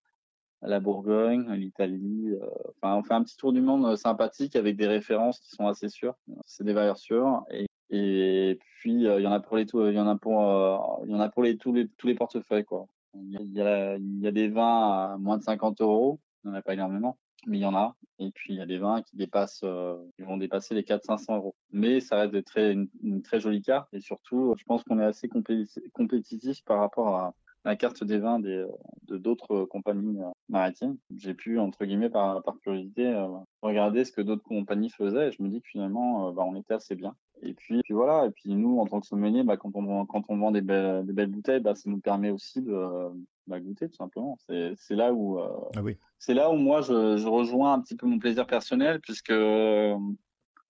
à 0.62 0.68
la 0.68 0.80
Bourgogne, 0.80 1.52
l'Italie. 1.52 2.30
Euh, 2.30 2.46
enfin, 2.82 2.96
on 2.96 3.02
fait 3.02 3.14
un 3.14 3.22
petit 3.22 3.36
tour 3.36 3.52
du 3.52 3.60
monde 3.60 3.96
sympathique 3.96 4.56
avec 4.56 4.76
des 4.76 4.86
références 4.86 5.40
qui 5.40 5.50
sont 5.50 5.66
assez 5.66 5.88
sûres. 5.88 6.14
C'est 6.46 6.64
des 6.64 6.72
valeurs 6.72 6.96
sûres. 6.96 7.44
Et, 7.50 7.66
et 7.90 8.58
puis, 8.78 9.06
euh, 9.06 9.20
il 9.20 9.24
y 9.24 9.26
en 9.26 9.32
a 9.32 9.40
pour 9.40 9.56
les 9.56 9.64
il 9.64 9.94
y 9.94 10.00
en 10.00 10.08
a 10.08 10.16
pour, 10.16 11.02
il 11.04 11.10
y 11.10 11.14
en 11.14 11.20
a 11.20 11.28
pour 11.28 11.42
les, 11.42 11.58
tous 11.58 11.72
les, 11.72 11.88
tous 11.88 12.06
les 12.06 12.14
portefeuilles, 12.14 12.64
quoi. 12.64 12.86
Il 13.14 13.52
y, 13.52 13.62
a, 13.62 13.96
il 13.96 14.20
y 14.20 14.26
a 14.26 14.32
des 14.32 14.48
vins 14.48 15.12
à 15.12 15.16
moins 15.18 15.38
de 15.38 15.42
50 15.42 15.80
euros 15.80 16.20
il 16.46 16.50
n'y 16.50 16.56
en 16.56 16.58
a 16.58 16.62
pas 16.62 16.74
énormément, 16.74 17.18
mais 17.46 17.58
il 17.58 17.62
y 17.62 17.66
en 17.66 17.74
a. 17.74 17.96
Et 18.18 18.30
puis 18.30 18.54
il 18.54 18.56
y 18.56 18.62
a 18.62 18.66
des 18.66 18.78
vins 18.78 19.02
qui 19.02 19.16
dépassent, 19.16 19.62
euh, 19.64 19.96
qui 20.16 20.22
vont 20.22 20.36
dépasser 20.36 20.74
les 20.74 20.82
400-500 20.82 21.36
euros. 21.36 21.56
Mais 21.72 22.00
ça 22.00 22.20
reste 22.20 22.34
une, 22.56 23.22
très 23.22 23.40
jolie 23.40 23.62
carte. 23.62 23.92
Et 23.92 24.00
surtout, 24.00 24.54
je 24.56 24.64
pense 24.64 24.84
qu'on 24.84 25.00
est 25.00 25.04
assez 25.04 25.28
compétitif 25.28 26.64
par 26.64 26.78
rapport 26.78 27.16
à 27.16 27.34
la 27.64 27.74
carte 27.74 28.04
des 28.04 28.18
vins 28.18 28.38
de 28.38 28.68
d'autres 29.08 29.64
compagnies 29.64 30.20
euh, 30.20 30.30
maritimes. 30.48 30.96
J'ai 31.16 31.34
pu, 31.34 31.58
entre 31.58 31.84
guillemets, 31.84 32.10
par, 32.10 32.42
curiosité, 32.62 33.06
euh, 33.06 33.26
regarder 33.60 34.04
ce 34.04 34.12
que 34.12 34.20
d'autres 34.20 34.44
compagnies 34.44 34.90
faisaient. 34.90 35.28
Et 35.28 35.32
je 35.32 35.42
me 35.42 35.48
dis 35.48 35.60
que 35.60 35.68
finalement, 35.68 36.32
bah, 36.32 36.44
on 36.46 36.54
était 36.54 36.74
assez 36.74 36.94
bien. 36.94 37.16
Et 37.42 37.54
puis, 37.54 37.80
puis 37.82 37.94
voilà. 37.94 38.26
Et 38.26 38.30
puis 38.30 38.54
nous, 38.54 38.78
en 38.78 38.86
tant 38.86 39.00
que 39.00 39.06
sommelier, 39.06 39.42
bah, 39.42 39.56
quand 39.56 39.70
on 39.74 40.06
quand 40.06 40.24
on 40.28 40.38
vend 40.38 40.50
des 40.50 40.62
belles, 40.62 41.04
des 41.06 41.12
belles 41.12 41.30
bouteilles, 41.30 41.60
bah, 41.60 41.74
ça 41.74 41.88
nous 41.90 42.00
permet 42.00 42.30
aussi 42.30 42.62
de 42.62 43.10
bah, 43.46 43.60
goûter 43.60 43.88
tout 43.88 43.96
simplement. 43.96 44.36
C'est 44.48 44.94
là 44.94 45.12
où 45.12 45.38
euh, 45.38 45.48
ah 45.76 45.82
oui. 45.82 45.96
c'est 46.18 46.34
là 46.34 46.50
où 46.50 46.56
moi 46.56 46.80
je, 46.80 47.16
je, 47.16 47.28
rejoins 47.28 47.74
un 47.74 47.80
petit 47.80 47.96
peu 47.96 48.06
mon 48.06 48.18
plaisir 48.18 48.46
personnel 48.46 49.00
puisque 49.00 49.30
euh, 49.30 49.96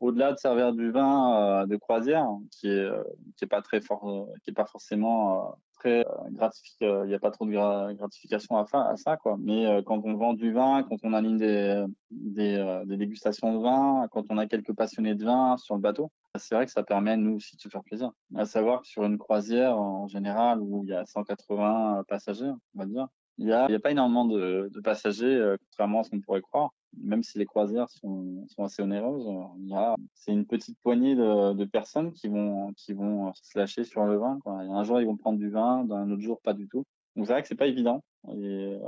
au-delà 0.01 0.33
de 0.33 0.39
servir 0.39 0.73
du 0.75 0.91
vin 0.91 1.63
euh, 1.63 1.67
de 1.67 1.77
croisière 1.77 2.29
qui 2.51 2.69
est 2.69 2.89
qui 3.37 3.45
est 3.45 3.49
pas 3.49 3.63
très 3.63 3.81
fort, 3.81 4.29
qui 4.45 4.51
est 4.51 4.55
pas 4.55 4.67
forcément 4.67 5.57
très 5.79 6.07
gratifiant, 6.31 7.05
il 7.05 7.09
n'y 7.09 7.15
a 7.15 7.19
pas 7.19 7.31
trop 7.31 7.47
de 7.47 7.95
gratification 7.95 8.57
à, 8.57 8.67
à 8.73 8.97
ça 8.97 9.17
quoi. 9.17 9.37
Mais 9.39 9.83
quand 9.87 10.03
on 10.05 10.15
vend 10.15 10.35
du 10.35 10.53
vin, 10.53 10.83
quand 10.83 10.99
on 11.03 11.23
des 11.23 11.85
des, 12.11 12.83
des 12.85 12.97
dégustations 12.97 13.55
de 13.57 13.63
vin, 13.63 14.07
quand 14.11 14.25
on 14.29 14.37
a 14.37 14.47
quelques 14.47 14.75
passionnés 14.75 15.15
de 15.15 15.25
vin 15.25 15.57
sur 15.57 15.75
le 15.75 15.81
bateau, 15.81 16.11
c'est 16.39 16.55
vrai 16.55 16.67
que 16.67 16.73
ça 16.73 16.83
permet 16.83 17.17
nous 17.17 17.37
aussi 17.37 17.57
de 17.57 17.61
se 17.61 17.69
faire 17.69 17.83
plaisir. 17.83 18.13
À 18.35 18.45
savoir 18.45 18.83
que 18.83 18.89
sur 18.89 19.05
une 19.05 19.19
croisière, 19.19 19.79
en 19.79 20.09
général, 20.09 20.61
où 20.61 20.85
il 20.85 20.91
y 20.91 20.95
a 20.95 21.05
180 21.07 22.05
passagers, 22.09 22.51
on 22.75 22.79
va 22.79 22.87
dire, 22.87 23.09
il 23.39 23.47
n'y 23.47 23.53
a, 23.53 23.69
pas 23.81 23.91
énormément 23.91 24.25
de, 24.25 24.71
passagers, 24.83 25.27
euh, 25.27 25.57
contrairement 25.71 26.01
à 26.01 26.05
ce 26.05 26.11
qu'on 26.11 26.21
pourrait 26.21 26.41
croire. 26.41 26.71
Même 26.99 27.23
si 27.23 27.39
les 27.39 27.45
croisières 27.45 27.91
sont, 27.91 28.47
assez 28.59 28.83
onéreuses, 28.83 29.29
a, 29.75 29.95
c'est 30.15 30.33
une 30.33 30.47
petite 30.47 30.79
poignée 30.81 31.15
de, 31.15 31.65
personnes 31.67 32.13
qui 32.13 32.29
vont, 32.29 32.73
qui 32.75 32.95
vont 32.95 33.33
se 33.35 33.59
lâcher 33.59 33.85
sur 33.85 34.05
le 34.05 34.17
vin. 34.17 34.39
Quoi. 34.43 34.55
un 34.55 34.83
jour, 34.85 35.01
ils 35.01 35.07
vont 35.07 35.19
prendre 35.19 35.39
du 35.39 35.51
vin, 35.51 35.87
un 35.91 36.11
autre 36.11 36.23
jour, 36.23 36.41
pas 36.41 36.55
du 36.55 36.67
tout. 36.69 36.85
Donc 37.15 37.27
c'est 37.27 37.33
vrai 37.33 37.43
que 37.43 37.49
c'est 37.49 37.55
pas 37.55 37.67
évident. 37.67 38.03
Euh, 38.29 38.79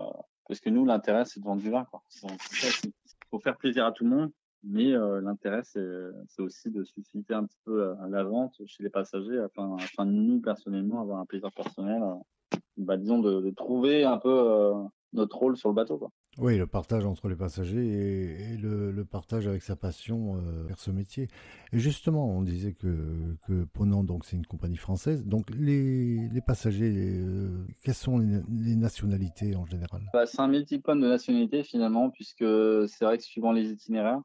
parce 0.47 0.61
que 0.61 0.71
nous, 0.71 0.87
l'intérêt, 0.87 1.27
c'est 1.27 1.41
de 1.41 1.45
vendre 1.45 1.61
du 1.61 1.71
vin. 1.71 1.87
Il 2.23 2.93
faut 3.31 3.41
faire 3.41 3.59
plaisir 3.59 3.85
à 3.85 3.93
tout 3.93 4.05
le 4.05 4.11
monde. 4.11 4.33
Mais 4.64 4.92
euh, 4.92 5.21
l'intérêt, 5.21 5.62
c'est 5.62 6.42
aussi 6.42 6.71
de 6.71 6.85
susciter 6.85 7.35
un 7.35 7.44
petit 7.44 7.59
peu 7.64 7.94
la, 8.09 8.25
vente 8.25 8.61
chez 8.66 8.83
les 8.83 8.90
passagers 8.90 9.38
afin, 9.38 9.77
afin 9.77 10.07
de 10.07 10.12
nous, 10.12 10.40
personnellement, 10.40 11.01
avoir 11.01 11.21
un 11.21 11.27
plaisir 11.27 11.51
personnel. 11.53 12.03
Euh, 12.03 12.14
bah, 12.77 12.97
disons, 12.97 13.18
de, 13.18 13.40
de, 13.40 13.51
trouver 13.51 14.05
un 14.05 14.18
peu 14.18 14.29
euh, 14.31 14.75
notre 15.12 15.37
rôle 15.37 15.57
sur 15.57 15.68
le 15.68 15.75
bateau. 15.75 15.99
Quoi. 15.99 16.11
Oui, 16.38 16.57
le 16.57 16.68
partage 16.68 17.05
entre 17.05 17.29
les 17.29 17.35
passagers 17.35 18.53
et, 18.53 18.57
le, 18.57 19.05
partage 19.05 19.49
avec 19.49 19.62
sa 19.62 19.75
passion 19.75 20.37
euh, 20.37 20.64
vers 20.68 20.79
ce 20.79 20.92
métier. 20.92 21.29
Et 21.73 21.81
justement, 21.81 22.29
on 22.31 22.42
disait 22.42 22.75
que, 22.75 23.35
que 23.47 23.64
Ponant, 23.64 24.05
donc 24.05 24.25
c'est 24.25 24.37
une 24.37 24.47
compagnie 24.47 24.77
française. 24.77 25.25
Donc 25.25 25.51
les, 25.51 26.29
passagers, 26.47 26.92
euh, 26.94 27.66
quelles 27.83 27.94
sont 27.94 28.18
les, 28.18 28.77
nationalités 28.77 29.57
en 29.57 29.66
général? 29.66 30.03
Bah, 30.12 30.27
C'est 30.27 30.40
un 30.40 30.49
multiple 30.49 30.92
de 30.92 31.09
nationalités 31.09 31.64
finalement, 31.64 32.11
puisque 32.11 32.44
c'est 32.87 33.05
vrai 33.05 33.18
que 33.18 33.25
suivant 33.25 33.51
les 33.51 33.71
itinéraires, 33.71 34.23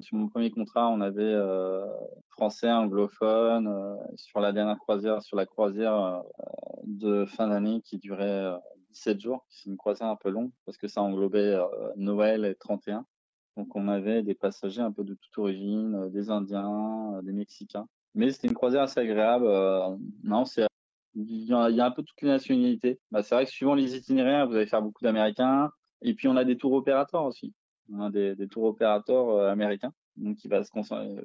sur 0.00 0.16
mon 0.16 0.28
premier 0.28 0.50
contrat, 0.50 0.88
on 0.88 1.00
avait 1.00 1.22
euh, 1.22 1.86
français, 2.30 2.70
anglophone. 2.70 3.96
sur 4.16 4.40
la 4.40 4.52
dernière 4.52 4.78
croisière, 4.78 5.22
sur 5.22 5.36
la 5.36 5.46
croisière 5.46 6.22
de 6.84 7.24
fin 7.24 7.48
d'année 7.48 7.80
qui 7.82 7.98
durait 7.98 8.52
17 8.92 9.20
jours. 9.20 9.44
C'est 9.48 9.68
une 9.68 9.76
croisière 9.76 10.08
un 10.08 10.16
peu 10.16 10.30
longue 10.30 10.50
parce 10.64 10.78
que 10.78 10.86
ça 10.88 11.02
englobait 11.02 11.38
euh, 11.38 11.66
Noël 11.96 12.44
et 12.44 12.54
31. 12.54 13.04
Donc 13.56 13.74
on 13.76 13.88
avait 13.88 14.22
des 14.22 14.34
passagers 14.34 14.80
un 14.80 14.92
peu 14.92 15.04
de 15.04 15.14
toute 15.14 15.38
origine, 15.38 15.94
euh, 15.94 16.08
des 16.08 16.30
Indiens, 16.30 17.14
euh, 17.16 17.22
des 17.22 17.32
Mexicains. 17.32 17.86
Mais 18.14 18.30
c'était 18.30 18.48
une 18.48 18.54
croisière 18.54 18.82
assez 18.82 19.00
agréable. 19.00 19.46
non, 20.22 20.44
c'est 20.44 20.66
il 21.14 21.44
y, 21.44 21.52
a, 21.52 21.66
un 21.66 21.90
peu 21.90 22.02
toutes 22.02 22.22
les 22.22 22.28
nationalités. 22.28 22.98
Bah, 23.10 23.22
c'est 23.22 23.34
vrai 23.34 23.44
que 23.44 23.50
suivant 23.50 23.74
les 23.74 23.96
itinéraires, 23.96 24.46
vous 24.46 24.54
allez 24.54 24.66
faire 24.66 24.80
beaucoup 24.80 25.02
d'Américains. 25.02 25.70
Et 26.00 26.14
puis 26.14 26.28
on 26.28 26.36
a 26.36 26.44
des 26.44 26.56
tours 26.56 26.72
opérateurs 26.72 27.24
aussi. 27.24 27.54
A 28.00 28.10
des, 28.10 28.34
des 28.34 28.48
tours 28.48 28.64
opérateurs 28.64 29.48
américains. 29.48 29.92
Donc 30.16 30.44
il 30.44 30.48
va 30.48 30.62
se 30.62 30.70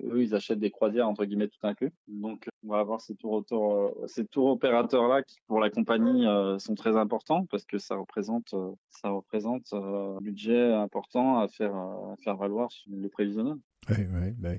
eux 0.05 0.23
ils 0.23 0.33
achètent 0.33 0.59
des 0.59 0.71
croisières 0.71 1.07
entre 1.07 1.25
guillemets 1.25 1.49
tout 1.49 1.59
inclus. 1.63 1.91
Donc 2.07 2.47
on 2.63 2.69
va 2.69 2.79
avoir 2.79 3.01
ces 3.01 3.15
tours, 3.15 3.43
euh, 3.51 4.07
ces 4.07 4.25
tours 4.25 4.47
opérateurs 4.47 5.07
là 5.07 5.23
qui 5.23 5.37
pour 5.47 5.59
la 5.59 5.69
compagnie 5.69 6.25
euh, 6.25 6.57
sont 6.57 6.75
très 6.75 6.95
importants 6.95 7.45
parce 7.47 7.65
que 7.65 7.77
ça 7.79 7.95
représente 7.95 8.53
euh, 8.53 8.71
ça 8.89 9.09
représente 9.09 9.73
un 9.73 10.17
budget 10.21 10.73
important 10.73 11.39
à 11.39 11.47
faire 11.49 11.75
à 11.75 12.15
faire 12.23 12.37
valoir 12.37 12.71
sur 12.71 12.89
le 12.91 13.09
prévisionnel. 13.09 13.57
Oui 13.89 14.05
oui 14.13 14.31
bah 14.37 14.49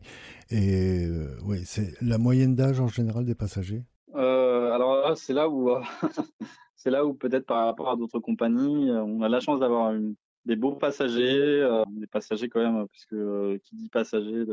et 0.51 1.07
oui 1.45 1.63
c'est 1.65 1.95
la 2.03 2.19
moyenne 2.19 2.55
d'âge 2.55 2.81
en 2.81 2.89
général 2.89 3.25
des 3.25 3.35
passagers? 3.35 3.85
Alors 4.15 5.17
c'est 5.17 5.33
là 5.33 5.49
où 5.49 5.71
c'est 6.77 6.91
là 6.91 7.07
où 7.07 7.15
peut-être 7.15 7.47
par 7.47 7.65
rapport 7.65 7.91
à 7.91 7.97
d'autres 7.97 8.21
compagnies 8.21 8.91
on 8.91 9.23
a 9.23 9.29
la 9.29 9.41
chance 9.41 9.61
d'avoir 9.61 9.93
une 9.93 10.15
des 10.49 10.57
beaux 10.57 10.73
passagers, 10.73 11.61
euh, 11.61 11.85
des 11.89 12.07
passagers 12.07 12.49
quand 12.49 12.61
même, 12.61 12.89
puisque 12.89 13.13
euh, 13.13 13.59
qui 13.65 13.77
dit 13.77 13.91
passager, 13.91 14.47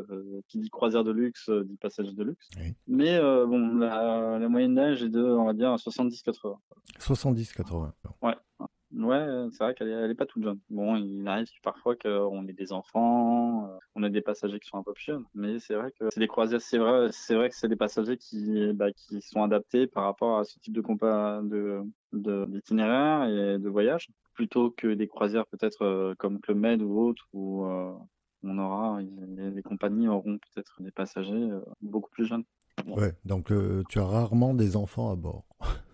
qui 0.50 0.60
dit 0.60 0.70
croisière 0.70 1.06
de 1.06 1.12
luxe, 1.12 1.48
euh, 1.48 1.64
dit 1.64 1.78
passager 1.78 2.12
de 2.12 2.24
luxe. 2.24 2.50
Mais 2.86 3.18
bon, 3.20 3.78
la, 3.78 4.48
moyenne 4.50 4.76
d'âge 4.76 5.04
est 5.04 5.10
de, 5.10 5.24
on 5.24 5.46
va 5.46 5.54
dire, 5.54 5.74
70-80. 5.76 6.58
70-80. 7.00 7.92
Ouais. 8.22 8.36
Ouais, 8.98 9.48
c'est 9.52 9.64
vrai 9.64 9.74
qu'elle 9.74 9.90
est, 9.90 10.16
pas 10.16 10.26
toute 10.26 10.44
jeune. 10.44 10.60
Bon, 10.70 10.96
il 10.96 11.28
arrive 11.28 11.48
parfois 11.64 11.96
qu'on 11.96 12.48
ait 12.48 12.54
des 12.54 12.72
enfants, 12.72 13.70
on 13.96 14.04
a 14.04 14.10
des 14.10 14.22
passagers 14.22 14.60
qui 14.60 14.70
sont 14.70 14.78
un 14.78 14.84
peu 14.84 14.94
plus 14.94 15.06
jeunes, 15.06 15.26
mais 15.34 15.60
c'est 15.60 15.76
vrai 15.76 15.92
que 16.00 16.10
c'est 16.10 16.20
des 16.20 16.28
croisières, 16.28 16.62
c'est 16.62 16.78
vrai, 16.78 17.10
c'est 17.12 17.36
vrai 17.36 17.50
que 17.50 17.56
c'est 17.56 17.68
des 17.68 17.76
passagers 17.76 18.18
qui, 18.18 18.72
bah, 18.74 18.88
sont 19.20 19.44
adaptés 19.44 19.88
par 19.88 20.06
rapport 20.06 20.40
à 20.40 20.46
ce 20.46 20.60
type 20.60 20.74
de 20.74 20.82
compas 20.82 21.42
de, 21.42 21.84
d'itinéraire 22.14 23.28
et 23.28 23.60
de 23.60 23.70
voyage, 23.70 24.08
plutôt 24.34 24.72
que 24.72 24.94
des 24.94 25.08
croisières 25.08 25.48
peut-être 25.48 25.82
euh, 25.82 26.16
comme 26.18 26.40
Club 26.40 26.58
Med 26.58 26.82
ou 26.82 26.98
autres, 27.00 27.28
où 27.34 27.66
euh, 27.66 27.94
on 28.44 28.58
aura, 28.58 29.00
les, 29.02 29.64
compagnies 29.64 30.08
auront 30.08 30.38
peut-être 30.38 30.82
des 30.82 30.92
passagers 30.92 31.34
euh, 31.34 31.60
beaucoup 31.82 32.10
plus 32.12 32.26
jeunes. 32.26 32.44
Ouais, 32.86 33.14
donc 33.26 33.52
tu 33.90 34.00
as 34.00 34.06
rarement 34.06 34.54
des 34.54 34.76
enfants 34.78 35.12
à 35.12 35.16
bord. 35.16 35.46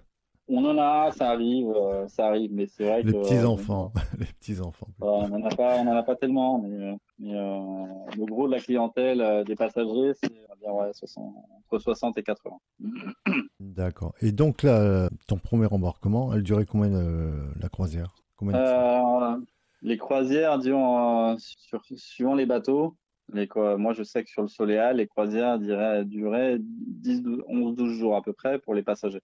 On 0.53 0.65
en 0.65 0.77
a, 0.77 1.11
ça 1.11 1.29
arrive, 1.29 1.73
ça 2.07 2.27
arrive, 2.27 2.51
mais 2.53 2.67
c'est 2.67 2.83
vrai 2.83 3.03
les 3.03 3.13
Petits 3.13 3.39
enfants, 3.39 3.93
les 4.19 4.25
petits 4.25 4.59
enfants. 4.59 4.87
on 4.99 5.29
n'en 5.29 5.45
a 5.45 5.55
pas, 5.55 5.77
on 5.77 5.87
en 5.87 5.95
a 5.95 6.03
pas 6.03 6.15
tellement, 6.15 6.59
mais, 6.59 6.97
le 7.19 8.25
gros 8.25 8.47
de 8.47 8.51
la 8.51 8.59
clientèle 8.59 9.45
des 9.45 9.55
passagers, 9.55 10.11
c'est 10.21 10.29
ouais, 10.69 10.93
60, 10.93 11.33
entre 11.57 11.79
60 11.79 12.17
et 12.17 12.23
80. 12.23 12.55
D'accord. 13.59 14.13
Et 14.21 14.31
donc 14.31 14.63
là, 14.63 15.09
ton 15.27 15.37
premier 15.37 15.67
embarquement, 15.71 16.33
elle 16.33 16.43
durait 16.43 16.65
combien 16.65 16.93
euh, 16.93 17.47
la 17.59 17.69
croisière? 17.69 18.15
Combien 18.35 18.55
euh, 18.55 19.37
Les 19.81 19.97
croisières, 19.97 20.59
euh, 20.65 21.35
sur, 21.37 21.81
suivant 21.95 22.35
les 22.35 22.45
bateaux, 22.45 22.95
les, 23.33 23.47
moi 23.77 23.93
je 23.93 24.03
sais 24.03 24.23
que 24.23 24.29
sur 24.29 24.41
le 24.41 24.47
Soléal, 24.47 24.97
les 24.97 25.07
croisières 25.07 25.57
duraient, 25.57 26.03
duraient 26.05 26.57
10, 26.59 27.23
11, 27.47 27.75
12 27.75 27.97
jours 27.97 28.15
à 28.15 28.21
peu 28.21 28.33
près 28.33 28.59
pour 28.59 28.73
les 28.73 28.83
passagers. 28.83 29.21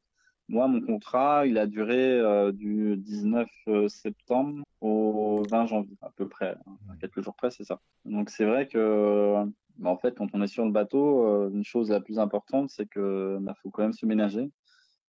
Moi, 0.50 0.68
mon 0.68 0.82
contrat, 0.82 1.46
il 1.46 1.58
a 1.58 1.68
duré 1.68 2.22
du 2.54 2.96
19 2.98 3.50
septembre 3.88 4.64
au 4.82 5.44
20 5.50 5.66
janvier, 5.66 5.98
à 6.02 6.10
peu 6.16 6.28
près. 6.28 6.56
Hein, 6.66 6.96
quelques 7.02 7.22
jours 7.22 7.36
près, 7.36 7.52
c'est 7.52 7.66
ça. 7.66 7.80
Donc, 8.06 8.30
c'est 8.30 8.46
vrai 8.46 8.68
que 8.68 9.46
bah, 9.80 9.90
en 9.90 9.98
fait, 9.98 10.16
quand 10.18 10.28
on 10.34 10.42
est 10.42 10.48
sur 10.48 10.66
le 10.66 10.72
bateau, 10.72 11.28
euh, 11.28 11.50
une 11.54 11.64
chose 11.64 11.92
la 11.92 12.00
plus 12.00 12.20
importante, 12.20 12.70
c'est 12.70 12.88
que 12.88 13.38
bah, 13.42 13.54
faut 13.62 13.70
quand 13.70 13.84
même 13.84 13.94
se 13.94 14.06
ménager. 14.06 14.52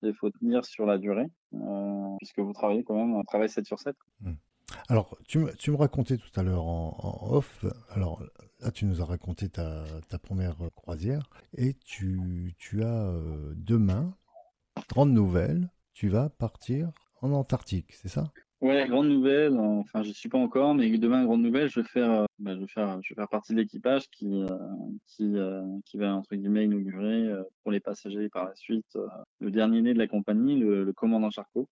Il 0.02 0.14
faut 0.14 0.30
tenir 0.30 0.64
sur 0.64 0.86
la 0.86 0.98
durée, 0.98 1.26
euh, 1.54 2.16
puisque 2.18 2.38
vous 2.38 2.52
travaillez 2.52 2.84
quand 2.84 2.94
même, 2.94 3.14
on 3.14 3.24
travaille 3.24 3.48
7 3.48 3.66
sur 3.66 3.80
7. 3.80 3.96
Mmh. 4.20 4.32
Alors, 4.88 5.16
tu 5.26 5.38
me, 5.38 5.52
tu 5.56 5.72
me, 5.72 5.76
racontais 5.76 6.18
tout 6.18 6.30
à 6.38 6.42
l'heure 6.42 6.64
en, 6.64 7.28
off, 7.30 7.64
alors 7.90 8.22
là, 8.60 8.70
tu 8.70 8.84
nous 8.84 9.02
as 9.02 9.04
raconté 9.04 9.48
ta, 9.48 9.84
ta 10.08 10.18
première 10.18 10.56
croisière, 10.76 11.28
et 11.56 11.74
tu, 11.74 12.54
tu 12.58 12.84
as 12.84 13.06
euh, 13.08 13.54
demain, 13.56 14.14
grande 14.88 15.12
nouvelle, 15.12 15.70
tu 15.92 16.08
vas 16.08 16.28
partir 16.28 16.90
en 17.20 17.32
Antarctique, 17.32 17.92
c'est 17.92 18.08
ça? 18.08 18.24
Ouais, 18.60 18.88
grande 18.88 19.08
nouvelle. 19.08 19.56
Enfin, 19.56 20.02
je 20.02 20.10
suis 20.10 20.28
pas 20.28 20.38
encore, 20.38 20.74
mais 20.74 20.90
demain, 20.98 21.24
grande 21.24 21.42
nouvelle, 21.42 21.68
je 21.68 21.80
vais 21.80 21.86
faire, 21.86 22.10
euh, 22.10 22.24
bah, 22.40 22.56
je 22.56 22.60
vais 22.60 22.66
faire, 22.66 23.28
partie 23.30 23.52
de 23.52 23.58
l'équipage 23.58 24.08
qui, 24.10 24.26
euh, 24.42 24.48
euh, 25.20 25.80
va 25.94 26.14
entre 26.14 26.34
guillemets 26.34 26.64
inaugurer 26.64 27.32
pour 27.62 27.70
les 27.70 27.80
passagers 27.80 28.28
par 28.28 28.46
la 28.46 28.54
suite 28.56 28.98
le 29.40 29.50
dernier 29.50 29.82
né 29.82 29.94
de 29.94 29.98
la 29.98 30.08
compagnie, 30.08 30.58
le 30.58 30.92
commandant 30.92 31.30
Charcot. 31.30 31.68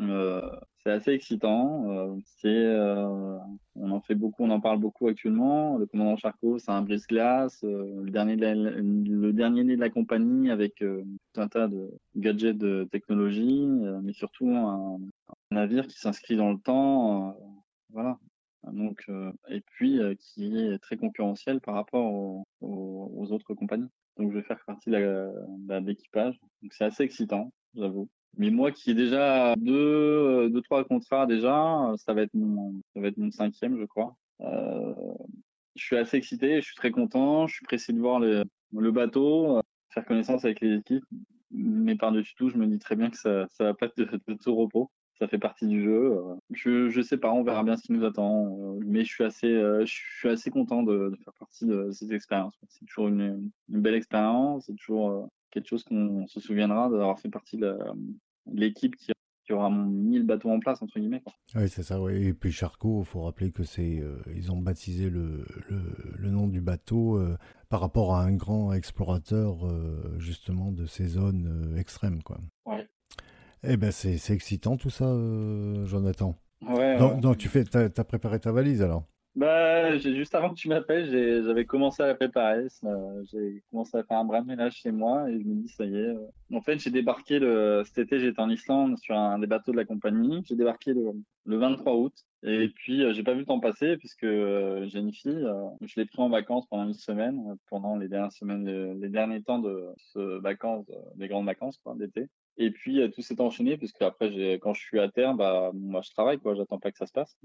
Euh, 0.00 0.50
c'est 0.82 0.90
assez 0.90 1.12
excitant. 1.12 1.90
Euh, 1.90 2.16
euh, 2.44 3.38
on 3.76 3.90
en 3.90 4.00
fait 4.00 4.14
beaucoup, 4.14 4.44
on 4.44 4.50
en 4.50 4.60
parle 4.60 4.78
beaucoup 4.78 5.08
actuellement. 5.08 5.78
Le 5.78 5.86
commandant 5.86 6.16
Charcot, 6.16 6.58
c'est 6.58 6.70
un 6.70 6.82
brise-glace, 6.82 7.62
le 7.62 8.10
dernier, 8.10 8.36
né 8.36 9.76
de 9.76 9.80
la 9.80 9.90
compagnie 9.90 10.50
avec 10.50 10.76
tout 10.76 11.40
un 11.40 11.48
tas 11.48 11.68
de 11.68 11.90
gadgets 12.16 12.58
de 12.58 12.88
technologie, 12.90 13.66
mais 14.02 14.12
surtout 14.12 14.50
un, 14.50 14.98
navire 15.50 15.86
qui 15.86 15.98
s'inscrit 15.98 16.36
dans 16.36 16.52
le 16.52 16.58
temps. 16.58 17.36
voilà. 17.90 18.18
Donc, 18.72 19.06
et 19.48 19.60
puis 19.60 20.00
qui 20.18 20.56
est 20.58 20.78
très 20.78 20.96
concurrentiel 20.96 21.60
par 21.60 21.74
rapport 21.74 22.44
aux, 22.60 23.32
autres 23.32 23.54
compagnies. 23.54 23.90
Donc, 24.16 24.32
je 24.32 24.38
vais 24.38 24.44
faire 24.44 24.62
partie 24.66 24.90
de 24.90 25.78
l'équipage. 25.86 26.38
Donc, 26.62 26.72
c'est 26.72 26.84
assez 26.84 27.02
excitant, 27.04 27.52
j'avoue. 27.74 28.08
Mais 28.36 28.50
moi 28.50 28.72
qui 28.72 28.90
ai 28.90 28.94
déjà 28.94 29.54
deux, 29.56 30.50
deux, 30.50 30.62
trois 30.62 30.84
contrats 30.84 31.26
déjà, 31.26 31.92
ça 31.96 32.14
va 32.14 32.22
être 32.22 32.34
mon, 32.34 32.74
ça 32.92 33.00
va 33.00 33.08
être 33.08 33.16
mon 33.16 33.30
cinquième, 33.30 33.78
je 33.78 33.84
crois. 33.84 34.16
Euh, 34.40 34.94
je 35.76 35.84
suis 35.84 35.96
assez 35.96 36.16
excité, 36.16 36.60
je 36.60 36.66
suis 36.66 36.74
très 36.74 36.90
content, 36.90 37.46
je 37.46 37.54
suis 37.54 37.64
pressé 37.64 37.92
de 37.92 38.00
voir 38.00 38.20
le, 38.20 38.44
bateau, 38.90 39.60
faire 39.90 40.04
connaissance 40.04 40.44
avec 40.44 40.60
les 40.60 40.78
équipes. 40.78 41.04
Mais 41.50 41.94
par-dessus 41.96 42.34
tout, 42.36 42.48
je 42.48 42.56
me 42.56 42.66
dis 42.66 42.78
très 42.78 42.96
bien 42.96 43.10
que 43.10 43.16
ça, 43.16 43.46
ça 43.50 43.64
va 43.64 43.74
pas 43.74 43.86
être 43.86 43.96
de, 43.96 44.20
de 44.26 44.34
tout 44.34 44.54
repos. 44.54 44.90
Ça 45.20 45.28
fait 45.28 45.38
partie 45.38 45.68
du 45.68 45.84
jeu. 45.84 46.18
Je, 46.50 46.90
je 46.90 47.00
sais 47.00 47.18
pas, 47.18 47.30
on 47.30 47.44
verra 47.44 47.62
bien 47.62 47.76
ce 47.76 47.82
qui 47.82 47.92
nous 47.92 48.04
attend. 48.04 48.76
Mais 48.84 49.04
je 49.04 49.12
suis 49.12 49.22
assez, 49.22 49.48
je 49.48 49.84
suis 49.86 50.28
assez 50.28 50.50
content 50.50 50.82
de, 50.82 51.16
faire 51.22 51.34
partie 51.34 51.66
de 51.66 51.92
cette 51.92 52.10
expérience. 52.10 52.54
C'est 52.68 52.84
toujours 52.86 53.06
une, 53.06 53.52
une 53.68 53.80
belle 53.80 53.94
expérience. 53.94 54.66
C'est 54.66 54.74
toujours 54.74 55.28
quelque 55.52 55.68
chose 55.68 55.84
qu'on 55.84 56.26
se 56.26 56.40
souviendra 56.40 56.90
d'avoir 56.90 57.20
fait 57.20 57.28
partie 57.28 57.56
de 57.56 57.76
l'équipe 58.52 58.96
qui, 58.96 59.12
aura 59.50 59.70
mis 59.70 60.18
le 60.18 60.24
bateau 60.24 60.50
en 60.50 60.58
place 60.58 60.80
entre 60.80 60.98
guillemets. 60.98 61.22
Oui, 61.54 61.68
c'est 61.68 61.82
ça. 61.82 62.00
Ouais. 62.00 62.18
Et 62.22 62.32
puis 62.32 62.50
Charcot, 62.50 63.00
il 63.00 63.04
faut 63.04 63.22
rappeler 63.22 63.50
que 63.50 63.62
c'est 63.62 64.00
euh, 64.00 64.16
ils 64.34 64.50
ont 64.50 64.56
baptisé 64.56 65.10
le, 65.10 65.44
le, 65.68 66.30
nom 66.30 66.48
du 66.48 66.62
bateau 66.62 67.18
euh, 67.18 67.36
par 67.68 67.80
rapport 67.80 68.14
à 68.14 68.22
un 68.22 68.32
grand 68.32 68.72
explorateur 68.72 69.66
euh, 69.66 70.16
justement 70.18 70.72
de 70.72 70.86
ces 70.86 71.06
zones 71.06 71.74
extrêmes, 71.78 72.22
quoi. 72.22 72.38
Ouais. 72.64 72.88
Eh 73.62 73.76
ben 73.76 73.92
c'est 73.92 74.18
excitant 74.30 74.76
tout 74.78 74.90
ça, 74.90 75.06
Jonathan. 75.84 76.38
Ouais, 76.62 76.98
donc, 77.20 77.36
tu 77.36 77.48
fais, 77.48 77.64
as, 77.76 77.90
as 77.96 78.04
préparé 78.04 78.40
ta 78.40 78.50
valise 78.50 78.80
alors? 78.80 79.04
Bah, 79.36 79.98
juste 79.98 80.34
avant 80.34 80.50
que 80.50 80.54
tu 80.54 80.68
m'appelles, 80.68 81.10
j'avais 81.44 81.64
commencé 81.64 82.02
à 82.02 82.06
la 82.06 82.14
préparer. 82.14 82.66
J'ai 83.32 83.62
commencé 83.70 83.96
à 83.96 84.04
faire 84.04 84.18
un 84.18 84.24
bras 84.24 84.40
de 84.40 84.46
ménage 84.46 84.76
chez 84.76 84.92
moi 84.92 85.28
et 85.28 85.40
je 85.40 85.44
me 85.44 85.54
dis, 85.54 85.68
ça 85.68 85.84
y 85.84 85.96
est. 85.96 86.08
Euh. 86.08 86.26
En 86.52 86.60
fait, 86.60 86.78
j'ai 86.78 86.90
débarqué 86.90 87.40
le, 87.40 87.82
cet 87.84 87.98
été, 87.98 88.20
j'étais 88.20 88.40
en 88.40 88.48
Islande 88.48 88.96
sur 88.98 89.16
un 89.16 89.40
des 89.40 89.48
bateaux 89.48 89.72
de 89.72 89.76
la 89.76 89.84
compagnie. 89.84 90.42
J'ai 90.46 90.54
débarqué 90.54 90.92
le, 90.92 91.12
le 91.46 91.56
23 91.56 91.94
août 91.94 92.14
Et 92.44 92.68
puis, 92.68 93.12
j'ai 93.12 93.22
pas 93.24 93.32
vu 93.32 93.40
le 93.40 93.46
temps 93.46 93.58
passer 93.58 93.96
puisque 93.96 94.26
j'ai 94.26 94.98
une 94.98 95.12
fille. 95.12 95.44
je 95.80 96.00
l'ai 96.00 96.06
pris 96.06 96.22
en 96.22 96.28
vacances 96.28 96.66
pendant 96.66 96.86
une 96.86 96.94
semaine, 96.94 97.56
pendant 97.68 97.96
les 97.96 98.06
dernières 98.06 98.32
semaines, 98.32 99.00
les, 99.00 99.08
derniers 99.08 99.42
temps 99.42 99.58
de 99.58 99.84
ce 100.12 100.38
vacances, 100.40 100.86
des 101.16 101.26
grandes 101.26 101.46
vacances 101.46 101.80
d'été. 101.96 102.28
Et 102.56 102.70
puis 102.70 103.00
tout 103.10 103.22
s'est 103.22 103.40
enchaîné 103.40 103.76
puisque 103.76 104.02
après, 104.02 104.58
quand 104.60 104.74
je 104.74 104.80
suis 104.80 105.00
à 105.00 105.08
terre, 105.08 105.34
bah, 105.34 105.70
moi 105.74 106.02
je 106.02 106.10
travaille 106.10 106.38
quoi. 106.38 106.54
J'attends 106.54 106.78
pas 106.78 106.92
que 106.92 106.98
ça 106.98 107.06
se 107.06 107.12
passe. 107.12 107.36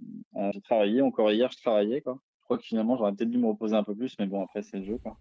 j'ai 0.53 0.61
travaillé 0.61 1.01
encore 1.01 1.31
hier, 1.31 1.51
je 1.51 1.57
travaillais 1.57 2.01
quoi 2.01 2.19
crois 2.49 2.57
que 2.57 2.63
finalement, 2.63 2.97
j'aurais 2.97 3.13
peut-être 3.13 3.29
dû 3.29 3.37
me 3.37 3.45
reposer 3.45 3.75
un 3.75 3.83
peu 3.83 3.93
plus, 3.93 4.15
mais 4.17 4.25
bon, 4.25 4.41
après, 4.41 4.63
c'est 4.63 4.77
le 4.79 4.83
jeu. 4.83 4.97
Quoi. 4.97 5.15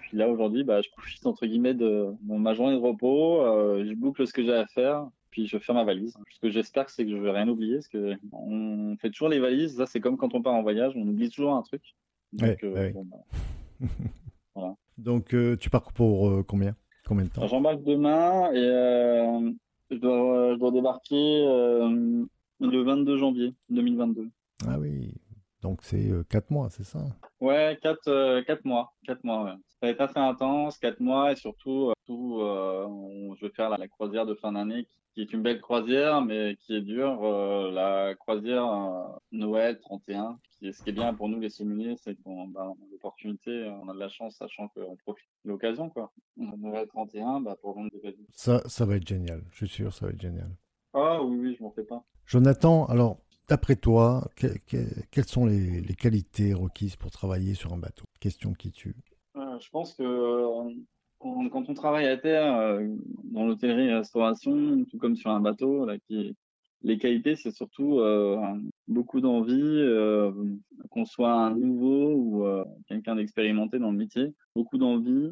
Puis 0.00 0.16
là, 0.16 0.28
aujourd'hui, 0.28 0.64
bah, 0.64 0.82
je 0.82 0.90
profite 0.90 1.24
entre 1.24 1.46
guillemets 1.46 1.74
de 1.74 2.12
ma 2.26 2.54
journée 2.54 2.74
de 2.74 2.80
repos, 2.80 3.40
euh, 3.40 3.84
je 3.88 3.94
boucle 3.94 4.26
ce 4.26 4.32
que 4.32 4.42
j'ai 4.42 4.52
à 4.52 4.66
faire, 4.66 5.06
puis 5.30 5.46
je 5.46 5.58
fais 5.58 5.72
ma 5.72 5.84
valise. 5.84 6.16
Ce 6.32 6.40
que 6.40 6.50
j'espère, 6.50 6.90
c'est 6.90 7.04
que 7.04 7.10
je 7.12 7.16
vais 7.16 7.30
rien 7.30 7.46
oublier, 7.46 7.76
parce 7.76 7.86
que 7.86 8.16
on 8.32 8.96
fait 8.96 9.10
toujours 9.10 9.28
les 9.28 9.38
valises. 9.38 9.76
Ça, 9.76 9.86
c'est 9.86 10.00
comme 10.00 10.16
quand 10.16 10.34
on 10.34 10.42
part 10.42 10.54
en 10.54 10.62
voyage, 10.62 10.92
on 10.96 11.06
oublie 11.06 11.30
toujours 11.30 11.54
un 11.54 11.62
truc. 11.62 11.82
Donc, 12.32 12.64
euh, 12.64 12.90
bah, 12.92 13.18
voilà. 14.56 14.74
Donc 14.98 15.34
euh, 15.34 15.56
tu 15.56 15.70
pars 15.70 15.92
pour 15.92 16.44
combien? 16.46 16.74
Combien 17.06 17.24
de 17.24 17.30
temps 17.30 17.46
J'embarque 17.46 17.82
demain 17.82 18.52
et 18.52 19.54
je 19.90 19.96
dois, 19.96 20.54
je, 20.54 20.58
dois, 20.58 20.70
débarquer 20.70 21.44
le 22.60 22.82
22 22.82 23.16
janvier 23.18 23.54
2022. 23.70 24.28
Ah 24.68 24.78
oui, 24.78 25.14
donc 25.60 25.80
c'est 25.82 26.10
4 26.28 26.50
mois, 26.50 26.68
c'est 26.70 26.84
ça? 26.84 27.00
Ouais, 27.40 27.78
4, 27.82 28.42
4 28.46 28.64
mois. 28.64 28.92
4 29.06 29.24
mois, 29.24 29.44
ouais. 29.44 29.56
Ça 29.68 29.86
va 29.86 29.88
être 29.88 30.00
assez 30.00 30.18
intense, 30.18 30.78
4 30.78 31.00
mois, 31.00 31.32
et 31.32 31.36
surtout, 31.36 31.92
euh, 32.40 33.34
je 33.36 33.46
vais 33.46 33.52
faire 33.52 33.70
la, 33.70 33.88
croisière 33.88 34.26
de 34.26 34.34
fin 34.34 34.52
d'année, 34.52 34.86
qui, 35.14 35.20
est 35.20 35.32
une 35.32 35.42
belle 35.42 35.60
croisière, 35.60 36.22
mais 36.22 36.56
qui 36.60 36.74
est 36.74 36.80
dure. 36.80 37.24
Euh, 37.24 37.70
la 37.70 38.14
croisière 38.14 38.66
euh, 38.66 39.04
Noël 39.32 39.78
31, 39.80 40.38
qui 40.58 40.72
ce 40.72 40.82
qui 40.82 40.90
est 40.90 40.92
bien 40.92 41.14
pour 41.14 41.28
nous 41.28 41.40
les 41.40 41.50
sommeliers, 41.50 41.96
c'est 41.96 42.14
qu'on 42.22 42.48
bah, 42.48 42.62
a 42.62 42.74
l'opportunité, 42.90 43.70
on 43.82 43.88
a 43.88 43.94
de 43.94 43.98
la 43.98 44.08
chance, 44.08 44.36
sachant 44.36 44.68
qu'on 44.68 44.96
profite 44.96 45.28
de 45.44 45.50
l'occasion, 45.50 45.90
quoi. 45.90 46.12
Noël 46.36 46.86
31, 46.88 47.40
bah, 47.40 47.56
pour 47.60 47.74
vendre 47.74 47.90
des. 47.90 48.16
Ça, 48.30 48.62
ça 48.66 48.86
va 48.86 48.96
être 48.96 49.06
génial, 49.06 49.42
je 49.50 49.66
suis 49.66 49.68
sûr, 49.68 49.92
ça 49.92 50.06
va 50.06 50.12
être 50.12 50.20
génial. 50.20 50.50
Ah 50.94 51.22
oui, 51.22 51.36
oui, 51.38 51.56
je 51.58 51.62
m'en 51.62 51.70
fais 51.70 51.84
pas. 51.84 52.04
Jonathan, 52.26 52.86
alors 52.86 53.18
D'après 53.52 53.76
toi, 53.76 54.26
quelles 54.36 55.26
sont 55.26 55.44
les, 55.44 55.82
qualités 55.94 56.54
requises 56.54 56.96
pour 56.96 57.10
travailler 57.10 57.54
sur 57.54 57.72
un 57.74 57.76
bateau? 57.76 58.04
Question 58.20 58.54
qui 58.54 58.72
tue. 58.72 58.96
Euh, 59.36 59.58
je 59.58 59.68
pense 59.68 59.92
que 59.92 60.02
euh, 60.02 60.70
quand, 61.22 61.68
on 61.68 61.74
travaille 61.74 62.06
à 62.06 62.16
terre, 62.16 62.54
euh, 62.56 62.86
dans 63.24 63.46
l'hôtellerie 63.46 63.88
et 63.88 63.94
restauration, 63.94 64.84
tout 64.90 64.98
comme 64.98 65.16
sur 65.16 65.30
un 65.30 65.40
bateau, 65.40 65.86
les 66.84 66.98
qualités, 66.98 67.36
c'est 67.36 67.52
surtout 67.52 68.00
beaucoup 68.88 69.20
d'envie, 69.20 69.82
qu'on 70.90 71.04
soit 71.04 71.32
un 71.32 71.54
nouveau 71.54 72.12
ou 72.12 72.44
quelqu'un 72.88 73.14
d'expérimenté 73.14 73.78
dans 73.78 73.92
le 73.92 73.96
métier, 73.96 74.34
beaucoup 74.56 74.78
d'envie, 74.78 75.30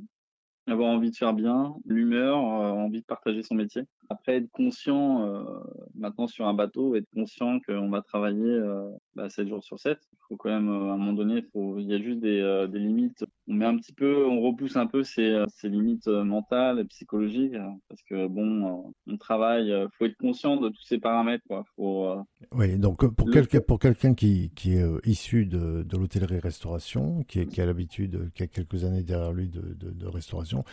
avoir 0.68 0.90
envie 0.90 1.10
de 1.10 1.16
faire 1.16 1.34
bien, 1.34 1.74
l'humeur, 1.84 2.38
envie 2.38 3.00
de 3.00 3.04
partager 3.06 3.42
son 3.42 3.56
métier. 3.56 3.82
Après, 4.12 4.38
être 4.38 4.50
conscient, 4.50 5.24
euh, 5.24 5.44
maintenant 5.94 6.26
sur 6.26 6.48
un 6.48 6.52
bateau, 6.52 6.96
être 6.96 7.08
conscient 7.14 7.60
qu'on 7.60 7.88
va 7.90 8.02
travailler 8.02 8.42
euh, 8.42 8.90
bah, 9.14 9.30
7 9.30 9.46
jours 9.46 9.62
sur 9.62 9.78
7. 9.78 10.00
Il 10.12 10.16
faut 10.28 10.36
quand 10.36 10.50
même, 10.50 10.68
euh, 10.68 10.90
à 10.90 10.94
un 10.94 10.96
moment 10.96 11.12
donné, 11.12 11.42
faut, 11.52 11.78
il 11.78 11.86
y 11.86 11.94
a 11.94 12.02
juste 12.02 12.18
des, 12.18 12.66
des, 12.68 12.78
limites. 12.80 13.24
On 13.46 13.54
met 13.54 13.66
un 13.66 13.76
petit 13.76 13.92
peu, 13.92 14.26
on 14.26 14.40
repousse 14.40 14.74
un 14.74 14.88
peu 14.88 15.04
ces, 15.04 15.44
ces 15.54 15.68
limites 15.68 16.08
mentales 16.08 16.80
et 16.80 16.84
psychologiques 16.86 17.54
parce 17.88 18.02
que 18.02 18.26
bon, 18.26 18.92
on 19.06 19.16
travaille, 19.16 19.68
il 19.68 19.88
faut 19.96 20.06
être 20.06 20.16
conscient 20.16 20.56
de 20.56 20.70
tous 20.70 20.82
ces 20.82 20.98
paramètres. 20.98 21.44
Quoi. 21.46 21.64
Faut, 21.76 22.12
oui, 22.50 22.78
donc 22.78 23.06
pour, 23.14 23.30
quelqu'un 23.30 23.60
pour 23.60 23.78
quelqu'un 23.78 24.14
qui, 24.14 24.50
qui 24.56 24.72
est 24.74 25.06
issu 25.06 25.46
de, 25.46 25.84
de 25.84 25.96
l'hôtellerie-restauration, 25.96 27.22
qui, 27.28 27.46
qui 27.46 27.60
a 27.60 27.66
l'habitude, 27.66 28.32
qui 28.34 28.42
a 28.42 28.48
quelques 28.48 28.84
années 28.84 29.04
derrière 29.04 29.32
lui 29.32 29.48
de, 29.48 29.60
de, 29.60 29.90
de 29.90 30.06
restauration, 30.08 30.64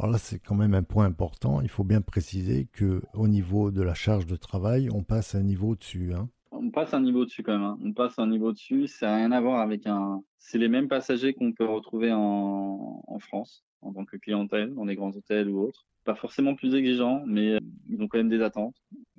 alors 0.00 0.12
là, 0.12 0.18
c'est 0.18 0.38
quand 0.38 0.54
même 0.54 0.72
un 0.72 0.82
point 0.82 1.04
important. 1.04 1.60
Il 1.60 1.68
faut 1.68 1.84
bien 1.84 2.00
préciser 2.00 2.66
que 2.72 3.02
au 3.12 3.28
niveau 3.28 3.70
de 3.70 3.82
la 3.82 3.92
charge 3.92 4.24
de 4.24 4.34
travail, 4.34 4.88
on 4.90 5.02
passe 5.02 5.34
un 5.34 5.42
niveau 5.42 5.76
dessus. 5.76 6.14
Hein. 6.14 6.30
On 6.52 6.70
passe 6.70 6.94
un 6.94 7.02
niveau 7.02 7.26
dessus 7.26 7.42
quand 7.42 7.52
même. 7.52 7.62
Hein. 7.62 7.78
On 7.84 7.92
passe 7.92 8.18
un 8.18 8.26
niveau 8.26 8.52
dessus. 8.52 8.86
Ça 8.86 9.08
n'a 9.08 9.16
rien 9.16 9.30
à 9.30 9.42
voir 9.42 9.60
avec 9.60 9.86
un. 9.86 10.22
C'est 10.38 10.56
les 10.56 10.68
mêmes 10.68 10.88
passagers 10.88 11.34
qu'on 11.34 11.52
peut 11.52 11.66
retrouver 11.66 12.12
en... 12.12 13.02
France 13.20 13.62
en 13.82 13.92
tant 13.92 14.06
que 14.06 14.16
clientèle, 14.16 14.72
dans 14.74 14.86
les 14.86 14.94
grands 14.94 15.10
hôtels 15.10 15.50
ou 15.50 15.60
autres. 15.60 15.84
Pas 16.04 16.14
forcément 16.14 16.54
plus 16.54 16.74
exigeants, 16.74 17.22
mais 17.26 17.58
ils 17.90 18.00
ont 18.00 18.08
quand 18.08 18.16
même 18.16 18.30
des 18.30 18.40
attentes. 18.40 18.74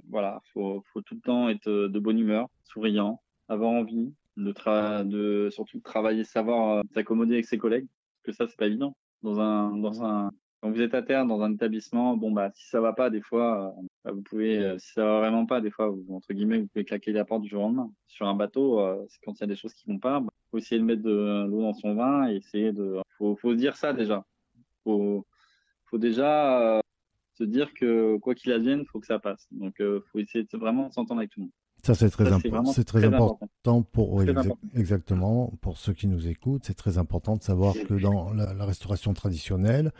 Voilà, 0.10 0.42
faut, 0.52 0.84
faut 0.92 1.02
tout 1.02 1.14
le 1.14 1.22
temps 1.22 1.48
être 1.50 1.70
de 1.70 2.00
bonne 2.00 2.18
humeur, 2.18 2.48
souriant, 2.64 3.22
avoir 3.48 3.70
envie 3.70 4.12
de, 4.38 4.52
tra... 4.52 5.04
de 5.04 5.50
surtout 5.52 5.80
travailler, 5.82 6.24
savoir 6.24 6.80
euh, 6.80 6.82
s'accommoder 6.96 7.36
avec 7.36 7.46
ses 7.46 7.60
collègues, 7.60 7.86
parce 8.24 8.38
que 8.38 8.44
ça 8.44 8.50
c'est 8.50 8.58
pas 8.58 8.66
évident 8.66 8.96
dans 9.22 9.40
un 9.40 9.78
dans 9.78 10.04
un 10.04 10.32
quand 10.62 10.70
vous 10.72 10.82
êtes 10.82 10.94
à 10.94 11.02
terre 11.02 11.26
dans 11.26 11.42
un 11.42 11.54
établissement, 11.54 12.16
bon 12.16 12.32
bah 12.32 12.52
si 12.54 12.68
ça 12.68 12.80
va 12.82 12.94
pas 12.94 13.10
des 13.10 13.22
fois, 13.22 13.76
euh, 13.80 13.82
bah, 14.06 14.12
vous 14.12 14.22
pouvez, 14.22 14.60
euh, 14.60 14.78
si 14.78 14.94
ça 14.94 15.04
va 15.04 15.20
vraiment 15.20 15.46
pas 15.48 15.60
des 15.60 15.72
fois, 15.72 15.90
vous, 15.90 16.06
entre 16.16 16.34
guillemets, 16.34 16.60
vous 16.60 16.68
pouvez 16.68 16.86
claquer 16.86 17.12
la 17.12 17.26
porte 17.26 17.42
du 17.42 17.50
jour 17.50 17.62
au 17.62 17.66
lendemain. 17.66 17.92
Sur 18.08 18.28
un 18.28 18.36
bateau, 18.36 18.80
euh, 18.80 19.06
quand 19.24 19.34
il 19.34 19.42
y 19.42 19.44
a 19.44 19.48
des 19.48 19.56
choses 19.56 19.74
qui 19.74 19.88
vont 19.88 20.00
pas, 20.00 20.20
bah, 20.20 20.32
faut 20.52 20.60
essayer 20.60 20.80
de 20.80 20.86
mettre 20.86 21.02
de 21.02 21.48
l'eau 21.48 21.62
dans 21.62 21.74
son 21.74 21.96
vin 21.96 22.30
et 22.30 22.36
essayer 22.36 22.72
de, 22.74 22.98
faut, 23.18 23.36
faut 23.38 23.52
se 23.52 23.58
dire 23.58 23.76
ça 23.76 23.94
déjà. 23.94 24.24
Faut, 24.84 25.26
faut 25.86 25.98
déjà 25.98 26.82
se 27.34 27.44
dire 27.44 27.74
que 27.74 28.18
quoi 28.18 28.36
qu'il 28.36 28.52
advienne, 28.52 28.86
faut 28.86 29.00
que 29.00 29.08
ça 29.08 29.20
passe. 29.20 29.48
Donc, 29.52 29.82
faut 30.12 30.20
essayer 30.20 30.44
de 30.44 30.58
vraiment 30.58 30.92
s'entendre 30.92 31.22
avec 31.22 31.32
tout 31.32 31.40
le 31.40 31.46
monde. 31.46 31.54
Ça, 31.84 31.96
c'est 31.96 32.10
très, 32.10 32.26
très, 32.26 33.06
important. 33.06 33.82
pour 33.82 34.22
exactement 34.76 35.52
pour 35.62 35.78
ceux 35.78 35.94
qui 35.94 36.08
nous 36.08 36.28
écoutent. 36.28 36.64
C'est 36.66 36.76
très 36.76 36.98
important 36.98 37.38
de 37.38 37.44
savoir 37.44 37.74
que 37.74 37.96
dans 37.96 38.32
la, 38.34 38.66
restauration 38.66 39.14
traditionnelle, 39.14 39.92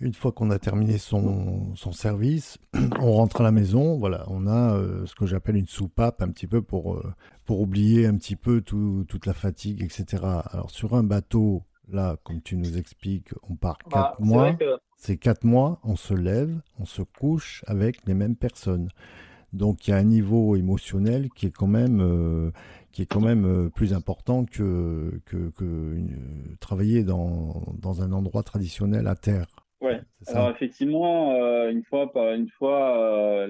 une 0.00 0.12
fois 0.12 0.32
qu'on 0.32 0.50
a 0.50 0.58
terminé 0.58 0.98
son, 0.98 1.74
son, 1.76 1.92
service, 1.92 2.58
on 3.00 3.12
rentre 3.12 3.40
à 3.40 3.44
la 3.44 3.52
maison. 3.52 3.98
Voilà, 3.98 4.24
on 4.28 4.46
a 4.46 4.74
euh, 4.74 5.06
ce 5.06 5.14
que 5.14 5.26
j'appelle 5.26 5.56
une 5.56 5.66
soupape 5.66 6.20
un 6.22 6.28
petit 6.28 6.46
peu 6.46 6.60
pour 6.60 6.94
euh, 6.94 7.12
pour 7.46 7.60
oublier 7.60 8.06
un 8.06 8.16
petit 8.16 8.36
peu 8.36 8.60
tout, 8.60 9.04
toute 9.08 9.26
la 9.26 9.34
fatigue, 9.34 9.82
etc. 9.82 10.22
Alors 10.50 10.70
sur 10.70 10.94
un 10.94 11.02
bateau, 11.02 11.62
là, 11.88 12.16
comme 12.22 12.42
tu 12.42 12.56
nous 12.56 12.76
expliques, 12.76 13.30
on 13.48 13.56
part 13.56 13.78
bah, 13.90 14.12
quatre 14.18 14.20
mois. 14.20 14.56
C'est 14.96 15.16
quatre 15.16 15.44
mois. 15.44 15.80
On 15.82 15.96
se 15.96 16.12
lève, 16.12 16.60
on 16.78 16.84
se 16.84 17.00
couche 17.02 17.64
avec 17.66 18.04
les 18.06 18.14
mêmes 18.14 18.36
personnes. 18.36 18.90
Donc 19.52 19.86
il 19.86 19.90
y 19.90 19.94
a 19.94 19.96
un 19.96 20.04
niveau 20.04 20.56
émotionnel 20.56 21.28
qui 21.30 21.46
est 21.46 21.50
quand 21.50 21.66
même, 21.66 22.00
euh, 22.00 22.50
qui 22.92 23.02
est 23.02 23.06
quand 23.06 23.20
même 23.20 23.44
euh, 23.44 23.68
plus 23.68 23.92
important 23.92 24.44
que, 24.44 25.20
que, 25.26 25.50
que 25.50 25.96
travailler 26.60 27.02
dans, 27.02 27.74
dans, 27.80 28.02
un 28.02 28.12
endroit 28.12 28.42
traditionnel 28.42 29.08
à 29.08 29.16
terre. 29.16 29.46
Ouais. 29.80 30.00
Alors 30.28 30.50
effectivement, 30.50 31.32
euh, 31.32 31.70
une 31.70 31.82
fois, 31.82 32.10
une 32.36 32.48
fois, 32.48 33.46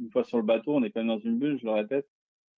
une 0.00 0.10
fois 0.10 0.24
sur 0.24 0.38
le 0.38 0.44
bateau, 0.44 0.74
on 0.74 0.82
est 0.82 0.90
quand 0.90 1.00
même 1.00 1.16
dans 1.16 1.18
une 1.18 1.38
bulle, 1.38 1.58
je 1.60 1.66
le 1.66 1.72
répète. 1.72 2.08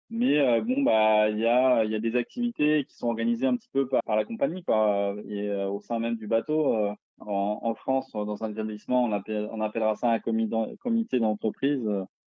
Mais 0.09 0.61
bon, 0.61 0.83
bah, 0.83 1.29
il 1.31 1.41
y 1.41 1.47
a, 1.47 1.85
y 1.85 1.97
a 1.97 1.99
des 1.99 2.15
activités 2.15 2.85
qui 2.85 2.95
sont 2.95 3.09
organisées 3.09 3.47
un 3.47 3.57
petit 3.57 3.71
peu 3.73 3.89
par, 3.89 4.03
la 4.15 4.25
compagnie, 4.25 4.63
quoi. 4.63 5.17
Et 5.29 5.53
au 5.53 5.81
sein 5.81 5.99
même 5.99 6.15
du 6.15 6.29
bateau, 6.29 6.77
en, 7.19 7.59
en, 7.61 7.75
France, 7.75 8.13
dans 8.13 8.45
un 8.45 8.53
établissement, 8.53 9.03
on, 9.03 9.11
appelle, 9.11 9.49
on 9.51 9.61
appellera 9.61 9.97
ça 9.97 10.11
un 10.11 10.21
comité 10.21 11.19
d'entreprise 11.19 11.83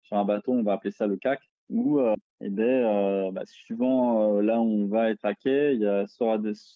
sur 0.08 0.16
un 0.16 0.24
bateau, 0.24 0.52
on 0.52 0.62
va 0.62 0.72
appeler 0.72 0.90
ça 0.90 1.06
le 1.06 1.16
CAC, 1.16 1.40
où 1.68 2.00
euh, 2.00 2.14
eh 2.40 2.48
ben, 2.48 2.64
euh, 2.64 3.30
bah, 3.30 3.42
suivant 3.44 4.38
euh, 4.38 4.42
là 4.42 4.58
où 4.58 4.64
on 4.64 4.86
va 4.86 5.10
être 5.10 5.30
quai, 5.40 5.74
il, 5.74 5.80
y 5.80 5.86
a, 5.86 6.06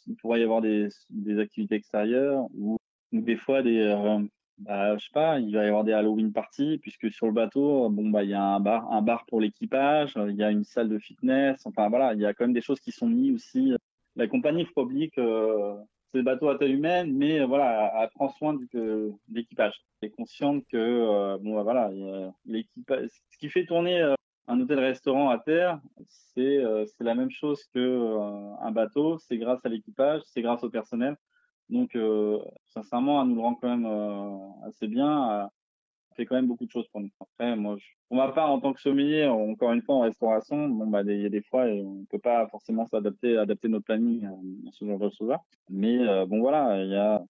il 0.07 0.17
pourrait 0.17 0.41
y 0.41 0.45
avoir 0.45 0.61
des, 0.61 0.89
activités 1.39 1.77
extérieures 1.77 2.47
ou, 2.55 2.77
des 3.13 3.37
fois 3.37 3.63
des, 3.63 3.95
bah, 4.59 4.97
je 4.97 5.05
sais 5.05 5.11
pas, 5.13 5.39
il 5.41 5.55
va 5.55 5.65
y 5.65 5.69
avoir 5.69 5.85
des 5.85 5.93
Halloween 5.93 6.33
parties 6.33 6.79
puisque 6.79 7.11
sur 7.11 7.27
le 7.27 7.33
bateau, 7.33 7.89
bon 7.91 8.11
bah 8.11 8.23
il 8.23 8.31
y 8.31 8.35
a 8.35 8.43
un 8.43 8.61
bar, 8.61 8.91
un 8.93 9.03
bar 9.03 9.25
pour 9.27 9.41
l'équipage, 9.41 10.15
il 10.29 10.37
y 10.37 10.43
a 10.43 10.51
une 10.51 10.65
salle 10.65 10.89
de 10.89 10.99
fitness, 10.99 11.67
enfin 11.67 11.89
voilà, 11.89 12.15
il 12.15 12.21
y 12.21 12.27
a 12.27 12.35
quand 12.35 12.45
même 12.45 12.55
des 12.55 12.61
choses 12.61 12.81
qui 12.81 12.93
sont 12.93 13.09
mises 13.09 13.35
aussi. 13.35 13.73
La 14.17 14.29
compagnie, 14.29 14.63
il 14.63 14.67
faut 14.67 14.83
oublier 14.83 15.11
c'est 16.13 16.19
le 16.19 16.25
bateau 16.25 16.51
à 16.51 16.59
taille 16.59 16.73
humaine, 16.73 17.17
mais 17.17 17.43
voilà, 17.45 17.91
elle 18.03 18.11
prend 18.11 18.29
soin 18.29 18.55
de 18.55 19.13
l'équipage. 19.31 19.73
Elle 20.01 20.11
est 20.11 20.13
consciente 20.13 20.63
que 20.71 20.77
euh, 20.77 21.39
bon 21.39 21.55
bah, 21.55 21.63
voilà, 21.63 21.91
l'équipage. 22.45 23.09
Ce 23.31 23.39
qui 23.39 23.49
fait 23.49 23.65
tourner 23.65 24.03
euh, 24.03 24.15
un 24.47 24.61
hôtel-restaurant 24.61 25.31
à 25.31 25.39
terre, 25.39 25.81
c'est 26.07 26.59
euh, 26.59 26.85
la 27.01 27.15
même 27.15 27.31
chose 27.31 27.65
que 27.75 28.19
un 28.61 28.71
bateau. 28.73 29.19
C'est 29.19 29.39
grâce 29.39 29.65
à 29.65 29.71
l'équipage, 29.71 30.21
c'est 30.27 30.43
grâce 30.43 30.63
au 30.63 30.71
personnel. 30.71 31.17
Donc 31.71 31.97
sincèrement, 32.67 33.23
elle 33.23 33.29
nous 33.29 33.37
le 33.37 33.41
rend 33.41 33.55
quand 33.55 33.75
même 33.75 33.89
assez 34.67 34.89
bien 34.89 35.49
fait 36.13 36.27
quand 36.27 36.37
même 36.37 36.47
beaucoup 36.47 36.67
de 36.67 36.71
choses 36.71 36.87
pour 36.89 37.01
nous. 37.01 37.11
Après, 37.21 37.57
moi, 37.57 37.77
je, 37.79 37.85
pour 38.09 38.17
ma 38.17 38.29
part, 38.33 38.51
en 38.51 38.61
tant 38.61 38.73
que 38.73 38.81
sommelier, 38.81 39.27
encore 39.27 39.73
une 39.73 39.83
fois, 39.83 39.97
en 39.97 40.01
restauration, 40.01 40.69
bon, 40.69 40.87
bah, 40.87 41.03
il 41.05 41.21
y 41.21 41.27
a 41.27 41.29
des 41.29 41.43
fois, 41.43 41.65
on 41.65 42.05
peut 42.09 42.19
pas 42.19 42.47
forcément 42.49 42.87
s'adapter, 42.87 43.37
adapter 43.37 43.69
notre 43.69 43.85
planning 43.85 44.27
à 44.27 44.73
ce 44.73 44.85
genre 44.85 44.99
de 44.99 45.11
choses 45.11 45.33
Mais 45.71 45.99
euh, 45.99 46.27
bon, 46.27 46.41
voilà, 46.41 46.83
il 46.83 46.91
y 46.91 46.97
a, 46.97 47.23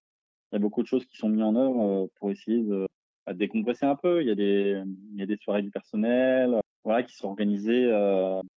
beaucoup 0.59 0.83
de 0.83 0.87
choses 0.87 1.05
qui 1.05 1.17
sont 1.17 1.29
mises 1.29 1.41
en 1.43 1.55
œuvre 1.55 2.03
euh, 2.03 2.07
pour 2.15 2.29
essayer 2.31 2.61
de, 2.61 2.87
décompresser 3.33 3.85
un 3.85 3.95
peu. 3.95 4.21
Il 4.21 4.27
y 4.27 4.31
a 4.31 4.35
des, 5.25 5.37
soirées 5.37 5.61
du 5.61 5.71
personnel. 5.71 6.59
voilà, 6.83 7.03
qui 7.03 7.15
sont 7.15 7.29
organisés 7.29 7.89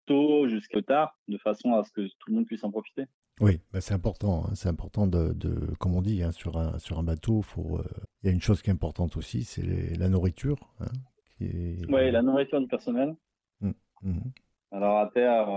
tôt 0.06 0.48
jusqu'à 0.48 0.82
tard, 0.82 1.18
de 1.28 1.38
façon 1.38 1.74
à 1.74 1.84
ce 1.84 1.92
que 1.92 2.02
tout 2.02 2.30
le 2.30 2.36
monde 2.36 2.46
puisse 2.46 2.64
en 2.64 2.72
profiter. 2.72 3.06
Oui, 3.42 3.60
bah, 3.74 3.82
c'est 3.82 3.94
important. 3.94 4.46
Hein. 4.46 4.52
C'est 4.56 4.70
important 4.70 5.08
de, 5.08 5.34
de, 5.34 5.74
comme 5.80 5.96
on 5.96 6.02
dit, 6.02 6.24
hein, 6.24 6.32
sur, 6.32 6.58
un, 6.58 6.78
sur 6.80 7.00
un 7.00 7.04
bateau, 7.04 7.42
faut, 7.42 7.82
il 8.24 8.28
y 8.28 8.30
a 8.30 8.34
une 8.34 8.42
chose 8.42 8.62
qui 8.62 8.70
est 8.70 8.74
importante 8.74 9.18
aussi, 9.18 9.44
c'est 9.44 9.98
la 9.98 10.10
nourriture. 10.10 10.58
Hein, 10.80 10.86
Oui, 11.42 12.12
la 12.12 12.22
nourriture 12.22 12.62
du 12.62 12.68
personnel. 12.68 13.16
Mmh, 13.62 13.72
mmh. 14.04 14.20
Alors 14.72 14.98
à 14.98 15.08
terre, 15.08 15.48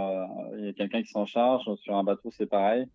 il 0.58 0.64
y 0.64 0.68
a 0.68 0.72
quelqu'un 0.72 1.02
qui 1.02 1.08
s'en 1.08 1.24
charge. 1.24 1.64
Sur 1.76 1.96
un 1.96 2.04
bateau, 2.04 2.30
c'est 2.30 2.46
pareil. 2.46 2.86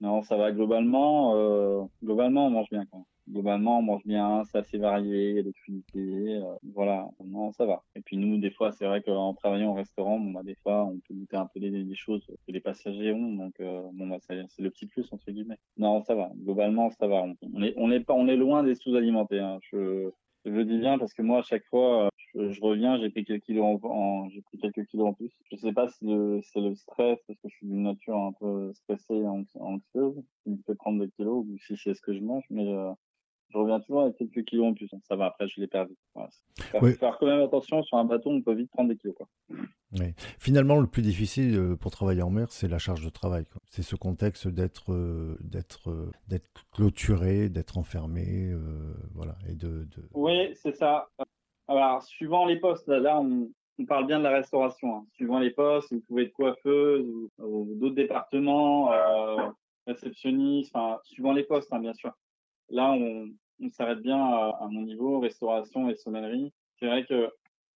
Non, 0.00 0.22
ça 0.22 0.36
va 0.36 0.52
globalement. 0.52 1.34
Euh, 1.36 1.82
globalement, 2.02 2.46
on 2.46 2.50
mange 2.50 2.68
bien. 2.70 2.84
Quoi. 2.86 3.00
Globalement, 3.28 3.78
on 3.78 3.82
mange 3.82 4.04
bien, 4.04 4.42
c'est 4.44 4.58
assez 4.58 4.76
varié, 4.76 5.30
il 5.30 5.36
y 5.36 5.38
a 5.38 5.42
des 5.42 5.52
crudités. 5.52 6.36
Euh, 6.36 6.54
voilà, 6.74 7.08
non, 7.24 7.52
ça 7.52 7.64
va. 7.64 7.82
Et 7.96 8.00
puis 8.02 8.18
nous, 8.18 8.38
des 8.38 8.50
fois, 8.50 8.70
c'est 8.72 8.86
vrai 8.86 9.02
qu'en 9.02 9.32
travaillant 9.34 9.70
au 9.70 9.74
restaurant, 9.74 10.18
bon, 10.18 10.32
bah, 10.32 10.42
des 10.42 10.56
fois, 10.56 10.84
on 10.84 10.98
peut 10.98 11.14
goûter 11.14 11.36
un 11.36 11.46
peu 11.46 11.60
des, 11.60 11.94
choses 11.94 12.26
que 12.26 12.52
les 12.52 12.60
passagers 12.60 13.12
ont. 13.12 13.32
Donc, 13.32 13.54
euh, 13.60 13.82
bon, 13.94 14.08
bah, 14.08 14.18
c'est 14.20 14.44
le 14.58 14.70
petit 14.70 14.86
plus 14.86 15.10
entre 15.12 15.30
guillemets. 15.30 15.58
Non, 15.78 16.02
ça 16.02 16.14
va. 16.14 16.30
Globalement, 16.36 16.90
ça 16.90 17.06
va. 17.06 17.24
On 17.54 17.62
est, 17.62 17.74
on 17.76 17.90
est 17.90 18.00
pas, 18.00 18.14
on 18.14 18.28
est 18.28 18.36
loin 18.36 18.62
des 18.62 18.74
sous-alimentés. 18.74 19.40
Hein. 19.40 19.58
Je, 19.72 20.10
je 20.44 20.50
le 20.50 20.64
dis 20.64 20.78
bien 20.78 20.98
parce 20.98 21.14
que 21.14 21.22
moi, 21.22 21.38
à 21.38 21.42
chaque 21.42 21.64
fois, 21.66 22.10
je, 22.34 22.60
reviens, 22.60 22.98
j'ai 22.98 23.10
pris 23.10 23.24
quelques 23.24 23.44
kilos 23.44 23.80
en, 23.84 24.28
j'ai 24.28 24.42
pris 24.42 24.58
quelques 24.58 24.86
kilos 24.86 25.08
en 25.08 25.12
plus. 25.14 25.30
Je 25.50 25.56
sais 25.56 25.72
pas 25.72 25.88
si 25.88 26.06
c'est 26.42 26.60
le 26.60 26.74
stress 26.74 27.18
parce 27.26 27.38
que 27.38 27.48
je 27.48 27.56
suis 27.56 27.66
d'une 27.66 27.84
nature 27.84 28.16
un 28.16 28.32
peu 28.32 28.72
stressée 28.74 29.14
et 29.14 29.26
anxieuse 29.26 30.22
qui 30.42 30.50
me 30.50 30.58
fait 30.66 30.74
prendre 30.74 31.00
des 31.00 31.10
kilos 31.12 31.46
ou 31.46 31.56
si 31.58 31.76
c'est 31.76 31.94
ce 31.94 32.02
que 32.02 32.12
je 32.12 32.20
mange, 32.20 32.44
mais 32.50 32.66
euh, 32.72 32.90
je 33.54 33.58
reviens 33.58 33.80
toujours 33.80 34.02
avec 34.02 34.16
quelques 34.16 34.44
kilos 34.44 34.66
en 34.66 34.74
plus. 34.74 34.90
Ça 35.08 35.16
va, 35.16 35.26
après, 35.26 35.46
je 35.46 35.64
perds 35.66 35.86
vite. 35.86 35.98
Voilà. 36.14 36.28
Faire, 36.94 37.16
quand 37.18 37.26
même 37.26 37.40
attention, 37.40 37.82
sur 37.84 37.96
un 37.96 38.04
bateau, 38.04 38.30
on 38.30 38.42
peut 38.42 38.54
vite 38.54 38.70
prendre 38.70 38.88
des 38.88 38.96
kilos. 38.96 39.16
Quoi. 39.16 39.28
Finalement, 40.40 40.80
le 40.80 40.86
plus 40.86 41.02
difficile 41.02 41.56
euh, 41.56 41.76
pour 41.76 41.92
travailler 41.92 42.22
en 42.22 42.30
mer, 42.30 42.50
c'est 42.50 42.68
la 42.68 42.78
charge 42.78 43.04
de 43.04 43.10
travail. 43.10 43.44
C'est 43.66 43.82
ce 43.82 43.94
contexte 43.94 44.48
d'être 44.48 44.92
euh, 44.92 45.38
d'être 45.40 45.90
euh, 45.90 46.10
d'être 46.28 46.66
clôturé, 46.72 47.48
d'être 47.48 47.78
enfermé, 47.78 48.52
voilà, 49.14 49.36
et 49.48 49.54
de, 49.54 49.86
Oui, 50.14 50.50
c'est 50.54 50.74
ça. 50.74 51.08
Alors, 51.68 52.02
suivant 52.02 52.46
les 52.46 52.56
postes, 52.56 52.88
là, 52.88 53.20
on, 53.20 53.48
parle 53.86 54.06
bien 54.06 54.18
de 54.18 54.24
la 54.24 54.30
restauration. 54.30 54.96
Hein. 54.96 55.06
Suivant 55.14 55.38
les 55.38 55.50
postes, 55.50 55.92
vous 55.92 56.00
pouvez 56.00 56.24
être 56.24 56.32
coiffeuse 56.32 57.06
ou, 57.38 57.74
d'autres 57.76 57.94
départements, 57.94 58.90
réceptionniste, 59.86 60.74
enfin, 60.74 60.98
suivant 61.04 61.32
les 61.32 61.44
postes, 61.44 61.72
hein, 61.72 61.78
bien 61.78 61.94
sûr. 61.94 62.12
Là, 62.70 62.92
on, 62.92 63.28
on 63.60 63.70
s'arrête 63.70 64.00
bien 64.00 64.18
à, 64.18 64.66
mon 64.70 64.82
niveau, 64.82 65.20
restauration 65.20 65.88
et 65.88 65.94
sommellerie. 65.94 66.52
C'est 66.78 66.86
vrai 66.86 67.04
que 67.04 67.30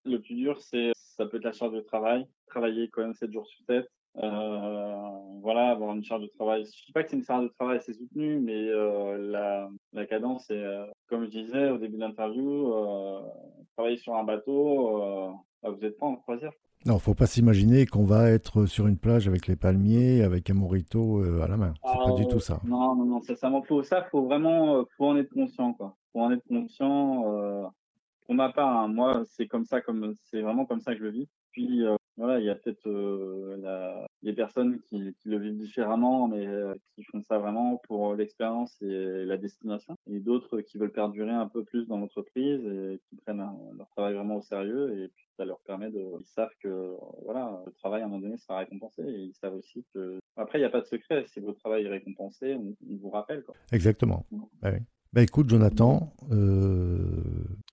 le 0.04 0.20
plus 0.20 0.34
dur, 0.34 0.60
c'est 0.60 0.92
ça 0.94 1.26
peut 1.26 1.38
être 1.38 1.44
la 1.44 1.52
charge 1.52 1.72
de 1.72 1.80
travail, 1.80 2.26
travailler 2.46 2.88
quand 2.88 3.02
même 3.02 3.14
7 3.14 3.32
jours 3.32 3.46
sur 3.46 3.64
7. 3.66 3.88
Euh, 4.16 5.18
voilà, 5.40 5.70
avoir 5.70 5.94
une 5.94 6.04
charge 6.04 6.22
de 6.22 6.28
travail. 6.28 6.64
Je 6.64 6.68
ne 6.68 6.86
dis 6.86 6.92
pas 6.92 7.02
que 7.02 7.10
c'est 7.10 7.16
une 7.16 7.24
charge 7.24 7.44
de 7.44 7.52
travail 7.52 7.78
assez 7.78 7.92
soutenue, 7.92 8.38
mais 8.40 8.68
euh, 8.68 9.68
la, 9.92 10.06
cadence 10.06 10.50
est, 10.50 10.54
euh, 10.54 10.86
comme 11.06 11.24
je 11.24 11.30
disais 11.30 11.70
au 11.70 11.78
début 11.78 11.96
de 11.96 12.00
l'interview, 12.00 12.72
travailler 13.76 13.96
sur 13.96 14.14
un 14.14 14.24
bateau, 14.24 15.34
bah, 15.62 15.70
vous 15.70 15.80
n'êtes 15.80 15.98
pas 15.98 16.06
en 16.06 16.16
croisière. 16.16 16.52
Non, 16.86 16.98
faut 16.98 17.14
pas 17.14 17.26
s'imaginer 17.26 17.86
qu'on 17.86 18.04
va 18.04 18.30
être 18.30 18.66
sur 18.66 18.86
une 18.86 18.98
plage 18.98 19.28
avec 19.28 19.46
les 19.46 19.56
palmiers, 19.56 20.22
avec 20.22 20.48
un 20.48 20.54
morito 20.54 21.22
à 21.42 21.48
la 21.48 21.56
main. 21.56 21.74
C'est 21.84 22.10
pas 22.10 22.16
du 22.16 22.26
tout 22.28 22.40
ça. 22.40 22.60
Non, 22.64 22.94
non, 22.94 23.04
non, 23.04 23.20
ça, 23.20 23.34
ça, 23.36 23.50
faut, 23.66 23.82
ça, 23.82 24.04
faut 24.10 24.24
vraiment, 24.24 24.84
faut 24.96 25.06
en 25.06 25.16
être 25.16 25.32
conscient, 25.34 25.72
quoi. 25.74 25.96
Faut 26.12 26.20
en 26.20 26.30
être 26.30 26.46
conscient 26.48 27.72
pour 28.28 28.34
ma 28.34 28.52
part, 28.52 28.76
hein, 28.76 28.88
moi, 28.88 29.22
c'est 29.24 29.46
comme 29.46 29.64
ça, 29.64 29.80
comme 29.80 30.12
c'est 30.24 30.42
vraiment 30.42 30.66
comme 30.66 30.80
ça 30.80 30.92
que 30.92 30.98
je 30.98 31.04
le 31.04 31.10
vis. 31.10 31.28
Puis 31.50 31.82
euh, 31.82 31.96
voilà, 32.18 32.40
il 32.40 32.44
y 32.44 32.50
a 32.50 32.56
peut-être 32.56 32.86
euh, 32.88 34.04
des 34.22 34.32
personnes 34.32 34.80
qui, 34.80 35.14
qui, 35.20 35.28
le 35.28 35.38
vivent 35.38 35.56
différemment, 35.56 36.28
mais 36.28 36.46
euh, 36.46 36.74
qui 36.94 37.04
font 37.04 37.22
ça 37.22 37.38
vraiment 37.38 37.80
pour 37.86 38.14
l'expérience 38.14 38.76
et 38.82 39.24
la 39.24 39.36
destination, 39.36 39.94
et 40.10 40.18
d'autres 40.18 40.60
qui 40.60 40.78
veulent 40.78 40.92
perdurer 40.92 41.30
un 41.30 41.46
peu 41.46 41.64
plus 41.64 41.86
dans 41.86 41.98
l'entreprise 41.98 42.60
et 42.66 43.00
qui 43.08 43.16
prennent 43.16 43.44
leur 43.76 43.88
travail 43.90 44.14
vraiment 44.14 44.36
au 44.36 44.42
sérieux, 44.42 44.98
et 44.98 45.08
puis 45.08 45.26
ça 45.36 45.44
leur 45.44 45.60
permet 45.60 45.90
de, 45.90 46.04
ils 46.18 46.26
savent 46.26 46.54
que 46.60 46.96
voilà, 47.24 47.62
le 47.64 47.72
travail 47.72 48.02
à 48.02 48.06
un 48.06 48.08
moment 48.08 48.20
donné 48.20 48.36
sera 48.36 48.58
récompensé, 48.58 49.02
et 49.02 49.20
ils 49.20 49.34
savent 49.34 49.54
aussi 49.54 49.86
que 49.94 50.18
après 50.36 50.58
il 50.58 50.62
n'y 50.62 50.66
a 50.66 50.70
pas 50.70 50.80
de 50.80 50.86
secret, 50.86 51.24
si 51.28 51.40
votre 51.40 51.58
travail 51.60 51.84
est 51.84 51.90
récompensé, 51.90 52.54
on, 52.54 52.74
vous 53.00 53.10
rappelle 53.10 53.44
quoi. 53.44 53.54
Exactement. 53.72 54.26
Oui. 54.32 54.70
Bah 55.12 55.22
écoute, 55.22 55.48
Jonathan, 55.48 56.12
euh, 56.30 57.22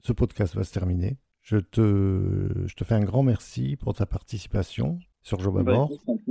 ce 0.02 0.14
podcast 0.14 0.56
va 0.56 0.64
se 0.64 0.72
terminer. 0.72 1.18
Je 1.46 1.58
te, 1.58 2.50
je 2.66 2.76
te 2.76 2.84
fais 2.84 2.96
un 2.96 3.04
grand 3.04 3.22
merci 3.22 3.76
pour 3.76 3.94
ta 3.94 4.08
participation 4.08 4.98
sur 5.22 5.40
Job 5.40 5.60
à 5.60 5.62
bah, 5.64 5.88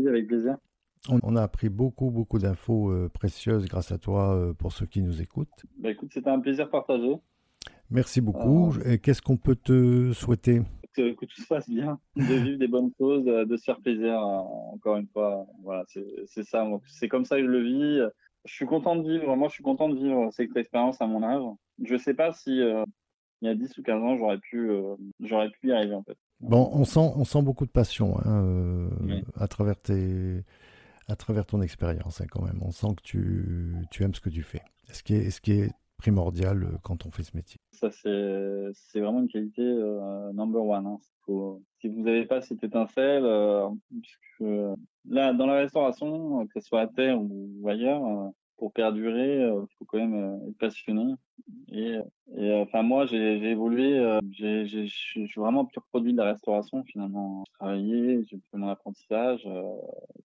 avec 0.08 0.26
plaisir. 0.26 0.56
On, 1.08 1.36
a 1.36 1.42
appris 1.42 1.68
beaucoup, 1.68 2.10
beaucoup 2.10 2.40
d'infos 2.40 2.90
euh, 2.90 3.08
précieuses 3.08 3.68
grâce 3.68 3.92
à 3.92 3.98
toi 3.98 4.34
euh, 4.34 4.54
pour 4.54 4.72
ceux 4.72 4.86
qui 4.86 5.02
nous 5.02 5.22
écoutent. 5.22 5.66
Bah, 5.78 5.90
écoute, 5.92 6.10
c'était 6.12 6.30
un 6.30 6.40
plaisir 6.40 6.68
partagé. 6.68 7.14
Merci 7.90 8.20
beaucoup. 8.20 8.74
Et 8.84 8.98
qu'est-ce 8.98 9.22
qu'on 9.22 9.36
peut 9.36 9.54
te 9.54 10.12
souhaiter? 10.12 10.62
Que, 10.96 11.12
tout 11.14 11.40
se 11.40 11.46
passe 11.46 11.70
bien, 11.70 12.00
de 12.16 12.34
vivre 12.34 12.58
des 12.58 12.68
bonnes 12.68 12.90
choses, 12.98 13.24
de 13.24 13.56
se 13.56 13.62
faire 13.62 13.78
plaisir. 13.78 14.18
encore 14.18 14.96
une 14.96 15.06
fois, 15.06 15.46
voilà, 15.62 15.84
c'est 15.86 16.42
ça. 16.42 16.66
C'est 16.88 17.06
comme 17.08 17.24
ça 17.24 17.36
que 17.36 17.44
je 17.44 17.50
le 17.50 17.62
vis 17.62 18.00
je 18.44 18.52
suis 18.52 18.66
content 18.66 18.96
de 18.96 19.08
vivre. 19.08 19.34
Moi, 19.36 19.48
je 19.48 19.54
suis 19.54 19.62
content 19.62 19.88
de 19.88 19.96
vivre 19.96 20.30
cette 20.32 20.56
expérience 20.56 21.00
à 21.00 21.06
mon 21.06 21.22
âge. 21.22 21.42
Je 21.82 21.96
sais 21.96 22.14
pas 22.14 22.32
si 22.32 22.60
euh, 22.60 22.84
il 23.44 23.48
y 23.48 23.50
a 23.50 23.54
10 23.54 23.76
ou 23.78 23.82
15 23.82 24.02
ans, 24.02 24.16
j'aurais 24.16 24.38
pu, 24.38 24.70
euh, 24.70 24.96
j'aurais 25.20 25.50
pu 25.50 25.68
y 25.68 25.72
arriver 25.72 25.94
en 25.94 26.02
fait. 26.02 26.16
Bon, 26.40 26.70
on 26.72 26.84
sent, 26.84 27.12
on 27.14 27.24
sent 27.24 27.42
beaucoup 27.42 27.66
de 27.66 27.70
passion 27.70 28.18
hein, 28.24 28.42
euh, 28.42 29.20
à 29.36 29.48
travers 29.48 29.78
tes, 29.78 30.44
à 31.08 31.16
travers 31.16 31.44
ton 31.44 31.60
expérience 31.60 32.20
hein, 32.20 32.26
quand 32.30 32.42
même. 32.42 32.58
On 32.62 32.70
sent 32.70 32.94
que 32.96 33.02
tu, 33.02 33.74
tu 33.90 34.02
aimes 34.02 34.14
ce 34.14 34.20
que 34.20 34.30
tu 34.30 34.42
fais. 34.42 34.62
Ce 34.92 35.02
qui 35.02 35.14
est, 35.14 35.30
ce 35.30 35.40
qui 35.42 35.52
est 35.52 35.72
primordial 35.98 36.78
quand 36.82 37.06
on 37.06 37.10
fait 37.10 37.22
ce 37.22 37.36
métier. 37.36 37.60
Ça, 37.72 37.90
c'est, 37.90 38.68
c'est 38.72 39.00
vraiment 39.00 39.20
une 39.20 39.28
qualité 39.28 39.62
number 40.34 40.64
one. 40.64 40.86
Hein. 40.86 40.98
si 41.80 41.88
vous 41.88 42.02
n'avez 42.02 42.26
pas 42.26 42.40
cette 42.40 42.64
étincelle, 42.64 43.24
puisque 44.02 44.50
là, 45.08 45.32
dans 45.32 45.46
la 45.46 45.54
restauration, 45.56 46.46
que 46.46 46.60
ce 46.60 46.66
soit 46.66 46.80
à 46.80 46.86
terre 46.86 47.20
ou 47.20 47.68
ailleurs, 47.68 48.32
pour 48.56 48.72
perdurer, 48.72 49.40
il 49.40 49.66
faut 49.78 49.84
quand 49.84 49.98
même 49.98 50.40
être 50.48 50.58
passionné. 50.58 51.14
Et, 51.72 51.98
et 52.36 52.54
enfin, 52.54 52.82
moi, 52.82 53.06
j'ai, 53.06 53.42
évolué. 53.50 54.00
Je 54.32 54.86
suis 54.86 55.26
vraiment 55.36 55.64
pur 55.64 55.82
produit 55.90 56.12
de 56.12 56.18
la 56.18 56.32
restauration 56.32 56.84
finalement. 56.84 57.44
J'ai 57.46 57.52
travaillé, 57.52 58.24
j'ai 58.24 58.38
fait 58.50 58.56
mon 58.56 58.68
apprentissage, 58.68 59.48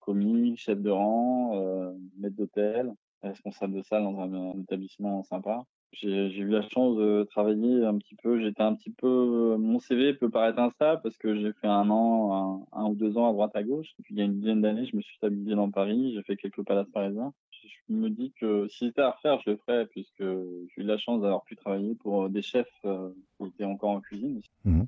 commis, 0.00 0.56
chef 0.56 0.80
de 0.80 0.90
rang, 0.90 1.92
maître 2.18 2.36
d'hôtel, 2.36 2.92
responsable 3.22 3.74
de 3.74 3.82
salle 3.82 4.04
dans 4.04 4.20
un 4.20 4.60
établissement 4.60 5.22
sympa. 5.22 5.64
J'ai 5.92 6.28
eu 6.38 6.48
la 6.48 6.62
chance 6.62 6.96
de 6.96 7.26
travailler 7.30 7.84
un 7.84 7.96
petit 7.96 8.14
peu. 8.14 8.38
J'étais 8.40 8.62
un 8.62 8.74
petit 8.74 8.90
peu. 8.90 9.56
Mon 9.58 9.78
CV 9.78 10.14
peut 10.14 10.28
paraître 10.28 10.58
instable 10.58 11.00
parce 11.02 11.16
que 11.16 11.34
j'ai 11.34 11.52
fait 11.54 11.66
un 11.66 11.88
an, 11.90 12.66
un, 12.72 12.84
ou 12.86 12.94
deux 12.94 13.16
ans 13.16 13.28
à 13.28 13.32
droite 13.32 13.56
à 13.56 13.62
gauche. 13.62 13.88
puis 14.02 14.14
il 14.14 14.18
y 14.18 14.20
a 14.20 14.24
une 14.24 14.38
dizaine 14.38 14.60
d'années, 14.60 14.84
je 14.84 14.96
me 14.96 15.00
suis 15.00 15.16
stabilisé 15.16 15.54
dans 15.54 15.70
Paris. 15.70 16.12
J'ai 16.14 16.22
fait 16.22 16.36
quelques 16.36 16.62
palaces 16.64 16.90
parisiens. 16.90 17.32
Je 17.68 17.94
me 17.94 18.10
dis 18.10 18.32
que 18.40 18.66
si 18.68 18.86
c'était 18.86 19.02
à 19.02 19.10
refaire, 19.10 19.40
je 19.44 19.50
le 19.50 19.56
ferais 19.58 19.86
puisque 19.86 20.22
j'ai 20.22 20.82
eu 20.82 20.82
la 20.82 20.98
chance 20.98 21.20
d'avoir 21.20 21.44
pu 21.44 21.56
travailler 21.56 21.94
pour 21.96 22.28
des 22.28 22.42
chefs 22.42 22.66
euh, 22.84 23.10
qui 23.36 23.46
étaient 23.46 23.64
encore 23.64 23.90
en 23.90 24.00
cuisine. 24.00 24.40
Mmh. 24.64 24.82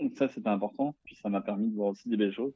Donc 0.00 0.12
ça, 0.16 0.28
c'était 0.28 0.48
important. 0.48 0.94
Puis 1.04 1.16
ça 1.16 1.28
m'a 1.28 1.40
permis 1.40 1.68
de 1.68 1.76
voir 1.76 1.88
aussi 1.88 2.08
des 2.08 2.16
belles 2.16 2.32
choses. 2.32 2.54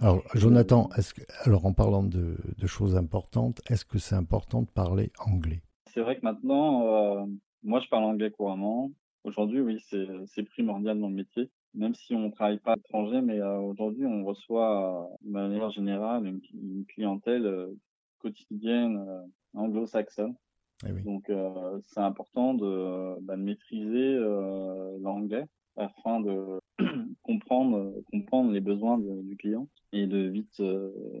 Alors, 0.00 0.22
Jonathan, 0.34 0.88
est-ce 0.96 1.14
que, 1.14 1.22
alors 1.44 1.66
en 1.66 1.72
parlant 1.72 2.02
de, 2.02 2.36
de 2.56 2.66
choses 2.66 2.96
importantes, 2.96 3.60
est-ce 3.70 3.84
que 3.84 3.98
c'est 3.98 4.16
important 4.16 4.62
de 4.62 4.68
parler 4.68 5.12
anglais? 5.18 5.62
C'est 5.86 6.00
vrai 6.00 6.16
que 6.16 6.22
maintenant, 6.22 6.86
euh, 6.86 7.26
moi, 7.62 7.80
je 7.80 7.88
parle 7.88 8.04
anglais 8.04 8.30
couramment. 8.30 8.90
Aujourd'hui, 9.24 9.60
oui, 9.60 9.84
c'est 9.90 10.42
primordial 10.44 11.00
dans 11.00 11.08
le 11.08 11.14
métier. 11.14 11.50
Même 11.74 11.94
si 11.94 12.14
on 12.14 12.20
ne 12.20 12.30
travaille 12.30 12.60
pas 12.60 12.72
à 12.72 12.76
l'étranger, 12.76 13.20
mais 13.20 13.40
euh, 13.40 13.58
aujourd'hui, 13.58 14.06
on 14.06 14.24
reçoit 14.24 15.10
de 15.22 15.30
manière 15.30 15.70
générale 15.70 16.26
une, 16.26 16.84
clientèle 16.86 17.46
euh, 17.46 17.74
quotidienne 18.18 19.04
anglo-saxonne. 19.54 20.34
Eh 20.86 20.92
Donc, 21.02 21.30
c'est 21.86 22.00
important 22.00 22.54
de, 22.54 23.20
bah, 23.22 23.36
maîtriser 23.36 24.16
l'anglais 25.00 25.44
afin 25.76 26.20
de 26.20 26.60
comprendre, 27.22 27.94
comprendre 28.12 28.52
les 28.52 28.60
besoins 28.60 28.98
du 28.98 29.36
client 29.36 29.68
et 29.92 30.06
de 30.06 30.18
vite 30.18 30.62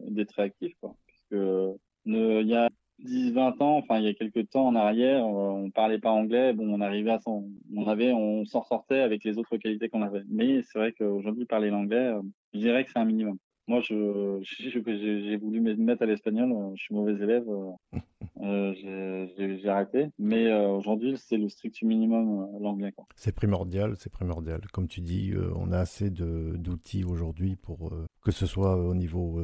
d'être 0.06 0.32
réactif. 0.32 0.74
Quoi. 0.80 0.94
Parce 1.06 1.24
que 1.30 1.74
il 2.06 2.48
y 2.48 2.54
a 2.54 2.68
10, 3.00 3.32
20 3.32 3.60
ans, 3.62 3.76
enfin 3.76 3.98
il 3.98 4.04
y 4.04 4.08
a 4.08 4.14
quelques 4.14 4.50
temps 4.50 4.66
en 4.66 4.74
arrière, 4.74 5.24
euh, 5.24 5.50
on 5.50 5.70
parlait 5.70 5.98
pas 5.98 6.10
anglais, 6.10 6.52
bon 6.52 6.68
on 6.68 6.80
arrivait 6.80 7.12
à 7.12 7.18
s'en, 7.18 7.44
on 7.74 7.86
avait, 7.86 8.12
on 8.12 8.44
s'en 8.44 8.64
sortait 8.64 9.00
avec 9.00 9.24
les 9.24 9.38
autres 9.38 9.56
qualités 9.56 9.88
qu'on 9.88 10.02
avait. 10.02 10.22
Mais 10.28 10.62
c'est 10.62 10.78
vrai 10.78 10.92
qu'aujourd'hui 10.92 11.44
parler 11.44 11.70
l'anglais, 11.70 11.96
euh, 11.96 12.22
je 12.54 12.58
dirais 12.58 12.84
que 12.84 12.90
c'est 12.90 12.98
un 12.98 13.04
minimum. 13.04 13.38
Moi, 13.68 13.80
je, 13.88 14.40
j'ai 14.42 15.36
voulu 15.36 15.60
me 15.60 15.74
mettre 15.76 16.02
à 16.02 16.06
l'espagnol. 16.06 16.72
Je 16.74 16.82
suis 16.82 16.94
mauvais 16.94 17.12
élève. 17.12 17.46
Euh, 18.40 19.26
j'ai 19.36 19.68
arrêté. 19.68 20.08
Mais 20.18 20.52
aujourd'hui, 20.52 21.16
c'est 21.18 21.36
le 21.36 21.48
strict 21.48 21.82
minimum 21.82 22.48
l'anglais. 22.60 22.92
C'est 23.16 23.34
primordial, 23.34 23.94
c'est 23.98 24.10
primordial. 24.10 24.60
Comme 24.72 24.88
tu 24.88 25.00
dis, 25.00 25.32
on 25.54 25.72
a 25.72 25.78
assez 25.78 26.10
d'outils 26.10 27.04
aujourd'hui 27.04 27.56
pour 27.56 27.92
que 28.24 28.30
ce 28.30 28.46
soit 28.46 28.76
au 28.76 28.94
niveau, 28.94 29.40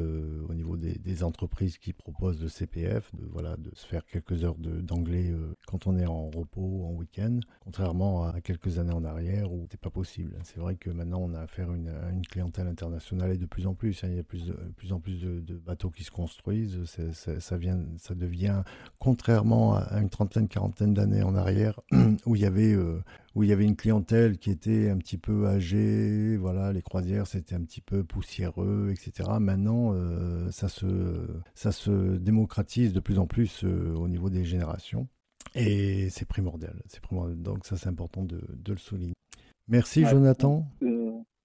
au 0.49 0.55
niveau 0.55 0.76
des, 0.76 0.95
des, 0.99 1.24
entreprises 1.24 1.78
qui 1.78 1.92
proposent 1.92 2.42
le 2.42 2.49
CPF, 2.49 3.14
de, 3.14 3.24
voilà, 3.30 3.57
de 3.57 3.70
se 3.74 3.86
faire 3.86 4.05
quelques 4.07 4.45
heures 4.45 4.57
d'anglais 4.57 5.32
quand 5.66 5.86
on 5.86 5.97
est 5.97 6.07
en 6.07 6.28
repos, 6.30 6.84
en 6.84 6.92
week-end, 6.92 7.40
contrairement 7.61 8.24
à 8.24 8.40
quelques 8.40 8.78
années 8.78 8.92
en 8.92 9.05
arrière 9.05 9.53
où 9.53 9.66
c'était 9.74 9.76
pas 9.76 9.90
possible. 9.90 10.36
C'est 10.45 10.59
vrai 10.59 10.76
que 10.76 10.90
maintenant 10.90 11.20
on 11.20 11.34
a 11.34 11.40
affaire 11.40 11.70
à 11.70 11.74
une, 11.76 11.92
une, 12.12 12.26
clientèle 12.26 12.68
internationale 12.68 13.32
et 13.32 13.38
de 13.38 13.47
plus 13.47 13.66
en 13.66 13.74
plus, 13.74 14.05
hein, 14.05 14.09
il 14.09 14.16
y 14.16 14.18
a 14.20 14.22
plus, 14.22 14.47
de, 14.47 14.53
plus 14.76 14.92
en 14.92 15.01
plus 15.01 15.20
de, 15.20 15.55
bateaux 15.55 15.90
qui 15.90 16.05
se 16.05 16.11
construisent. 16.11 16.84
ça, 16.84 17.57
vient, 17.57 17.80
ça 17.99 18.14
devient, 18.14 18.62
contrairement 18.99 19.76
à 19.76 20.01
une 20.01 20.11
trentaine, 20.11 20.49
quarantaine 20.49 20.95
d'années 20.95 21.22
en 21.22 21.35
arrière, 21.35 21.80
où 22.26 22.37
il 22.37 22.43
y 22.43 22.47
avait 22.47 22.72
euh, 22.74 23.03
où 23.35 23.43
il 23.43 23.49
y 23.49 23.53
avait 23.53 23.64
une 23.64 23.76
clientèle 23.76 24.39
qui 24.39 24.51
était 24.51 24.91
un 24.91 24.97
petit 24.99 25.18
peu 25.18 25.47
âgée, 25.47 26.37
voilà, 26.37 26.72
les 26.72 26.82
croisières 26.82 27.26
c'était 27.26 27.55
un 27.55 27.62
petit 27.62 27.80
peu 27.80 28.05
poussiéreux, 28.05 28.91
etc. 28.93 29.28
Maintenant, 29.41 29.93
euh, 29.93 30.51
ça, 30.51 30.68
se, 30.68 30.87
ça 31.55 31.72
se 31.72 32.16
démocratise 32.16 32.93
de 32.93 33.01
plus 33.01 33.18
en 33.18 33.26
plus 33.26 33.64
euh, 33.64 33.93
au 33.95 34.09
niveau 34.09 34.30
des 34.30 34.45
générations. 34.45 35.09
Et 35.55 36.09
c'est 36.11 36.26
primordial, 36.26 36.82
c'est 36.87 37.01
primordial. 37.01 37.41
Donc 37.41 37.66
ça 37.66 37.76
c'est 37.76 37.89
important 37.89 38.24
de, 38.24 38.41
de, 38.55 38.72
le 38.72 38.78
souligner. 38.78 39.14
Merci 39.68 40.05
Jonathan. 40.05 40.66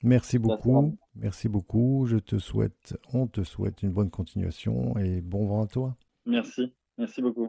Merci 0.03 0.39
beaucoup. 0.39 0.97
Merci 1.15 1.49
beaucoup. 1.49 2.05
Je 2.07 2.17
te 2.17 2.39
souhaite, 2.39 2.97
on 3.13 3.27
te 3.27 3.43
souhaite 3.43 3.83
une 3.83 3.91
bonne 3.91 4.09
continuation 4.09 4.97
et 4.97 5.21
bon 5.21 5.45
vent 5.45 5.63
à 5.63 5.67
toi. 5.67 5.97
Merci. 6.25 6.73
Merci 6.99 7.21
beaucoup. 7.21 7.47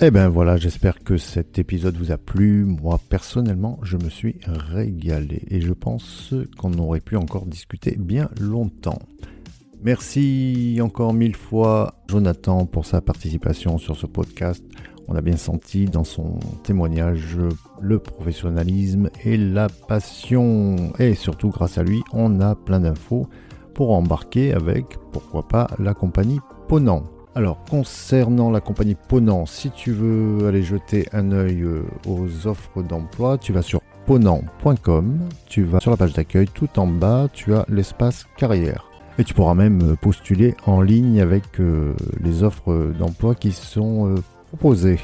Eh 0.00 0.10
bien 0.10 0.28
voilà, 0.28 0.56
j'espère 0.56 1.04
que 1.04 1.16
cet 1.16 1.60
épisode 1.60 1.96
vous 1.96 2.10
a 2.10 2.18
plu. 2.18 2.64
Moi 2.64 2.98
personnellement, 3.08 3.78
je 3.84 3.96
me 3.96 4.10
suis 4.10 4.40
régalé 4.44 5.44
et 5.48 5.60
je 5.60 5.72
pense 5.72 6.34
qu'on 6.58 6.72
aurait 6.74 7.00
pu 7.00 7.16
encore 7.16 7.46
discuter 7.46 7.94
bien 7.96 8.28
longtemps. 8.40 8.98
Merci 9.84 10.80
encore 10.82 11.14
mille 11.14 11.36
fois 11.36 12.02
Jonathan 12.08 12.66
pour 12.66 12.86
sa 12.86 13.00
participation 13.00 13.78
sur 13.78 13.96
ce 13.96 14.06
podcast. 14.06 14.64
On 15.08 15.16
a 15.16 15.20
bien 15.20 15.36
senti 15.36 15.84
dans 15.84 16.04
son 16.04 16.38
témoignage 16.62 17.36
le 17.80 17.98
professionnalisme 17.98 19.10
et 19.24 19.36
la 19.36 19.68
passion. 19.68 20.76
Et 20.98 21.14
surtout 21.14 21.50
grâce 21.50 21.76
à 21.78 21.82
lui, 21.82 22.02
on 22.12 22.40
a 22.40 22.54
plein 22.54 22.80
d'infos 22.80 23.28
pour 23.74 23.92
embarquer 23.92 24.54
avec, 24.54 24.98
pourquoi 25.12 25.46
pas, 25.46 25.68
la 25.78 25.94
compagnie 25.94 26.40
Ponant. 26.68 27.04
Alors, 27.34 27.58
concernant 27.68 28.50
la 28.50 28.60
compagnie 28.60 28.96
Ponant, 29.08 29.44
si 29.44 29.70
tu 29.70 29.92
veux 29.92 30.46
aller 30.46 30.62
jeter 30.62 31.06
un 31.12 31.32
œil 31.32 31.62
euh, 31.62 31.82
aux 32.06 32.46
offres 32.46 32.82
d'emploi, 32.82 33.38
tu 33.38 33.52
vas 33.52 33.62
sur 33.62 33.80
ponant.com, 34.06 35.18
tu 35.46 35.64
vas 35.64 35.80
sur 35.80 35.90
la 35.90 35.96
page 35.96 36.12
d'accueil, 36.12 36.46
tout 36.46 36.78
en 36.78 36.86
bas, 36.86 37.28
tu 37.32 37.52
as 37.54 37.66
l'espace 37.68 38.26
carrière. 38.36 38.86
Et 39.18 39.24
tu 39.24 39.34
pourras 39.34 39.54
même 39.54 39.82
euh, 39.82 39.96
postuler 39.96 40.54
en 40.66 40.80
ligne 40.80 41.20
avec 41.20 41.58
euh, 41.58 41.94
les 42.20 42.44
offres 42.44 42.92
d'emploi 42.98 43.34
qui 43.34 43.50
sont 43.50 44.14
euh. 44.62 44.96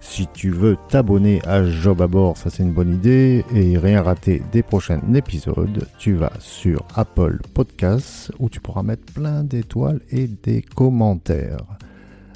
Si 0.00 0.26
tu 0.32 0.50
veux 0.50 0.76
t'abonner 0.88 1.40
à 1.44 1.64
Job 1.64 2.02
à 2.02 2.06
bord, 2.06 2.36
ça 2.36 2.50
c'est 2.50 2.62
une 2.62 2.72
bonne 2.72 2.94
idée 2.94 3.44
et 3.54 3.78
rien 3.78 4.02
rater 4.02 4.42
des 4.52 4.62
prochains 4.62 5.00
épisodes, 5.14 5.88
tu 5.98 6.14
vas 6.14 6.32
sur 6.38 6.84
Apple 6.94 7.40
Podcasts 7.54 8.30
où 8.38 8.48
tu 8.48 8.60
pourras 8.60 8.82
mettre 8.82 9.12
plein 9.12 9.42
d'étoiles 9.42 10.00
et 10.10 10.28
des 10.28 10.62
commentaires. 10.62 11.64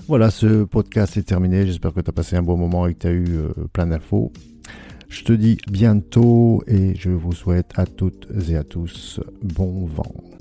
Voilà, 0.09 0.31
ce 0.31 0.64
podcast 0.64 1.16
est 1.19 1.23
terminé. 1.23 1.66
J'espère 1.66 1.93
que 1.93 2.01
tu 2.01 2.11
as 2.11 2.12
passé 2.14 2.37
un 2.37 2.43
bon 2.43 2.57
moment 2.57 2.87
et 2.87 2.95
que 2.95 3.01
tu 3.01 3.07
as 3.07 3.12
eu 3.12 3.39
plein 3.73 3.87
d'infos. 3.87 4.33
Je 5.09 5.25
te 5.25 5.33
dis 5.33 5.59
bientôt 5.71 6.62
et 6.66 6.95
je 6.97 7.11
vous 7.11 7.33
souhaite 7.33 7.73
à 7.77 7.87
toutes 7.87 8.29
et 8.49 8.57
à 8.57 8.64
tous 8.64 9.21
bon 9.43 9.87
vent. 9.87 10.38